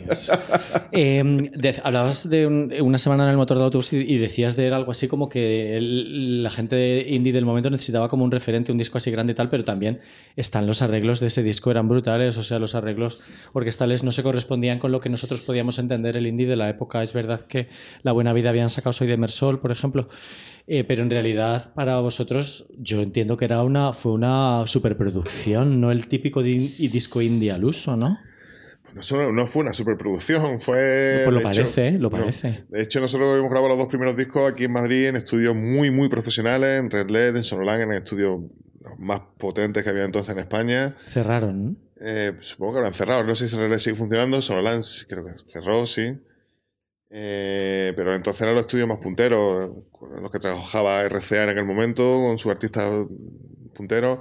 em, 0.94 1.52
hablabas 1.84 2.30
de 2.30 2.48
una 2.82 2.98
semana 2.98 3.26
en 3.26 3.32
el 3.32 3.38
motor 3.38 3.58
de 3.58 3.64
autobús 3.66 3.92
y, 3.92 4.18
decías 4.20 4.56
de 4.56 4.74
algo 4.74 4.92
así 4.92 5.10
como 5.10 5.28
que 5.28 5.80
la 5.82 6.50
gente 6.50 7.06
indie 7.10 7.34
del 7.34 7.46
momento 7.46 7.70
necesitaba 7.70 8.08
como 8.08 8.24
un 8.24 8.32
referente, 8.32 8.72
un 8.72 8.78
disco 8.78 8.98
así 8.98 9.12
grande 9.12 9.34
y 9.34 9.36
tal, 9.36 9.50
pero 9.50 9.66
también 9.66 10.00
están 10.38 10.66
los 10.66 10.82
arreglos 10.82 11.20
de 11.20 11.28
ese 11.28 11.44
disco, 11.44 11.72
eran 11.72 11.90
brutales, 11.90 12.38
o 12.38 12.44
sea, 12.44 12.58
los 12.58 12.74
arreglos 12.76 13.20
orquestales 13.52 14.04
no 14.04 14.14
se 14.14 14.24
correspondían 14.24 14.80
con 14.80 14.94
lo 14.94 15.02
que 15.02 15.10
nosotros 15.10 15.42
podíamos 15.42 15.78
entender 15.78 16.16
el 16.16 16.26
indie 16.26 16.48
de 16.48 16.56
la 16.56 16.70
época. 16.70 17.04
Es 17.04 17.12
verdad 17.12 17.42
que 17.42 17.68
La 18.04 18.14
Buena 18.14 18.32
Vida 18.32 18.50
habían 18.50 18.70
sacado 18.70 18.94
Soy 18.94 19.08
de 19.08 19.18
Mersol, 19.18 19.60
por 19.60 19.72
ejemplo. 19.72 20.08
Eh, 20.68 20.84
pero 20.84 21.02
en 21.02 21.10
realidad 21.10 21.74
para 21.74 22.00
vosotros 22.00 22.66
yo 22.78 23.02
entiendo 23.02 23.36
que 23.36 23.41
era 23.46 23.64
una, 23.64 23.94
fue 23.94 24.14
una 24.14 24.64
superproducción, 24.68 25.80
no 25.80 25.92
el 25.92 26.08
típico 26.08 26.44
disco 26.44 27.22
indie 27.22 27.52
al 27.52 27.66
uso, 27.66 27.96
¿no? 27.96 28.18
Pues 28.94 29.12
no, 29.12 29.48
fue 29.48 29.62
una 29.62 29.74
superproducción, 29.74 30.60
fue... 30.60 31.22
Pues 31.24 31.36
lo 31.36 31.42
parece, 31.42 31.88
¿eh? 31.90 31.92
lo 32.00 32.10
parece. 32.10 32.66
de 32.68 32.82
hecho, 32.82 33.00
nosotros 33.00 33.38
hemos 33.38 33.50
grabado 33.50 33.70
los 33.70 33.78
dos 33.78 33.88
primeros 33.88 34.18
discos 34.18 34.52
aquí 34.52 34.66
en 34.66 34.72
Madrid 34.72 35.08
en 35.08 35.16
estudios 35.16 35.56
muy, 35.56 35.92
muy 35.92 36.10
profesionales, 36.10 36.80
en 36.80 36.90
Red 36.90 37.10
LED, 37.10 37.36
en 37.38 37.44
Sonolang, 37.44 37.82
en 37.82 37.92
estudios 37.92 38.42
más 38.98 39.22
potentes 39.38 39.84
que 39.84 39.90
había 39.92 40.04
entonces 40.04 40.34
en 40.34 40.40
España. 40.40 40.96
Cerraron, 41.06 41.78
eh, 42.04 42.34
supongo 42.40 42.74
que 42.74 42.78
habrán 42.80 42.94
cerrado. 42.94 43.24
No 43.24 43.36
sé 43.36 43.48
si 43.48 43.56
Red 43.56 43.70
LED 43.70 43.78
sigue 43.78 43.96
funcionando. 43.96 44.42
Sonolang 44.42 44.82
creo 45.08 45.26
que 45.26 45.34
cerró, 45.38 45.86
sí. 45.86 46.18
Eh, 47.10 47.94
pero 47.96 48.16
entonces 48.16 48.42
eran 48.42 48.56
los 48.56 48.66
estudios 48.66 48.88
más 48.88 48.98
punteros, 48.98 49.76
los 50.22 50.32
que 50.32 50.40
trabajaba 50.40 51.04
RCA 51.04 51.44
en 51.44 51.50
aquel 51.50 51.66
momento, 51.66 52.04
con 52.04 52.38
sus 52.38 52.52
artistas 52.52 53.08
punteros. 53.76 54.20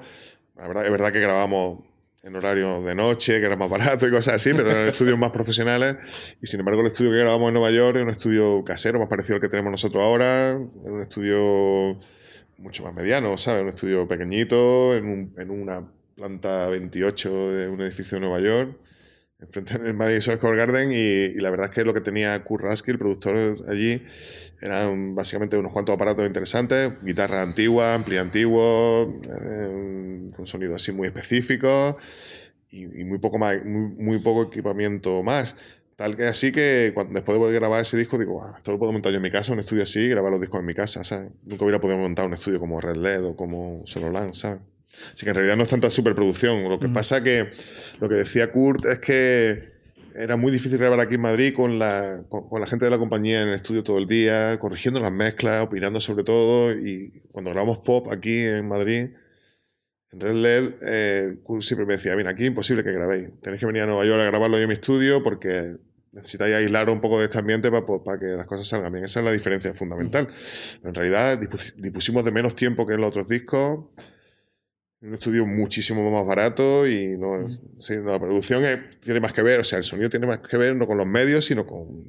La 0.56 0.68
verdad, 0.68 0.84
es 0.84 0.90
verdad 0.90 1.12
que 1.12 1.20
grabamos 1.20 1.80
en 2.22 2.36
horario 2.36 2.82
de 2.82 2.94
noche, 2.94 3.40
que 3.40 3.46
era 3.46 3.56
más 3.56 3.70
barato 3.70 4.06
y 4.06 4.10
cosas 4.10 4.34
así, 4.34 4.52
pero 4.52 4.70
eran 4.70 4.86
estudios 4.88 5.18
más 5.18 5.30
profesionales. 5.30 5.96
Y 6.40 6.46
sin 6.46 6.60
embargo, 6.60 6.82
el 6.82 6.88
estudio 6.88 7.10
que 7.10 7.18
grabamos 7.18 7.48
en 7.48 7.54
Nueva 7.54 7.70
York 7.70 7.96
es 7.96 8.02
un 8.02 8.10
estudio 8.10 8.62
casero, 8.64 8.98
más 8.98 9.08
parecido 9.08 9.36
al 9.36 9.40
que 9.40 9.48
tenemos 9.48 9.70
nosotros 9.70 10.02
ahora. 10.02 10.50
Es 10.52 10.88
un 10.88 11.00
estudio 11.00 11.98
mucho 12.58 12.84
más 12.84 12.94
mediano, 12.94 13.36
¿sabes? 13.38 13.62
Un 13.62 13.68
estudio 13.68 14.06
pequeñito, 14.06 14.94
en, 14.94 15.32
en 15.38 15.50
una 15.50 15.90
planta 16.14 16.66
28 16.68 17.52
de 17.52 17.68
un 17.68 17.80
edificio 17.80 18.16
de 18.16 18.26
Nueva 18.26 18.40
York 18.40 18.78
enfrente 19.40 19.78
del 19.78 19.94
Madison 19.94 20.36
Square 20.36 20.56
Garden 20.56 20.90
y, 20.92 21.34
la 21.40 21.50
verdad 21.50 21.66
es 21.70 21.74
que 21.74 21.84
lo 21.84 21.94
que 21.94 22.00
tenía 22.00 22.42
Kurt 22.44 22.64
Rasky, 22.64 22.92
el 22.92 22.98
productor 22.98 23.56
allí, 23.68 24.02
eran 24.60 25.14
básicamente 25.14 25.56
unos 25.56 25.72
cuantos 25.72 25.94
aparatos 25.94 26.26
interesantes, 26.26 26.92
guitarra 27.02 27.42
antigua, 27.42 27.94
ampli 27.94 28.18
antiguo, 28.18 29.18
eh, 29.24 30.28
con 30.36 30.46
sonido 30.46 30.74
así 30.74 30.92
muy 30.92 31.06
específico 31.08 31.96
y, 32.70 32.86
muy, 33.04 33.18
poco 33.18 33.38
más, 33.38 33.58
muy, 33.64 34.18
poco 34.20 34.44
equipamiento 34.44 35.22
más. 35.22 35.56
Tal 35.96 36.16
que 36.16 36.26
así 36.26 36.52
que 36.52 36.92
cuando, 36.94 37.14
después 37.14 37.36
de 37.36 37.40
poder 37.40 37.54
grabar 37.54 37.80
ese 37.80 37.96
disco, 37.96 38.18
digo, 38.18 38.42
esto 38.56 38.72
lo 38.72 38.78
puedo 38.78 38.92
montar 38.92 39.12
yo 39.12 39.16
en 39.16 39.22
mi 39.22 39.30
casa, 39.30 39.52
un 39.52 39.58
estudio 39.58 39.82
así, 39.82 40.00
y 40.00 40.08
grabar 40.08 40.30
los 40.30 40.40
discos 40.40 40.60
en 40.60 40.66
mi 40.66 40.74
casa, 40.74 41.04
¿sabes? 41.04 41.30
Nunca 41.44 41.64
hubiera 41.64 41.80
podido 41.80 41.98
montar 41.98 42.26
un 42.26 42.34
estudio 42.34 42.58
como 42.58 42.80
Red 42.80 42.96
LED 42.96 43.24
o 43.24 43.36
como 43.36 43.82
Sonolan, 43.86 44.32
¿sabes? 44.32 44.60
Así 45.14 45.24
que 45.24 45.30
en 45.30 45.36
realidad 45.36 45.56
no 45.56 45.62
es 45.62 45.68
tanta 45.68 45.90
superproducción. 45.90 46.68
Lo 46.68 46.78
que 46.80 46.88
mm. 46.88 46.94
pasa 46.94 47.22
que 47.22 47.50
lo 48.00 48.08
que 48.08 48.16
decía 48.16 48.52
Kurt 48.52 48.84
es 48.86 48.98
que 48.98 49.69
era 50.14 50.36
muy 50.36 50.52
difícil 50.52 50.78
grabar 50.78 51.00
aquí 51.00 51.14
en 51.14 51.20
Madrid 51.20 51.54
con 51.54 51.78
la, 51.78 52.24
con, 52.28 52.60
la 52.60 52.66
gente 52.66 52.84
de 52.84 52.90
la 52.90 52.98
compañía 52.98 53.42
en 53.42 53.48
el 53.48 53.54
estudio 53.54 53.82
todo 53.82 53.98
el 53.98 54.06
día, 54.06 54.58
corrigiendo 54.58 55.00
las 55.00 55.12
mezclas, 55.12 55.64
opinando 55.64 56.00
sobre 56.00 56.24
todo. 56.24 56.72
Y 56.72 57.22
cuando 57.32 57.50
grabamos 57.50 57.78
pop 57.78 58.08
aquí 58.10 58.38
en 58.38 58.68
Madrid, 58.68 59.10
en 60.12 60.20
Red 60.20 60.34
LED, 60.34 60.74
eh, 60.82 61.36
siempre 61.60 61.86
me 61.86 61.94
decía, 61.94 62.16
mira, 62.16 62.30
aquí 62.30 62.46
imposible 62.46 62.82
que 62.82 62.92
grabéis. 62.92 63.30
Tenéis 63.40 63.60
que 63.60 63.66
venir 63.66 63.82
a 63.82 63.86
Nueva 63.86 64.04
York 64.04 64.20
a 64.20 64.24
grabarlo 64.24 64.56
yo 64.56 64.62
en 64.64 64.68
mi 64.68 64.74
estudio 64.74 65.22
porque 65.22 65.76
necesitáis 66.12 66.54
aislar 66.54 66.90
un 66.90 67.00
poco 67.00 67.18
de 67.18 67.26
este 67.26 67.38
ambiente 67.38 67.70
para, 67.70 67.86
para, 67.86 68.18
que 68.18 68.26
las 68.26 68.46
cosas 68.46 68.66
salgan 68.66 68.92
bien. 68.92 69.04
Esa 69.04 69.20
es 69.20 69.24
la 69.24 69.32
diferencia 69.32 69.72
fundamental. 69.72 70.26
Pero 70.26 70.88
en 70.88 70.94
realidad 70.94 71.38
dispusimos 71.76 72.24
de 72.24 72.32
menos 72.32 72.54
tiempo 72.54 72.86
que 72.86 72.94
en 72.94 73.00
los 73.00 73.08
otros 73.08 73.28
discos 73.28 73.86
un 75.02 75.14
estudio 75.14 75.46
muchísimo 75.46 76.10
más 76.10 76.26
barato 76.26 76.86
y 76.86 77.16
no, 77.16 77.38
la 77.38 78.18
producción 78.18 78.62
tiene 79.00 79.20
más 79.20 79.32
que 79.32 79.42
ver, 79.42 79.60
o 79.60 79.64
sea, 79.64 79.78
el 79.78 79.84
sonido 79.84 80.10
tiene 80.10 80.26
más 80.26 80.40
que 80.40 80.56
ver 80.58 80.76
no 80.76 80.86
con 80.86 80.98
los 80.98 81.06
medios, 81.06 81.46
sino 81.46 81.66
con, 81.66 82.06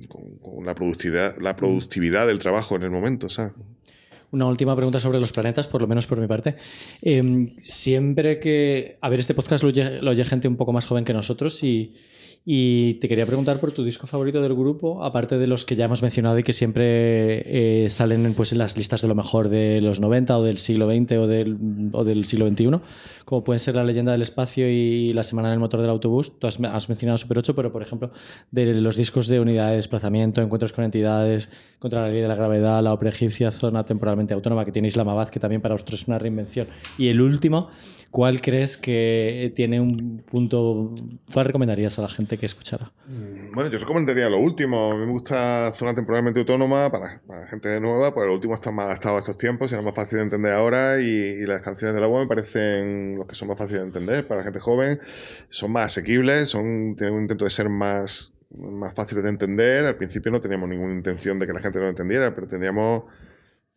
la, 0.65 0.75
productividad, 0.75 1.37
la 1.39 1.55
productividad 1.55 2.27
del 2.27 2.39
trabajo 2.39 2.75
en 2.75 2.83
el 2.83 2.91
momento, 2.91 3.29
¿sabes? 3.29 3.53
Una 4.31 4.45
última 4.45 4.75
pregunta 4.75 4.99
sobre 4.99 5.19
los 5.19 5.31
planetas, 5.31 5.67
por 5.67 5.81
lo 5.81 5.87
menos 5.87 6.07
por 6.07 6.17
mi 6.17 6.27
parte. 6.27 6.55
Em, 7.01 7.49
siempre 7.57 8.39
que. 8.39 8.97
A 9.01 9.09
ver, 9.09 9.19
este 9.19 9.33
podcast 9.33 9.61
lo 9.65 10.11
oye, 10.11 10.23
gente 10.23 10.47
un 10.47 10.55
poco 10.55 10.71
más 10.71 10.85
joven 10.85 11.03
que 11.03 11.13
nosotros 11.13 11.61
y, 11.65 11.93
Y 12.43 12.95
te 12.95 13.07
quería 13.07 13.27
preguntar 13.27 13.59
por 13.59 13.71
tu 13.71 13.83
disco 13.83 14.07
favorito 14.07 14.41
del 14.41 14.55
grupo, 14.55 15.03
aparte 15.03 15.37
de 15.37 15.45
los 15.45 15.63
que 15.63 15.75
ya 15.75 15.85
hemos 15.85 16.01
mencionado 16.01 16.39
y 16.39 16.43
que 16.43 16.53
siempre 16.53 17.83
eh, 17.83 17.87
salen 17.87 18.33
pues, 18.33 18.51
en 18.51 18.57
las 18.57 18.75
listas 18.75 19.03
de 19.03 19.07
lo 19.07 19.13
mejor 19.13 19.49
de 19.49 19.79
los 19.79 19.99
90 19.99 20.39
o 20.39 20.43
del 20.43 20.57
siglo 20.57 20.89
XX 20.89 21.11
o 21.13 21.27
del, 21.27 21.57
o 21.91 22.03
del 22.03 22.25
siglo 22.25 22.49
XXI, 22.49 22.79
como 23.25 23.43
pueden 23.43 23.59
ser 23.59 23.75
La 23.75 23.83
leyenda 23.83 24.11
del 24.11 24.23
espacio 24.23 24.67
y 24.67 25.13
La 25.13 25.21
semana 25.21 25.49
en 25.49 25.53
el 25.53 25.59
motor 25.59 25.81
del 25.81 25.91
autobús. 25.91 26.39
Tú 26.39 26.47
has, 26.47 26.59
has 26.59 26.89
mencionado 26.89 27.19
Super 27.19 27.37
8, 27.37 27.53
pero 27.53 27.71
por 27.71 27.83
ejemplo, 27.83 28.11
de 28.49 28.73
los 28.73 28.95
discos 28.95 29.27
de 29.27 29.39
unidad 29.39 29.69
de 29.69 29.75
desplazamiento, 29.75 30.41
encuentros 30.41 30.73
con 30.73 30.83
entidades, 30.83 31.51
contra 31.77 32.01
la 32.01 32.09
ley 32.09 32.21
de 32.21 32.27
la 32.27 32.35
gravedad, 32.35 32.81
la 32.81 32.91
ópera 32.91 33.11
egipcia, 33.11 33.51
zona 33.51 33.85
temporalmente 33.85 34.33
autónoma, 34.33 34.65
que 34.65 34.71
tiene 34.71 34.87
Islamabad, 34.87 35.29
que 35.29 35.39
también 35.39 35.61
para 35.61 35.75
vosotros 35.75 36.01
es 36.01 36.07
una 36.07 36.17
reinvención. 36.17 36.65
Y 36.97 37.09
el 37.09 37.21
último, 37.21 37.69
¿cuál 38.09 38.41
crees 38.41 38.77
que 38.77 39.53
tiene 39.55 39.79
un 39.79 40.23
punto, 40.25 40.95
cuál 41.31 41.45
recomendarías 41.45 41.99
a 41.99 42.01
la 42.01 42.09
gente? 42.09 42.30
Que 42.37 42.45
escuchara? 42.45 42.91
Mm, 43.05 43.53
bueno, 43.53 43.69
yo 43.69 43.79
recomendaría 43.79 44.29
lo 44.29 44.37
último. 44.37 44.91
A 44.91 44.95
mí 44.95 45.05
me 45.05 45.11
gusta 45.11 45.71
Zona 45.71 45.93
Temporalmente 45.93 46.39
Autónoma 46.39 46.91
para, 46.91 47.21
gente 47.49 47.79
nueva, 47.79 48.13
pues 48.13 48.27
lo 48.27 48.33
último 48.33 48.53
está 48.53 48.71
más 48.71 49.05
a 49.05 49.17
estos 49.17 49.37
tiempos 49.37 49.71
y 49.71 49.75
es 49.75 49.83
más 49.83 49.95
fácil 49.95 50.17
de 50.17 50.23
entender 50.25 50.53
ahora. 50.53 50.99
Y, 50.99 51.45
las 51.45 51.61
canciones 51.61 51.95
del 51.95 52.03
agua 52.03 52.21
me 52.21 52.27
parecen 52.27 53.17
los 53.17 53.27
que 53.27 53.35
son 53.35 53.47
más 53.47 53.57
fáciles 53.57 53.81
de 53.81 53.87
entender 53.87 54.27
para 54.27 54.39
la 54.39 54.43
gente 54.43 54.59
joven. 54.59 54.99
Son 55.49 55.71
más 55.71 55.85
asequibles, 55.87 56.49
son, 56.49 56.95
tienen 56.95 57.15
un 57.15 57.21
intento 57.23 57.45
de 57.45 57.51
ser 57.51 57.69
más, 57.69 58.35
más 58.49 58.93
fáciles 58.93 59.23
de 59.23 59.29
entender. 59.29 59.85
Al 59.85 59.97
principio 59.97 60.31
no 60.31 60.39
teníamos 60.39 60.69
ninguna 60.69 60.93
intención 60.93 61.39
de 61.39 61.47
que 61.47 61.53
la 61.53 61.59
gente 61.59 61.79
lo 61.79 61.89
entendiera, 61.89 62.33
pero 62.33 62.47
teníamos 62.47 63.03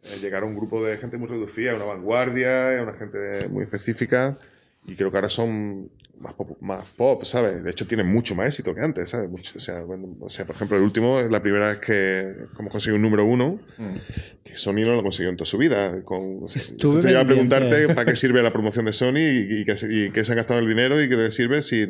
eh, 0.02 0.18
llegar 0.20 0.42
a 0.42 0.46
un 0.46 0.56
grupo 0.56 0.84
de 0.84 0.98
gente 0.98 1.18
muy 1.18 1.28
reducida, 1.28 1.74
una 1.74 1.84
vanguardia, 1.84 2.80
una 2.82 2.92
gente 2.92 3.48
muy 3.48 3.64
específica. 3.64 4.38
Y 4.86 4.94
creo 4.96 5.10
que 5.10 5.16
ahora 5.16 5.30
son 5.30 5.90
más 6.20 6.34
pop, 6.34 6.56
más 6.60 6.88
pop, 6.90 7.24
¿sabes? 7.24 7.64
De 7.64 7.70
hecho, 7.70 7.86
tienen 7.86 8.06
mucho 8.06 8.34
más 8.34 8.48
éxito 8.48 8.74
que 8.74 8.82
antes, 8.82 9.08
¿sabes? 9.08 9.28
o, 9.54 9.58
sea, 9.58 9.82
o, 9.84 10.28
sea, 10.28 10.44
por 10.46 10.56
ejemplo, 10.56 10.76
el 10.76 10.82
último 10.82 11.18
es 11.20 11.30
la 11.30 11.40
primera 11.40 11.68
vez 11.68 11.78
que 11.78 12.34
hemos 12.58 12.70
conseguido 12.70 12.96
un 12.96 13.02
número 13.02 13.24
uno, 13.24 13.60
mm. 13.78 13.96
que 14.44 14.56
Sony 14.56 14.82
no 14.84 14.94
lo 14.94 15.02
consiguió 15.02 15.30
en 15.30 15.36
toda 15.36 15.46
su 15.46 15.58
vida. 15.58 16.02
Con, 16.04 16.42
o 16.42 17.00
te 17.00 17.10
iba 17.10 17.20
a 17.20 17.26
preguntarte 17.26 17.88
para 17.94 18.04
qué 18.04 18.16
sirve 18.16 18.42
la 18.42 18.52
promoción 18.52 18.84
de 18.84 18.92
Sony 18.92 19.18
y, 19.18 19.64
qué 19.64 19.76
se 19.76 20.32
han 20.32 20.36
gastado 20.36 20.60
el 20.60 20.68
dinero 20.68 21.02
y 21.02 21.08
qué 21.08 21.30
sirve 21.30 21.62
si, 21.62 21.86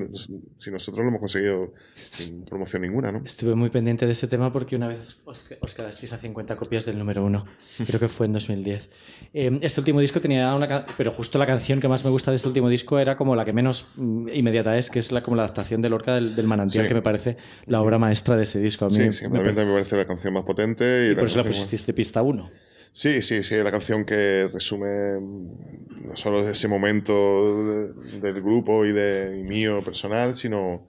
si 0.56 0.70
nosotros 0.70 1.04
lo 1.04 1.08
hemos 1.08 1.20
conseguido 1.20 1.72
sin 1.94 2.44
promoción 2.44 2.82
ninguna, 2.82 3.10
¿no? 3.12 3.22
Estuve 3.24 3.54
muy 3.54 3.70
pendiente 3.70 4.06
de 4.06 4.12
ese 4.12 4.28
tema 4.28 4.52
porque 4.52 4.76
una 4.76 4.88
vez 4.88 5.20
os, 5.24 5.50
os 5.60 5.74
quedasteis 5.74 6.12
a 6.12 6.18
50 6.18 6.56
copias 6.56 6.84
del 6.86 6.98
número 6.98 7.24
uno. 7.24 7.44
Creo 7.86 8.00
que 8.00 8.08
fue 8.08 8.26
en 8.26 8.32
2010. 8.32 8.90
Eh, 9.32 9.58
este 9.62 9.80
último 9.80 10.00
disco 10.00 10.20
tenía 10.20 10.54
una... 10.54 10.86
Pero 10.96 11.10
justo 11.10 11.38
la 11.38 11.46
canción 11.46 11.80
que 11.80 11.88
más 11.88 12.04
me 12.04 12.10
gusta 12.10 12.30
de 12.30 12.36
este 12.36 12.48
último 12.48 12.68
disco 12.68 12.83
era 12.92 13.16
como 13.16 13.34
la 13.36 13.44
que 13.44 13.52
menos 13.52 13.88
mm, 13.96 14.28
inmediata 14.32 14.76
es, 14.78 14.90
que 14.90 14.98
es 14.98 15.12
la, 15.12 15.22
como 15.22 15.36
la 15.36 15.44
adaptación 15.44 15.82
de 15.82 15.88
Lorca 15.88 16.14
del, 16.14 16.46
Manantial, 16.46 16.86
que 16.88 16.94
me 16.94 17.02
parece 17.02 17.36
la 17.66 17.80
obra 17.80 17.98
maestra 17.98 18.36
de 18.36 18.44
ese 18.44 18.60
disco. 18.60 18.86
A 18.86 18.88
mí 18.88 18.94
sí, 18.94 19.12
sí, 19.12 19.28
me, 19.28 19.42
me 19.42 19.52
parece 19.52 19.96
la 19.96 20.06
canción 20.06 20.34
más 20.34 20.44
potente. 20.44 21.08
Y, 21.08 21.12
y 21.12 21.14
por 21.14 21.24
eso 21.24 21.38
la 21.38 21.44
pusiste 21.44 21.92
pista 21.92 22.22
1. 22.22 22.50
Sí, 22.96 23.22
sí, 23.22 23.42
sí, 23.42 23.56
la 23.56 23.72
canción 23.72 24.04
que 24.04 24.48
resume 24.52 25.18
mm, 25.18 26.06
no 26.06 26.16
solo 26.16 26.48
ese 26.48 26.68
momento 26.68 27.92
del 28.20 28.40
grupo 28.40 28.84
y 28.84 28.92
de 28.92 29.42
mío 29.44 29.82
personal, 29.82 30.32
sino, 30.32 30.86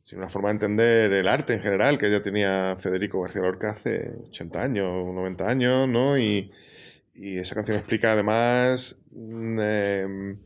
sino 0.00 0.20
una 0.20 0.30
forma 0.30 0.50
de 0.50 0.52
entender 0.52 1.12
el 1.12 1.26
arte 1.26 1.54
en 1.54 1.60
general 1.60 1.98
que 1.98 2.08
ya 2.08 2.22
tenía 2.22 2.76
Federico 2.78 3.20
García 3.20 3.42
Lorca 3.42 3.70
hace 3.70 4.12
80 4.28 4.62
años, 4.62 5.06
90 5.12 5.48
años, 5.48 5.88
¿no? 5.88 6.16
Y, 6.16 6.52
y 7.14 7.38
esa 7.38 7.56
canción 7.56 7.78
explica 7.78 8.12
además 8.12 9.00
eh, 9.16 10.36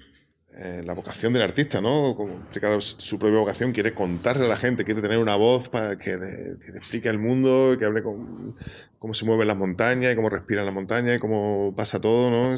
eh, 0.57 0.82
la 0.84 0.94
vocación 0.94 1.32
del 1.32 1.42
artista, 1.42 1.80
¿no? 1.80 2.14
Como 2.16 2.34
explica 2.34 2.80
su 2.80 3.18
propia 3.18 3.40
vocación, 3.40 3.72
quiere 3.72 3.92
contarle 3.92 4.44
a 4.44 4.48
la 4.48 4.57
gente, 4.57 4.84
quiere 4.84 5.02
tener 5.02 5.18
una 5.18 5.34
voz 5.34 5.68
para 5.68 5.98
que 5.98 6.16
le, 6.16 6.59
que 6.59 6.70
explique 6.76 7.09
el 7.09 7.18
mundo, 7.18 7.74
que 7.76 7.84
hable 7.84 8.05
con 8.05 8.55
cómo 9.00 9.14
se 9.14 9.24
mueven 9.24 9.48
las 9.48 9.57
montañas, 9.57 10.12
y 10.12 10.16
cómo 10.16 10.28
respiran 10.28 10.64
las 10.64 10.74
montañas, 10.74 11.16
y 11.16 11.18
cómo 11.18 11.74
pasa 11.76 12.00
todo, 12.00 12.30
¿no? 12.30 12.57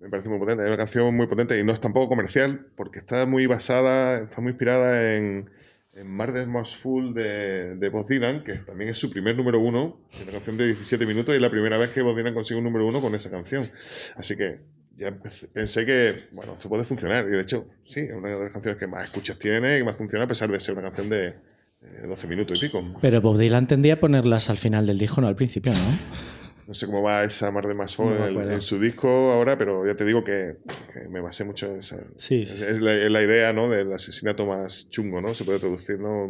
Me 0.00 0.10
parece 0.10 0.28
muy 0.28 0.38
potente. 0.38 0.62
Es 0.62 0.68
una 0.68 0.76
canción 0.76 1.16
muy 1.16 1.26
potente 1.26 1.58
y 1.58 1.64
no 1.64 1.72
es 1.72 1.80
tampoco 1.80 2.08
comercial, 2.08 2.66
porque 2.76 2.98
está 2.98 3.24
muy 3.24 3.46
basada, 3.46 4.20
está 4.22 4.42
muy 4.42 4.50
inspirada 4.50 5.14
en, 5.16 5.48
en 5.94 6.06
Mar 6.06 6.32
de 6.32 6.46
Full 6.64 7.14
de, 7.14 7.76
de 7.76 7.88
Bob 7.88 8.06
Dylan, 8.06 8.44
que 8.44 8.56
también 8.56 8.90
es 8.90 8.98
su 8.98 9.10
primer 9.10 9.36
número 9.36 9.58
uno, 9.58 9.98
una 10.22 10.32
canción 10.32 10.58
de 10.58 10.66
17 10.66 11.06
minutos 11.06 11.32
y 11.32 11.36
es 11.36 11.42
la 11.42 11.50
primera 11.50 11.78
vez 11.78 11.90
que 11.90 12.02
Bob 12.02 12.14
Dylan 12.14 12.34
consigue 12.34 12.58
un 12.58 12.64
número 12.64 12.86
uno 12.86 13.00
con 13.00 13.14
esa 13.14 13.30
canción. 13.30 13.70
Así 14.16 14.36
que 14.36 14.58
ya 15.00 15.16
pensé 15.52 15.86
que, 15.86 16.14
bueno, 16.32 16.56
se 16.56 16.68
puede 16.68 16.84
funcionar. 16.84 17.26
Y 17.26 17.30
de 17.30 17.40
hecho, 17.40 17.66
sí, 17.82 18.00
es 18.00 18.12
una 18.12 18.28
de 18.28 18.44
las 18.44 18.52
canciones 18.52 18.78
que 18.78 18.86
más 18.86 19.04
escuchas 19.04 19.38
tiene 19.38 19.76
y 19.76 19.78
que 19.78 19.84
más 19.84 19.96
funciona 19.96 20.26
a 20.26 20.28
pesar 20.28 20.50
de 20.50 20.60
ser 20.60 20.74
una 20.74 20.82
canción 20.82 21.08
de 21.08 21.34
12 22.06 22.26
minutos 22.26 22.58
y 22.58 22.66
pico. 22.66 22.84
Pero 23.00 23.22
Bob 23.22 23.38
Dylan 23.38 23.66
tendía 23.66 23.94
a 23.94 24.00
ponerlas 24.00 24.50
al 24.50 24.58
final 24.58 24.86
del 24.86 24.98
disco, 24.98 25.22
no 25.22 25.28
al 25.28 25.36
principio, 25.36 25.72
¿no? 25.72 25.78
No 26.66 26.74
sé 26.74 26.86
cómo 26.86 27.02
va 27.02 27.24
esa 27.24 27.50
Mar 27.50 27.66
de 27.66 27.74
Más 27.74 27.98
en, 27.98 28.60
su 28.60 28.78
disco 28.78 29.08
ahora, 29.08 29.58
pero 29.58 29.84
ya 29.84 29.96
te 29.96 30.04
digo 30.04 30.22
que, 30.22 30.58
me 31.08 31.20
basé 31.20 31.42
mucho 31.42 31.66
en 31.66 31.78
esa. 31.78 31.96
Sí, 32.16 32.42
Es, 32.42 32.80
la, 32.80 33.22
idea, 33.22 33.52
¿no? 33.52 33.68
Del 33.68 33.92
asesinato 33.92 34.46
más 34.46 34.88
chungo, 34.88 35.20
¿no? 35.20 35.34
Se 35.34 35.44
puede 35.44 35.58
traducir, 35.58 35.98
¿no? 35.98 36.26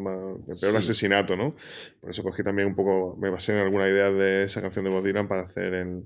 el 0.48 0.58
peor 0.58 0.76
asesinato, 0.76 1.36
¿no? 1.36 1.54
Por 2.00 2.10
eso 2.10 2.22
cogí 2.22 2.42
también 2.42 2.68
un 2.68 2.74
poco, 2.74 3.18
me 3.20 3.28
basé 3.28 3.52
en 3.52 3.58
alguna 3.58 3.86
idea 3.86 4.10
de 4.10 4.44
esa 4.44 4.62
canción 4.62 4.86
de 4.86 4.90
Bob 4.90 5.04
Dylan 5.04 5.28
para 5.28 5.42
hacer 5.42 5.74
el, 5.74 6.04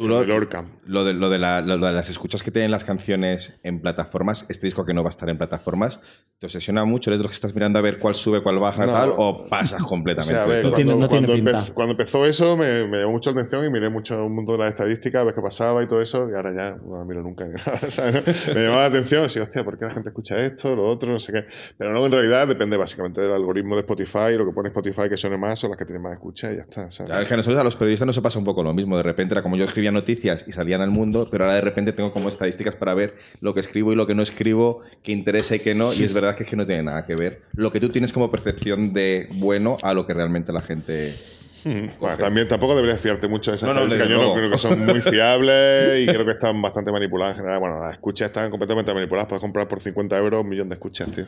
lo, 0.00 0.20
de 0.20 0.26
Lorca. 0.26 0.64
Lo 0.86 1.04
de, 1.04 1.14
lo, 1.14 1.28
de 1.28 1.38
las 1.38 2.08
escuchas 2.08 2.42
que 2.42 2.50
tienen 2.50 2.70
las 2.70 2.84
canciones 2.84 3.60
en 3.62 3.80
plataformas, 3.80 4.46
este 4.48 4.66
disco 4.66 4.84
que 4.84 4.94
no 4.94 5.02
va 5.02 5.08
a 5.08 5.10
estar 5.10 5.28
en 5.28 5.38
plataformas, 5.38 6.00
¿te 6.38 6.46
obsesiona 6.46 6.84
mucho? 6.84 7.10
¿Eres 7.10 7.20
de 7.20 7.24
los 7.24 7.30
que 7.30 7.36
estás 7.36 7.54
mirando 7.54 7.78
a 7.78 7.82
ver 7.82 7.98
cuál 7.98 8.14
sube, 8.14 8.42
cuál 8.42 8.58
baja, 8.58 8.86
tal? 8.86 9.12
¿O 9.16 9.48
pasas 9.48 9.82
completamente? 9.84 10.62
cuando, 11.74 11.92
empezó, 11.92 12.24
eso 12.24 12.56
me, 12.56 12.86
me, 12.86 12.98
llamó 12.98 13.12
mucho 13.12 13.30
la 13.30 13.40
atención 13.40 13.64
y 13.64 13.70
miré 13.70 13.90
mucho 13.90 14.24
un 14.24 14.34
montón 14.34 14.56
de 14.56 14.64
las 14.64 14.70
estadísticas, 14.70 15.24
ves 15.24 15.34
qué 15.34 15.42
pasaba 15.42 15.82
y 15.82 15.86
todo 15.86 16.00
eso, 16.00 16.28
y 16.30 16.34
ahora 16.34 16.54
ya 16.54 16.76
no 16.76 17.04
miro 17.04 17.22
nunca. 17.22 17.46
Me 18.54 18.62
llamaba 18.62 18.82
la 18.82 18.86
atención, 18.86 19.28
sí, 19.28 19.40
hostia, 19.40 19.64
¿por 19.64 19.78
qué 19.78 19.84
la 19.84 19.92
gente 19.92 20.08
escucha 20.08 20.36
esto, 20.38 20.74
lo 20.74 20.86
otro, 20.86 21.12
no 21.12 21.18
sé 21.18 21.32
qué? 21.32 21.46
Pero 21.76 21.92
no, 21.92 22.04
en 22.06 22.12
realidad 22.12 22.46
depende 22.46 22.76
básicamente 22.76 23.20
del 23.20 23.32
algoritmo 23.32 23.74
de 23.74 23.80
Spotify, 23.80 24.36
lo 24.36 24.46
que 24.46 24.52
pone 24.52 24.68
Spotify 24.68 25.08
que 25.08 25.16
suene 25.16 25.36
más 25.36 25.58
son 25.58 25.70
las 25.70 25.78
que 25.78 25.84
tienen 25.84 26.02
más 26.02 26.12
escucha 26.12 26.52
y 26.52 26.56
ya 26.56 26.62
está. 26.62 26.88
Claro, 26.88 27.22
es 27.22 27.28
que 27.28 27.34
a 27.34 27.36
nosotros 27.36 27.60
a 27.60 27.64
los 27.64 27.76
periodistas 27.76 28.06
nos 28.06 28.18
pasa 28.20 28.38
un 28.38 28.44
poco 28.44 28.62
lo 28.62 28.72
mismo, 28.72 28.96
de 28.96 29.02
repente 29.02 29.34
era 29.34 29.42
como 29.42 29.57
yo 29.58 29.64
escribía 29.64 29.92
noticias 29.92 30.44
y 30.48 30.52
salían 30.52 30.80
al 30.80 30.90
mundo, 30.90 31.28
pero 31.30 31.44
ahora 31.44 31.56
de 31.56 31.60
repente 31.60 31.92
tengo 31.92 32.12
como 32.12 32.28
estadísticas 32.28 32.76
para 32.76 32.94
ver 32.94 33.16
lo 33.40 33.54
que 33.54 33.60
escribo 33.60 33.92
y 33.92 33.96
lo 33.96 34.06
que 34.06 34.14
no 34.14 34.22
escribo, 34.22 34.80
qué 35.02 35.12
interesa 35.12 35.56
y 35.56 35.60
qué 35.60 35.74
no, 35.74 35.92
y 35.92 36.02
es 36.02 36.12
verdad 36.12 36.36
que 36.36 36.44
es 36.44 36.48
que 36.48 36.56
no 36.56 36.66
tiene 36.66 36.84
nada 36.84 37.04
que 37.04 37.14
ver. 37.14 37.42
Lo 37.54 37.70
que 37.70 37.80
tú 37.80 37.88
tienes 37.88 38.12
como 38.12 38.30
percepción 38.30 38.92
de 38.92 39.28
bueno 39.34 39.76
a 39.82 39.94
lo 39.94 40.06
que 40.06 40.14
realmente 40.14 40.52
la 40.52 40.62
gente 40.62 41.14
bueno, 41.98 42.16
también 42.18 42.48
tampoco 42.48 42.74
deberías 42.74 43.00
fiarte 43.00 43.28
mucho 43.28 43.50
de 43.50 43.56
esas 43.56 43.74
no, 43.74 43.86
Yo 43.86 44.34
creo 44.34 44.50
que 44.50 44.58
son 44.58 44.84
muy 44.86 45.00
fiables 45.00 46.00
y 46.00 46.06
creo 46.06 46.24
que 46.24 46.32
están 46.32 46.60
bastante 46.60 46.92
manipuladas 46.92 47.34
en 47.34 47.40
general. 47.40 47.60
Bueno, 47.60 47.80
las 47.80 47.92
escuchas 47.92 48.26
están 48.26 48.50
completamente 48.50 48.92
manipuladas. 48.94 49.28
Puedes 49.28 49.40
comprar 49.40 49.68
por 49.68 49.80
50 49.80 50.16
euros 50.18 50.42
un 50.42 50.48
millón 50.48 50.68
de 50.68 50.74
escuchas, 50.74 51.10
tío. 51.10 51.24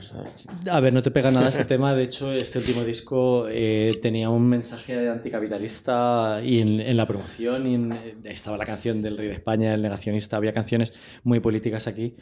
A 0.70 0.81
ver, 0.81 0.93
no 0.93 1.03
te 1.03 1.11
pega 1.11 1.31
nada 1.31 1.49
este 1.49 1.64
tema. 1.64 1.95
De 1.95 2.05
hecho, 2.05 2.33
este 2.33 2.59
último 2.59 2.85
disco 2.85 3.47
eh, 3.49 3.99
tenía 4.03 4.31
un 4.31 4.49
mensaje 4.49 5.09
anticapitalista 5.09 6.41
y 6.43 6.61
en, 6.61 6.97
la 6.97 7.07
promoción 7.07 7.66
y 7.66 7.95
eh, 7.95 8.16
estaba 8.24 8.57
la 8.57 8.66
canción 8.66 9.03
del 9.03 9.16
Rey 9.16 9.28
de 9.28 9.35
España, 9.35 9.74
el 9.74 9.83
negacionista. 9.83 10.37
Había 10.37 10.53
canciones 10.53 10.93
muy 11.22 11.41
políticas 11.41 11.87
aquí. 11.87 12.16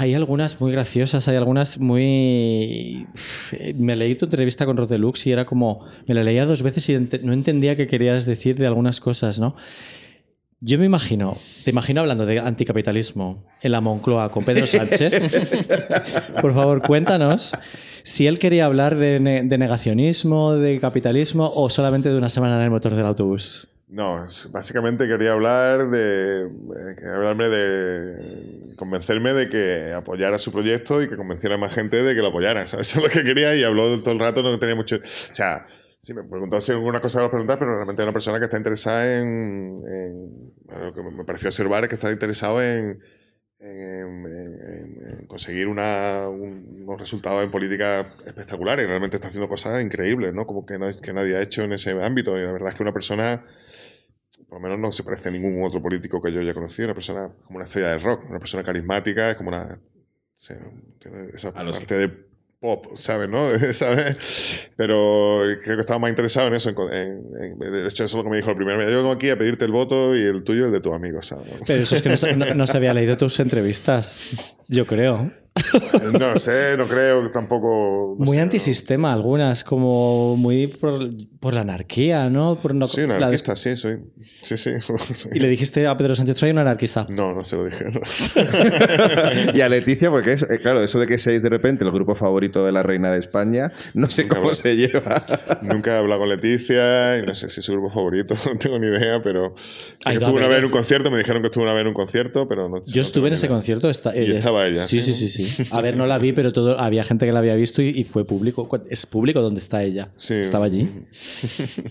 Hay 0.00 0.14
algunas 0.14 0.60
muy 0.60 0.70
graciosas, 0.70 1.26
hay 1.26 1.34
algunas 1.34 1.80
muy... 1.80 3.08
Me 3.74 3.96
leí 3.96 4.14
tu 4.14 4.26
entrevista 4.26 4.64
con 4.64 4.76
Rodelux 4.76 5.26
y 5.26 5.32
era 5.32 5.44
como... 5.44 5.84
Me 6.06 6.14
la 6.14 6.22
leía 6.22 6.46
dos 6.46 6.62
veces 6.62 6.88
y 6.88 6.96
no 7.24 7.32
entendía 7.32 7.74
qué 7.74 7.88
querías 7.88 8.24
decir 8.24 8.56
de 8.56 8.68
algunas 8.68 9.00
cosas, 9.00 9.40
¿no? 9.40 9.56
Yo 10.60 10.78
me 10.78 10.84
imagino, 10.84 11.36
te 11.64 11.72
imagino 11.72 12.00
hablando 12.00 12.26
de 12.26 12.38
anticapitalismo 12.38 13.44
en 13.60 13.72
la 13.72 13.80
Moncloa 13.80 14.30
con 14.30 14.44
Pedro 14.44 14.68
Sánchez. 14.68 15.20
Por 16.40 16.54
favor, 16.54 16.80
cuéntanos 16.80 17.58
si 18.04 18.28
él 18.28 18.38
quería 18.38 18.66
hablar 18.66 18.94
de, 18.94 19.18
de 19.18 19.58
negacionismo, 19.58 20.54
de 20.54 20.78
capitalismo 20.78 21.50
o 21.52 21.70
solamente 21.70 22.08
de 22.08 22.16
una 22.16 22.28
semana 22.28 22.58
en 22.58 22.62
el 22.62 22.70
motor 22.70 22.94
del 22.94 23.06
autobús. 23.06 23.66
No, 23.90 24.22
básicamente 24.50 25.08
quería 25.08 25.32
hablar 25.32 25.88
de. 25.88 26.42
Eh, 26.42 27.06
hablarme 27.06 27.48
de. 27.48 28.76
convencerme 28.76 29.32
de 29.32 29.48
que 29.48 29.94
apoyara 29.94 30.38
su 30.38 30.52
proyecto 30.52 31.02
y 31.02 31.08
que 31.08 31.16
convenciera 31.16 31.54
a 31.54 31.58
más 31.58 31.74
gente 31.74 32.02
de 32.02 32.14
que 32.14 32.20
lo 32.20 32.28
apoyara. 32.28 32.66
¿sabes? 32.66 32.90
Eso 32.90 32.98
es 32.98 33.04
lo 33.04 33.10
que 33.10 33.26
quería 33.26 33.56
y 33.56 33.64
habló 33.64 34.00
todo 34.02 34.12
el 34.12 34.20
rato, 34.20 34.42
no 34.42 34.58
tenía 34.58 34.74
mucho. 34.74 34.96
O 34.96 35.34
sea, 35.34 35.66
sí, 35.98 36.12
me 36.12 36.22
preguntó 36.22 36.60
si 36.60 36.72
alguna 36.72 37.00
cosa 37.00 37.24
a 37.24 37.30
preguntar, 37.30 37.58
pero 37.58 37.76
realmente 37.76 38.02
es 38.02 38.04
una 38.04 38.12
persona 38.12 38.38
que 38.38 38.44
está 38.44 38.58
interesada 38.58 39.20
en. 39.20 39.72
lo 40.66 40.94
que 40.94 41.02
me 41.02 41.24
pareció 41.24 41.48
observar 41.48 41.88
que 41.88 41.94
está 41.94 42.10
interesado 42.12 42.62
en. 42.62 43.00
En, 43.60 45.26
conseguir 45.26 45.66
una, 45.66 46.28
unos 46.28 46.98
resultados 46.98 47.42
en 47.42 47.50
política 47.50 48.00
espectaculares. 48.26 48.86
Realmente 48.86 49.16
está 49.16 49.28
haciendo 49.28 49.48
cosas 49.48 49.82
increíbles, 49.82 50.32
¿no? 50.34 50.46
Como 50.46 50.64
que, 50.64 50.78
no, 50.78 50.86
que 51.00 51.12
nadie 51.12 51.36
ha 51.36 51.42
hecho 51.42 51.62
en 51.62 51.72
ese 51.72 51.90
ámbito. 52.02 52.38
Y 52.38 52.42
la 52.42 52.52
verdad 52.52 52.68
es 52.68 52.74
que 52.76 52.82
una 52.82 52.92
persona 52.92 53.44
por 54.48 54.58
lo 54.58 54.62
menos 54.62 54.78
no 54.78 54.92
se 54.92 55.02
parece 55.02 55.28
a 55.28 55.32
ningún 55.32 55.62
otro 55.64 55.82
político 55.82 56.22
que 56.22 56.32
yo 56.32 56.40
haya 56.40 56.54
conocido, 56.54 56.86
una 56.86 56.94
persona 56.94 57.30
como 57.46 57.58
una 57.58 57.66
estrella 57.66 57.90
de 57.90 57.98
rock, 57.98 58.24
una 58.28 58.38
persona 58.38 58.64
carismática, 58.64 59.30
es 59.30 59.36
como 59.36 59.50
una... 59.50 59.78
esa 61.34 61.52
parte 61.52 61.98
de 61.98 62.28
pop, 62.60 62.86
¿sabes? 62.94 63.28
¿no? 63.28 63.40
¿sabes? 63.72 64.70
Pero 64.76 65.42
creo 65.62 65.76
que 65.76 65.80
estaba 65.80 65.98
más 65.98 66.10
interesado 66.10 66.48
en 66.48 66.54
eso. 66.54 66.70
En, 66.92 67.30
de 67.58 67.86
hecho, 67.86 68.04
eso 68.04 68.04
es 68.04 68.14
lo 68.14 68.24
que 68.24 68.30
me 68.30 68.36
dijo 68.38 68.50
el 68.50 68.56
primer 68.56 68.78
día. 68.78 68.90
Yo 68.90 68.98
vengo 68.98 69.12
aquí 69.12 69.30
a 69.30 69.38
pedirte 69.38 69.64
el 69.64 69.72
voto 69.72 70.16
y 70.16 70.22
el 70.22 70.42
tuyo 70.42 70.62
y 70.62 70.66
el 70.66 70.72
de 70.72 70.80
tu 70.80 70.92
amigo, 70.94 71.22
¿sabes? 71.22 71.52
Pero 71.66 71.82
eso 71.82 71.96
es 71.96 72.02
que 72.02 72.36
no, 72.36 72.54
no 72.54 72.66
se 72.66 72.76
había 72.76 72.94
leído 72.94 73.16
tus 73.16 73.38
entrevistas, 73.40 74.56
yo 74.68 74.86
creo. 74.86 75.30
No 76.18 76.38
sé, 76.38 76.76
no 76.76 76.86
creo 76.86 77.22
que 77.22 77.28
tampoco. 77.30 78.16
muy 78.18 78.38
antisistema, 78.38 79.12
algunas, 79.12 79.64
como 79.64 80.36
muy 80.36 80.66
por, 80.68 81.54
la 81.54 81.60
anarquía, 81.60 82.28
¿no? 82.30 82.56
Por 82.56 82.72
sí, 82.88 83.02
anarquista, 83.02 83.56
sí, 83.56 83.76
soy. 83.76 83.98
Sí, 84.20 84.56
sí, 84.56 84.70
¿Y 85.34 85.40
le 85.40 85.48
dijiste 85.48 85.86
a 85.86 85.96
Pedro 85.96 86.14
Sánchez, 86.16 86.38
soy 86.38 86.50
un 86.50 86.58
anarquista? 86.58 87.06
No, 87.08 87.34
no 87.34 87.44
se 87.44 87.56
lo 87.56 87.64
dije. 87.64 87.86
y 89.54 89.60
a 89.60 89.68
Leticia, 89.68 90.10
porque 90.10 90.32
es, 90.32 90.42
eh, 90.42 90.58
claro, 90.60 90.82
eso 90.82 90.98
de 90.98 91.06
que 91.06 91.18
seáis 91.18 91.42
de 91.42 91.48
repente 91.48 91.84
el 91.84 91.90
grupo 91.90 92.14
favorito 92.14 92.64
de 92.64 92.72
la 92.72 92.82
reina 92.82 93.10
de 93.10 93.18
España, 93.18 93.72
no 93.94 94.08
sé 94.10 94.28
cómo 94.28 94.52
se 94.54 94.76
lleva. 94.76 95.24
Nunca 95.62 95.94
he 95.94 95.98
hablado 95.98 96.20
con 96.20 96.28
Leticia 96.28 97.18
y 97.18 97.22
no 97.22 97.34
sé 97.34 97.48
si 97.48 97.60
es 97.60 97.66
su 97.66 97.72
grupo 97.72 97.90
favorito, 97.90 98.34
no 98.46 98.58
tengo 98.58 98.78
ni 98.78 98.86
idea, 98.86 99.20
pero. 99.20 99.54
estuve 99.98 100.38
una 100.38 100.48
vez 100.48 100.58
en 100.58 100.64
un 100.66 100.70
concierto, 100.70 101.10
me 101.10 101.18
dijeron 101.18 101.42
que 101.42 101.46
estuve 101.46 101.64
una 101.64 101.74
vez 101.74 101.82
en 101.82 101.88
un 101.88 101.94
concierto, 101.94 102.48
pero 102.48 102.68
no. 102.68 102.82
Yo 102.84 103.02
estuve 103.02 103.28
en 103.28 103.34
ese 103.34 103.48
concierto. 103.48 103.88
Está, 103.90 104.16
y 104.16 104.32
estaba 104.32 104.66
ella. 104.66 104.80
sí, 104.80 105.00
sí, 105.00 105.14
sí. 105.14 105.28
sí. 105.28 105.47
A 105.70 105.80
ver, 105.80 105.96
no 105.96 106.06
la 106.06 106.18
vi, 106.18 106.32
pero 106.32 106.52
todo, 106.52 106.78
había 106.78 107.04
gente 107.04 107.26
que 107.26 107.32
la 107.32 107.38
había 107.38 107.54
visto 107.54 107.82
y, 107.82 108.04
fue 108.04 108.24
público. 108.24 108.68
Es 108.88 109.06
público 109.06 109.40
donde 109.40 109.60
está 109.60 109.82
ella. 109.82 110.08
Estaba 110.16 110.66
allí. 110.66 110.90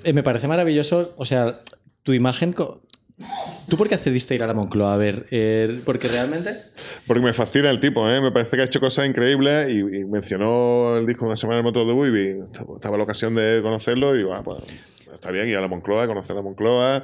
Eh, 0.03 0.13
me 0.13 0.23
parece 0.23 0.47
maravilloso, 0.47 1.13
o 1.17 1.25
sea, 1.25 1.59
tu 2.03 2.13
imagen... 2.13 2.53
¿Tú 3.67 3.77
por 3.77 3.89
qué 3.89 3.95
accediste 3.95 4.33
a 4.33 4.37
ir 4.37 4.43
a 4.43 4.47
la 4.47 4.53
Moncloa? 4.53 4.93
A 4.93 4.97
ver, 4.97 5.25
eh, 5.31 5.81
porque 5.85 6.07
realmente... 6.07 6.55
Porque 7.05 7.23
me 7.23 7.33
fascina 7.33 7.69
el 7.69 7.79
tipo, 7.79 8.09
¿eh? 8.09 8.21
me 8.21 8.31
parece 8.31 8.55
que 8.55 8.61
ha 8.61 8.65
hecho 8.65 8.79
cosas 8.79 9.07
increíbles 9.07 9.73
y, 9.73 9.83
mencionó 10.05 10.97
el 10.97 11.05
disco 11.05 11.25
de 11.25 11.29
una 11.29 11.35
semana 11.35 11.59
en 11.59 11.65
el 11.65 11.71
motor 11.71 11.85
de 11.85 11.93
Buivi. 11.93 12.43
Estaba 12.73 12.97
la 12.97 13.03
ocasión 13.03 13.35
de 13.35 13.59
conocerlo 13.61 14.15
y 14.15 14.19
digo, 14.19 14.33
ah, 14.33 14.43
pues 14.43 14.59
está 15.17 15.31
bien 15.31 15.47
ir 15.47 15.57
a 15.57 15.61
la 15.61 15.67
Moncloa, 15.67 16.07
conocer 16.07 16.35
la 16.35 16.41
Moncloa 16.41 17.03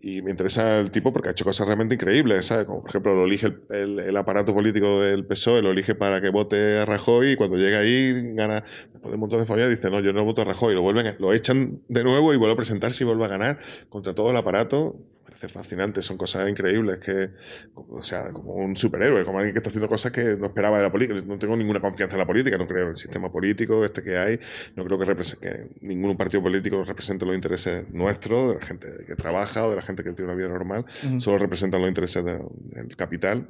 y 0.00 0.20
me 0.22 0.30
interesa 0.30 0.80
el 0.80 0.90
tipo 0.90 1.12
porque 1.12 1.28
ha 1.28 1.32
hecho 1.32 1.44
cosas 1.44 1.66
realmente 1.66 1.94
increíbles, 1.94 2.46
¿sabes? 2.46 2.64
Como 2.64 2.80
por 2.80 2.90
ejemplo 2.90 3.14
lo 3.14 3.24
elige 3.24 3.54
el, 3.70 4.16
aparato 4.16 4.52
político 4.52 5.00
del 5.00 5.24
PSOE, 5.24 5.62
lo 5.62 5.70
elige 5.70 5.94
para 5.94 6.20
que 6.20 6.30
vote 6.30 6.78
a 6.78 6.86
Rajoy 6.86 7.32
y 7.32 7.36
cuando 7.36 7.56
llega 7.56 7.78
ahí 7.78 8.34
gana, 8.34 8.64
después 8.92 9.10
de 9.10 9.14
un 9.14 9.20
montón 9.20 9.40
de 9.40 9.46
familias, 9.46 9.70
dice, 9.70 9.90
no, 9.90 10.00
yo 10.00 10.12
no 10.12 10.24
voto 10.24 10.42
a 10.42 10.44
Rajoy, 10.44 10.74
lo 10.74 10.82
vuelven, 10.82 11.14
lo 11.18 11.32
echan 11.32 11.80
de 11.88 12.04
nuevo 12.04 12.34
y 12.34 12.36
vuelve 12.36 12.54
a 12.54 12.56
presentarse 12.56 13.04
y 13.04 13.06
vuelve 13.06 13.24
a 13.24 13.28
ganar 13.28 13.58
contra 13.88 14.14
todo 14.14 14.30
el 14.30 14.36
aparato 14.36 14.96
parece 15.32 15.48
fascinante, 15.48 16.02
son 16.02 16.18
cosas 16.18 16.48
increíbles 16.48 16.98
que, 16.98 17.30
o 17.74 18.02
sea, 18.02 18.32
como 18.32 18.54
un 18.54 18.76
superhéroe, 18.76 19.24
como 19.24 19.38
alguien 19.38 19.54
que 19.54 19.60
está 19.60 19.70
haciendo 19.70 19.88
cosas 19.88 20.12
que 20.12 20.36
no 20.36 20.46
esperaba 20.46 20.76
de 20.76 20.82
la 20.84 20.92
política. 20.92 21.20
No 21.26 21.38
tengo 21.38 21.56
ninguna 21.56 21.80
confianza 21.80 22.16
en 22.16 22.20
la 22.20 22.26
política, 22.26 22.58
no 22.58 22.66
creo 22.66 22.84
en 22.84 22.90
el 22.90 22.96
sistema 22.96 23.32
político 23.32 23.84
este 23.84 24.02
que 24.02 24.18
hay, 24.18 24.38
no 24.76 24.84
creo 24.84 24.98
que, 24.98 25.06
que 25.40 25.70
ningún 25.80 26.16
partido 26.16 26.42
político 26.42 26.84
represente 26.84 27.24
los 27.24 27.34
intereses 27.34 27.88
nuestros, 27.90 28.48
de 28.48 28.60
la 28.60 28.66
gente 28.66 28.88
que 29.06 29.14
trabaja 29.14 29.66
o 29.66 29.70
de 29.70 29.76
la 29.76 29.82
gente 29.82 30.04
que 30.04 30.12
tiene 30.12 30.30
una 30.30 30.38
vida 30.38 30.48
normal, 30.48 30.84
solo 31.18 31.38
representan 31.38 31.80
los 31.80 31.88
intereses 31.88 32.24
del 32.24 32.96
capital 32.96 33.48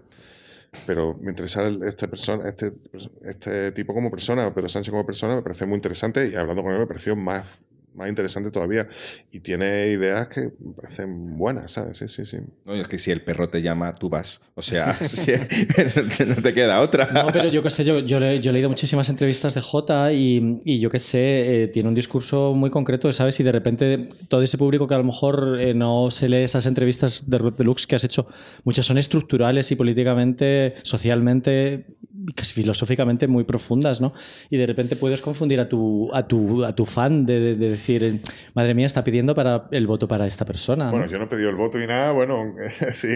pero 0.87 1.19
me 1.21 1.31
interesa 1.31 1.69
este, 1.87 2.09
persona, 2.09 2.49
este, 2.49 2.73
este 3.23 3.73
tipo 3.73 3.93
como 3.93 4.11
persona, 4.11 4.55
pero 4.55 4.71
Sánchez 4.71 4.91
como 4.91 5.05
persona 5.05 5.35
me 5.35 5.43
parece 5.43 5.67
muy 5.67 5.77
interesante 5.77 6.29
y 6.29 6.35
hablando 6.35 6.63
con 6.63 6.73
él 6.73 6.79
me 6.79 6.87
pareció 6.87 7.15
más, 7.15 7.61
más 7.95 8.09
interesante 8.09 8.51
todavía. 8.51 8.89
Y 9.31 9.41
tiene 9.41 9.89
ideas 9.89 10.29
que 10.29 10.53
me 10.61 10.73
parecen 10.75 11.37
buenas, 11.39 11.73
¿sabes? 11.73 11.99
Sí, 11.99 12.09
sí, 12.09 12.25
sí. 12.25 12.39
No, 12.65 12.75
es 12.75 12.89
que 12.89 12.99
si 12.99 13.11
el 13.11 13.23
perro 13.23 13.49
te 13.49 13.63
llama, 13.63 13.95
tú 13.95 14.09
vas. 14.09 14.41
O 14.55 14.63
sea, 14.63 14.97
no 16.27 16.37
te 16.37 16.55
queda 16.55 16.81
otra. 16.81 17.11
No, 17.13 17.27
pero 17.33 17.49
yo 17.49 17.63
qué 17.63 17.71
sé, 17.71 17.85
yo, 17.85 18.01
yo, 18.01 18.19
he 18.19 18.41
leído 18.41 18.69
muchísimas 18.69 19.09
entrevistas 19.09 19.55
de 19.55 19.61
Jota 19.61 20.13
y, 20.13 20.61
y 20.65 20.81
yo 20.81 20.91
qué 20.91 20.99
sé, 20.99 21.65
eh, 21.65 21.69
tiene 21.69 21.89
un 21.89 21.95
discurso 21.95 22.55
muy 22.55 22.71
concreto, 22.71 23.13
¿sabes? 23.13 23.39
Y 23.41 23.43
de 23.43 23.53
repente 23.53 24.09
todo 24.29 24.43
ese 24.43 24.59
público 24.59 24.87
que 24.87 24.95
a 24.95 24.99
lo 24.99 25.05
mejor 25.05 25.59
eh, 25.61 25.75
no 25.75 26.11
se 26.11 26.29
lee 26.29 26.43
esas 26.43 26.67
entrevistas 26.67 27.29
de 27.29 27.39
Deluxe 27.57 27.87
que 27.87 27.97
has 27.97 28.05
hecho, 28.05 28.27
muchas 28.65 28.87
son 28.87 28.99
estructurales 28.99 29.71
y 29.71 29.77
políticamente, 29.77 30.75
socialmente 30.83 31.87
casi 32.35 32.55
filosóficamente 32.55 33.27
muy 33.27 33.45
profundas, 33.45 34.01
¿no? 34.01 34.13
Y 34.51 34.57
de 34.57 34.67
repente 34.67 34.97
puedes 34.97 35.23
confundir 35.23 35.61
a 35.61 35.69
tu, 35.69 36.11
a 36.15 36.27
tu, 36.27 36.65
a 36.65 36.75
tu 36.75 36.87
fan 36.87 37.25
de, 37.25 37.55
decir, 37.57 38.21
madre 38.55 38.75
mía, 38.75 38.87
está 38.87 39.05
pidiendo 39.05 39.35
para 39.35 39.69
el 39.71 39.87
voto 39.87 40.09
para 40.09 40.27
esta 40.27 40.45
persona. 40.45 40.91
Bueno, 40.91 41.07
yo 41.07 41.19
no 41.19 41.25
he 41.25 41.29
pedido 41.29 41.51
el 41.51 41.57
voto 41.57 41.81
y 41.81 41.87
nada, 41.87 42.13
bueno, 42.13 42.49
sí, 42.93 43.09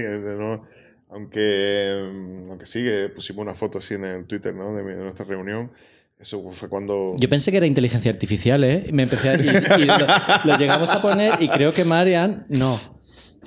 aunque, 1.08 2.10
aunque 2.48 2.66
sí, 2.66 2.84
pusimos 3.14 3.42
una 3.42 3.54
foto 3.54 3.78
así 3.78 3.94
en 3.94 4.04
el 4.04 4.26
Twitter, 4.26 4.54
¿no? 4.54 4.74
De, 4.74 4.82
nuestra 4.82 5.24
reunión. 5.24 5.70
Eso 6.18 6.50
fue 6.50 6.68
cuando. 6.68 7.12
Yo 7.18 7.28
pensé 7.28 7.50
que 7.50 7.58
era 7.58 7.66
inteligencia 7.66 8.10
artificial, 8.10 8.64
¿eh? 8.64 8.86
Me 8.90 9.02
empecé 9.02 9.28
a, 9.30 9.34
y, 9.34 9.84
lo, 10.46 10.56
llegamos 10.56 10.90
a 10.90 11.02
poner 11.02 11.42
y 11.42 11.48
creo 11.48 11.72
que 11.74 11.84
Marian. 11.84 12.46
No. 12.48 12.78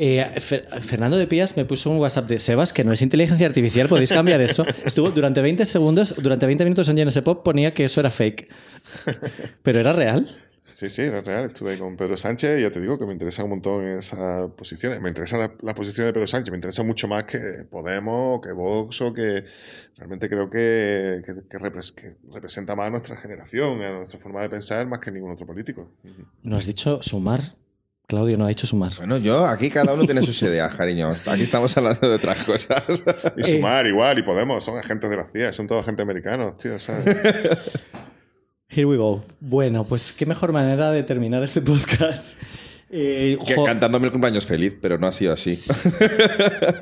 Eh, 0.02 0.40
Fernando 0.40 1.18
de 1.18 1.28
Pías 1.28 1.58
me 1.58 1.66
puso 1.66 1.92
un 1.92 1.98
WhatsApp 1.98 2.26
de 2.30 2.40
Sebas, 2.40 2.72
que 2.72 2.86
no 2.86 2.94
es 2.94 3.02
inteligencia 3.02 3.46
artificial, 3.46 3.90
podéis 3.90 4.14
cambiar 4.14 4.40
eso. 4.40 4.66
Estuvo 4.86 5.12
durante 5.12 5.42
20 5.42 5.66
segundos, 5.66 6.16
durante 6.18 6.46
20 6.46 6.64
minutos 6.64 6.88
en 6.88 6.96
GNS 6.96 7.20
Pop 7.22 7.44
ponía 7.44 7.74
que 7.74 7.84
eso 7.84 8.00
era 8.00 8.10
fake. 8.10 8.48
Pero 9.62 9.80
era 9.80 9.92
real. 9.92 10.26
Sí, 10.72 10.90
sí, 10.90 11.02
era 11.02 11.20
real. 11.20 11.48
Estuve 11.48 11.78
con 11.78 11.98
Pedro 11.98 12.16
Sánchez 12.16 12.60
y 12.60 12.62
ya 12.62 12.72
te 12.72 12.80
digo 12.80 12.98
que 12.98 13.06
me 13.06 13.12
interesa 13.12 13.44
un 13.44 13.50
montón 13.50 13.84
esas 13.86 14.50
posiciones. 14.52 15.02
Me 15.02 15.10
interesan 15.10 15.42
las 15.42 15.52
la 15.62 15.76
posiciones 15.76 16.08
de 16.08 16.14
Pedro 16.14 16.28
Sánchez, 16.28 16.52
me 16.52 16.58
interesa 16.58 16.84
mucho 16.84 17.10
más 17.10 17.26
que 17.26 17.66
Podemos, 17.70 18.40
que 18.40 18.54
Vox 18.54 19.02
o 19.02 19.14
que 19.14 19.44
realmente 19.98 20.30
creo 20.30 20.50
que, 20.50 21.22
que, 21.26 21.58
representa 21.60 22.78
más 22.78 22.88
a 22.88 22.90
nuestra 22.92 23.18
generación, 23.18 23.82
a 23.82 23.98
nuestra 23.98 24.18
forma 24.18 24.42
de 24.44 24.50
pensar 24.50 24.88
más 24.88 25.00
que 25.00 25.12
ningún 25.12 25.32
otro 25.32 25.46
político. 25.46 25.92
¿No 26.44 26.56
has 26.56 26.66
dicho 26.66 27.02
sumar? 27.02 27.42
Claudio 28.10 28.40
no 28.40 28.46
ha 28.46 28.48
dicho 28.48 28.66
sumar. 28.66 28.92
Bueno, 28.98 29.20
yo, 29.20 29.46
aquí 29.46 29.70
cada 29.70 29.94
uno 29.94 30.04
tiene 30.04 30.24
sus 30.24 30.42
ideas, 30.42 30.74
cariño. 30.74 31.12
Aquí 31.28 31.44
estamos 31.44 31.78
hablando 31.78 32.10
de 32.10 32.16
otras 32.16 32.44
cosas. 32.44 33.04
Y 33.38 33.44
sumar 33.44 33.86
igual, 33.86 34.18
y 34.18 34.24
Podemos, 34.24 34.64
son 34.64 34.80
agentes 34.80 35.12
de 35.12 35.16
la 35.16 35.26
CIA, 35.26 35.54
son 35.54 35.68
todos 35.68 35.84
agentes 35.84 36.06
americanos, 36.06 36.58
tío, 36.58 36.80
¿sabes? 36.80 37.06
Here 38.68 38.88
we 38.88 38.98
go. 38.98 39.24
Bueno, 39.40 39.84
pues 39.84 40.14
qué 40.14 40.26
mejor 40.26 40.52
manera 40.54 40.90
de 40.90 41.04
terminar 41.04 41.44
este 41.44 41.62
podcast. 41.62 42.42
Eh, 42.90 43.38
cantándome 43.64 44.08
el 44.08 44.12
cumpleaños 44.12 44.48
feliz, 44.48 44.76
pero 44.82 44.98
no 44.98 45.06
ha 45.06 45.12
sido 45.12 45.32
así. 45.32 45.60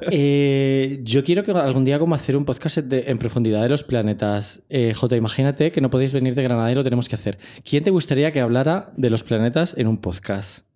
Eh, 0.10 1.02
yo 1.04 1.26
quiero 1.26 1.44
que 1.44 1.52
algún 1.52 1.84
día 1.84 2.00
como 2.00 2.16
hacer 2.16 2.38
un 2.38 2.46
podcast 2.46 2.78
en 2.90 3.18
profundidad 3.18 3.64
de 3.64 3.70
los 3.70 3.84
planetas. 3.84 4.64
Eh, 4.70 4.94
J, 4.96 5.18
imagínate 5.18 5.74
que 5.74 5.82
no 5.82 5.90
podéis 5.90 6.14
venir 6.14 6.36
de 6.36 6.44
Granada 6.44 6.72
y 6.72 6.76
lo 6.76 6.86
tenemos 6.86 7.10
que 7.10 7.16
hacer. 7.16 7.38
¿Quién 7.70 7.84
te 7.84 7.92
gustaría 7.92 8.32
que 8.32 8.40
hablara 8.40 8.94
de 8.96 9.10
los 9.10 9.24
planetas 9.24 9.76
en 9.78 9.88
un 9.88 9.98
podcast? 9.98 10.66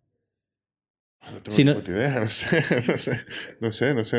No 1.30 1.40
tengo 1.40 1.82
ni 1.82 1.94
idea, 1.94 2.20
no 2.22 2.30
sé, 2.30 2.64
no 2.88 2.98
sé, 2.98 3.20
no 3.60 3.72
sé, 3.72 3.94
no 3.94 4.04
sé. 4.04 4.18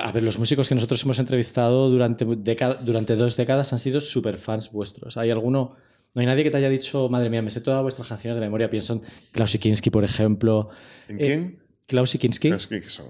a 0.00 0.12
ver, 0.12 0.22
los 0.22 0.38
músicos 0.38 0.68
que 0.68 0.76
nosotros 0.76 1.02
hemos 1.02 1.18
entrevistado 1.18 1.90
durante, 1.90 2.24
durante 2.24 3.16
dos 3.16 3.36
décadas 3.36 3.72
han 3.72 3.80
sido 3.80 4.00
super 4.00 4.38
fans 4.38 4.70
vuestros. 4.70 5.16
¿Hay 5.16 5.30
alguno? 5.30 5.74
No 6.14 6.20
hay 6.20 6.26
nadie 6.26 6.44
que 6.44 6.50
te 6.50 6.58
haya 6.58 6.68
dicho, 6.68 7.08
madre 7.08 7.30
mía, 7.30 7.42
me 7.42 7.50
sé 7.50 7.62
todas 7.62 7.82
vuestras 7.82 8.08
canciones 8.08 8.36
de 8.36 8.42
memoria. 8.42 8.70
Pienso 8.70 8.94
en 8.94 9.00
Klaus 9.32 9.56
Kinski, 9.58 9.90
por 9.90 10.04
ejemplo. 10.04 10.70
¿En 11.08 11.18
quién? 11.18 11.62
Klaus 11.92 12.16
Kinski. 12.16 12.48
Klaus 12.48 12.68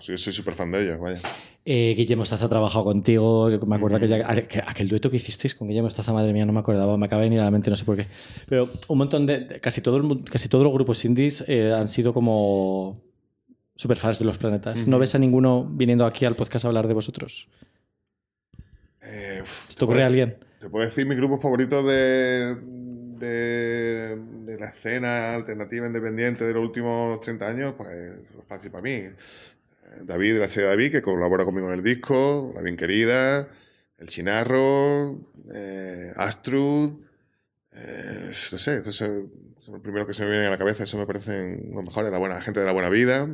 yo 0.08 0.18
soy 0.18 0.32
súper 0.32 0.54
fan 0.54 0.72
de 0.72 0.82
ellos, 0.82 0.98
vaya. 0.98 1.20
Eh, 1.64 1.94
Guillermo 1.96 2.24
Estaza 2.24 2.46
ha 2.46 2.48
trabajado 2.48 2.84
contigo. 2.84 3.48
Me 3.64 3.76
acuerdo 3.76 4.00
que 4.00 4.60
aquel 4.66 4.88
dueto 4.88 5.08
que 5.08 5.18
hicisteis 5.18 5.54
con 5.54 5.68
Guillermo 5.68 5.86
Estaza, 5.86 6.12
madre 6.12 6.32
mía, 6.32 6.44
no 6.44 6.52
me 6.52 6.58
acordaba, 6.58 6.96
me 6.96 7.06
acaba 7.06 7.22
de 7.22 7.28
venir 7.28 7.40
a 7.40 7.44
la 7.44 7.52
mente, 7.52 7.70
no 7.70 7.76
sé 7.76 7.84
por 7.84 7.96
qué. 7.96 8.06
Pero 8.48 8.68
un 8.88 8.98
montón 8.98 9.24
de. 9.24 9.60
casi, 9.60 9.82
todo 9.82 10.02
casi 10.24 10.48
todos 10.48 10.64
los 10.64 10.72
grupos 10.72 11.04
indies 11.04 11.44
eh, 11.46 11.72
han 11.72 11.88
sido 11.88 12.12
como 12.12 13.00
super 13.76 13.96
fans 13.96 14.18
de 14.18 14.24
los 14.24 14.36
planetas. 14.36 14.88
¿No 14.88 14.98
ves 14.98 15.14
a 15.14 15.20
ninguno 15.20 15.64
viniendo 15.64 16.04
aquí 16.04 16.24
al 16.24 16.34
podcast 16.34 16.64
a 16.64 16.68
hablar 16.68 16.88
de 16.88 16.94
vosotros? 16.94 17.46
Eh, 19.00 19.44
¿Te 19.78 19.84
ocurre 19.84 20.02
a 20.02 20.06
alguien? 20.06 20.36
Te 20.58 20.68
puedo 20.68 20.84
decir 20.84 21.06
mi 21.06 21.14
grupo 21.14 21.36
favorito 21.36 21.84
de, 21.84 22.56
de, 23.26 24.16
de, 24.44 24.58
la 24.58 24.68
escena 24.68 25.34
alternativa 25.34 25.86
independiente 25.86 26.44
de 26.44 26.52
los 26.52 26.62
últimos 26.62 27.20
30 27.20 27.46
años, 27.46 27.74
pues 27.76 27.88
es 27.88 28.24
fácil 28.46 28.70
para 28.70 28.82
mí. 28.82 29.02
David 30.04 30.34
de 30.34 30.40
la 30.40 30.48
serie 30.48 30.68
David, 30.70 30.90
que 30.90 31.02
colabora 31.02 31.44
conmigo 31.44 31.68
en 31.68 31.74
el 31.74 31.82
disco, 31.82 32.52
La 32.54 32.62
Bien 32.62 32.76
Querida, 32.76 33.48
El 33.98 34.08
Chinarro, 34.08 35.20
eh, 35.54 36.12
Astrud, 36.16 36.98
eh, 37.72 38.26
no 38.26 38.58
sé, 38.58 38.78
eso 38.78 38.90
es 38.90 39.68
lo 39.68 39.80
primero 39.82 40.06
que 40.06 40.14
se 40.14 40.24
me 40.24 40.30
viene 40.30 40.46
a 40.46 40.50
la 40.50 40.58
cabeza, 40.58 40.84
eso 40.84 40.98
me 40.98 41.06
parecen 41.06 41.70
los 41.72 41.84
mejores, 41.84 42.10
la 42.10 42.18
buena 42.18 42.40
gente 42.40 42.60
de 42.60 42.66
la 42.66 42.72
buena 42.72 42.88
vida. 42.88 43.28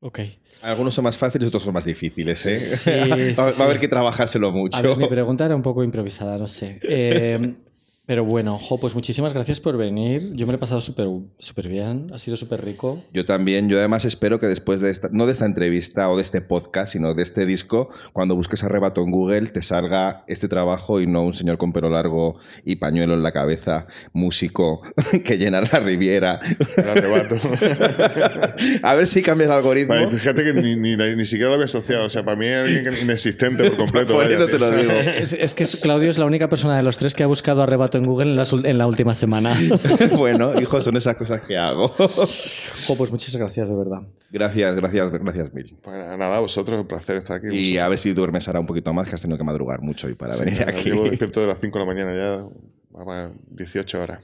Ok. 0.00 0.20
Algunos 0.62 0.94
son 0.94 1.04
más 1.04 1.16
fáciles, 1.16 1.48
otros 1.48 1.62
son 1.62 1.72
más 1.72 1.84
difíciles, 1.84 2.86
¿eh? 2.86 3.34
va, 3.38 3.48
a 3.48 3.64
haber 3.64 3.80
que 3.80 3.88
trabajárselo 3.88 4.52
mucho. 4.52 4.96
mi 4.96 5.08
pregunta 5.08 5.46
era 5.46 5.56
un 5.56 5.62
poco 5.62 5.82
improvisada, 5.82 6.36
no 6.36 6.48
sé. 6.48 6.78
Eh, 6.82 7.54
Pero 8.06 8.22
bueno, 8.22 8.58
jo, 8.58 8.78
pues 8.78 8.94
muchísimas 8.94 9.32
gracias 9.32 9.60
por 9.60 9.78
venir. 9.78 10.34
Yo 10.34 10.46
me 10.46 10.52
lo 10.52 10.56
he 10.56 10.60
pasado 10.60 10.82
súper 10.82 11.08
súper 11.38 11.68
bien, 11.68 12.10
ha 12.12 12.18
sido 12.18 12.36
súper 12.36 12.62
rico. 12.62 13.02
Yo 13.14 13.24
también, 13.24 13.70
yo 13.70 13.78
además 13.78 14.04
espero 14.04 14.38
que 14.38 14.46
después 14.46 14.82
de 14.82 14.90
esta, 14.90 15.08
no 15.10 15.24
de 15.24 15.32
esta 15.32 15.46
entrevista 15.46 16.10
o 16.10 16.16
de 16.16 16.22
este 16.22 16.42
podcast, 16.42 16.92
sino 16.92 17.14
de 17.14 17.22
este 17.22 17.46
disco, 17.46 17.88
cuando 18.12 18.36
busques 18.36 18.62
arrebato 18.62 19.00
en 19.02 19.10
Google, 19.10 19.46
te 19.46 19.62
salga 19.62 20.22
este 20.28 20.48
trabajo 20.48 21.00
y 21.00 21.06
no 21.06 21.22
un 21.22 21.32
señor 21.32 21.56
con 21.56 21.72
pelo 21.72 21.88
largo 21.88 22.38
y 22.62 22.76
pañuelo 22.76 23.14
en 23.14 23.22
la 23.22 23.32
cabeza, 23.32 23.86
músico, 24.12 24.82
que 25.24 25.38
llena 25.38 25.62
la 25.62 25.80
Riviera. 25.80 26.40
El 26.76 26.88
arrebato. 26.88 27.36
A 28.82 28.94
ver 28.94 29.06
si 29.06 29.22
cambia 29.22 29.46
el 29.46 29.52
algoritmo. 29.52 29.94
Vale, 29.94 30.10
fíjate 30.10 30.44
que 30.44 30.52
ni, 30.52 30.76
ni, 30.76 30.96
ni 30.96 31.24
siquiera 31.24 31.48
lo 31.48 31.54
había 31.54 31.64
asociado. 31.64 32.04
O 32.04 32.10
sea, 32.10 32.22
para 32.22 32.36
mí 32.36 32.46
es 32.46 32.58
alguien 32.58 32.94
inexistente 33.02 33.64
por 33.64 33.78
completo. 33.78 34.14
Por 34.24 34.30
eso 34.30 34.46
te 34.46 34.58
lo 34.58 34.70
digo. 34.70 34.92
Es, 34.92 35.32
es 35.32 35.54
que 35.54 35.64
Claudio 35.80 36.10
es 36.10 36.18
la 36.18 36.26
única 36.26 36.50
persona 36.50 36.76
de 36.76 36.82
los 36.82 36.98
tres 36.98 37.14
que 37.14 37.22
ha 37.22 37.26
buscado 37.26 37.62
arrebato 37.62 37.93
en 37.94 38.04
Google 38.06 38.30
en, 38.30 38.36
las 38.36 38.52
en 38.52 38.78
la 38.78 38.86
última 38.86 39.14
semana. 39.14 39.56
bueno, 40.16 40.60
hijo, 40.60 40.80
son 40.80 40.96
esas 40.96 41.16
cosas 41.16 41.44
que 41.44 41.56
hago. 41.56 41.88
Jo, 41.88 42.96
pues 42.96 43.10
muchas 43.10 43.34
gracias, 43.36 43.68
de 43.68 43.74
verdad. 43.74 44.02
Gracias, 44.30 44.74
gracias, 44.76 45.10
gracias 45.10 45.54
mil. 45.54 45.76
Pues 45.82 45.96
nada, 45.96 46.40
vosotros, 46.40 46.80
un 46.80 46.86
placer 46.86 47.16
estar 47.16 47.38
aquí. 47.38 47.48
Y 47.48 47.78
a 47.78 47.88
ver 47.88 47.98
si 47.98 48.12
duermes 48.12 48.46
ahora 48.48 48.60
un 48.60 48.66
poquito 48.66 48.92
más, 48.92 49.08
que 49.08 49.14
has 49.14 49.22
tenido 49.22 49.38
que 49.38 49.44
madrugar 49.44 49.80
mucho 49.80 50.06
hoy 50.06 50.14
para 50.14 50.36
venir 50.36 50.54
Vosotros. 50.54 50.80
aquí. 50.80 50.90
Llevo 50.90 51.04
despierto 51.10 51.40
de 51.40 51.46
las 51.46 51.60
5 51.60 51.78
de 51.78 51.84
la 51.84 51.92
mañana 51.92 52.14
ya. 52.14 52.48
Vamos, 52.90 53.32
18 53.50 54.02
horas. 54.02 54.20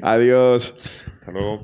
Adiós. 0.00 0.74
Hasta 1.20 1.32
luego. 1.32 1.60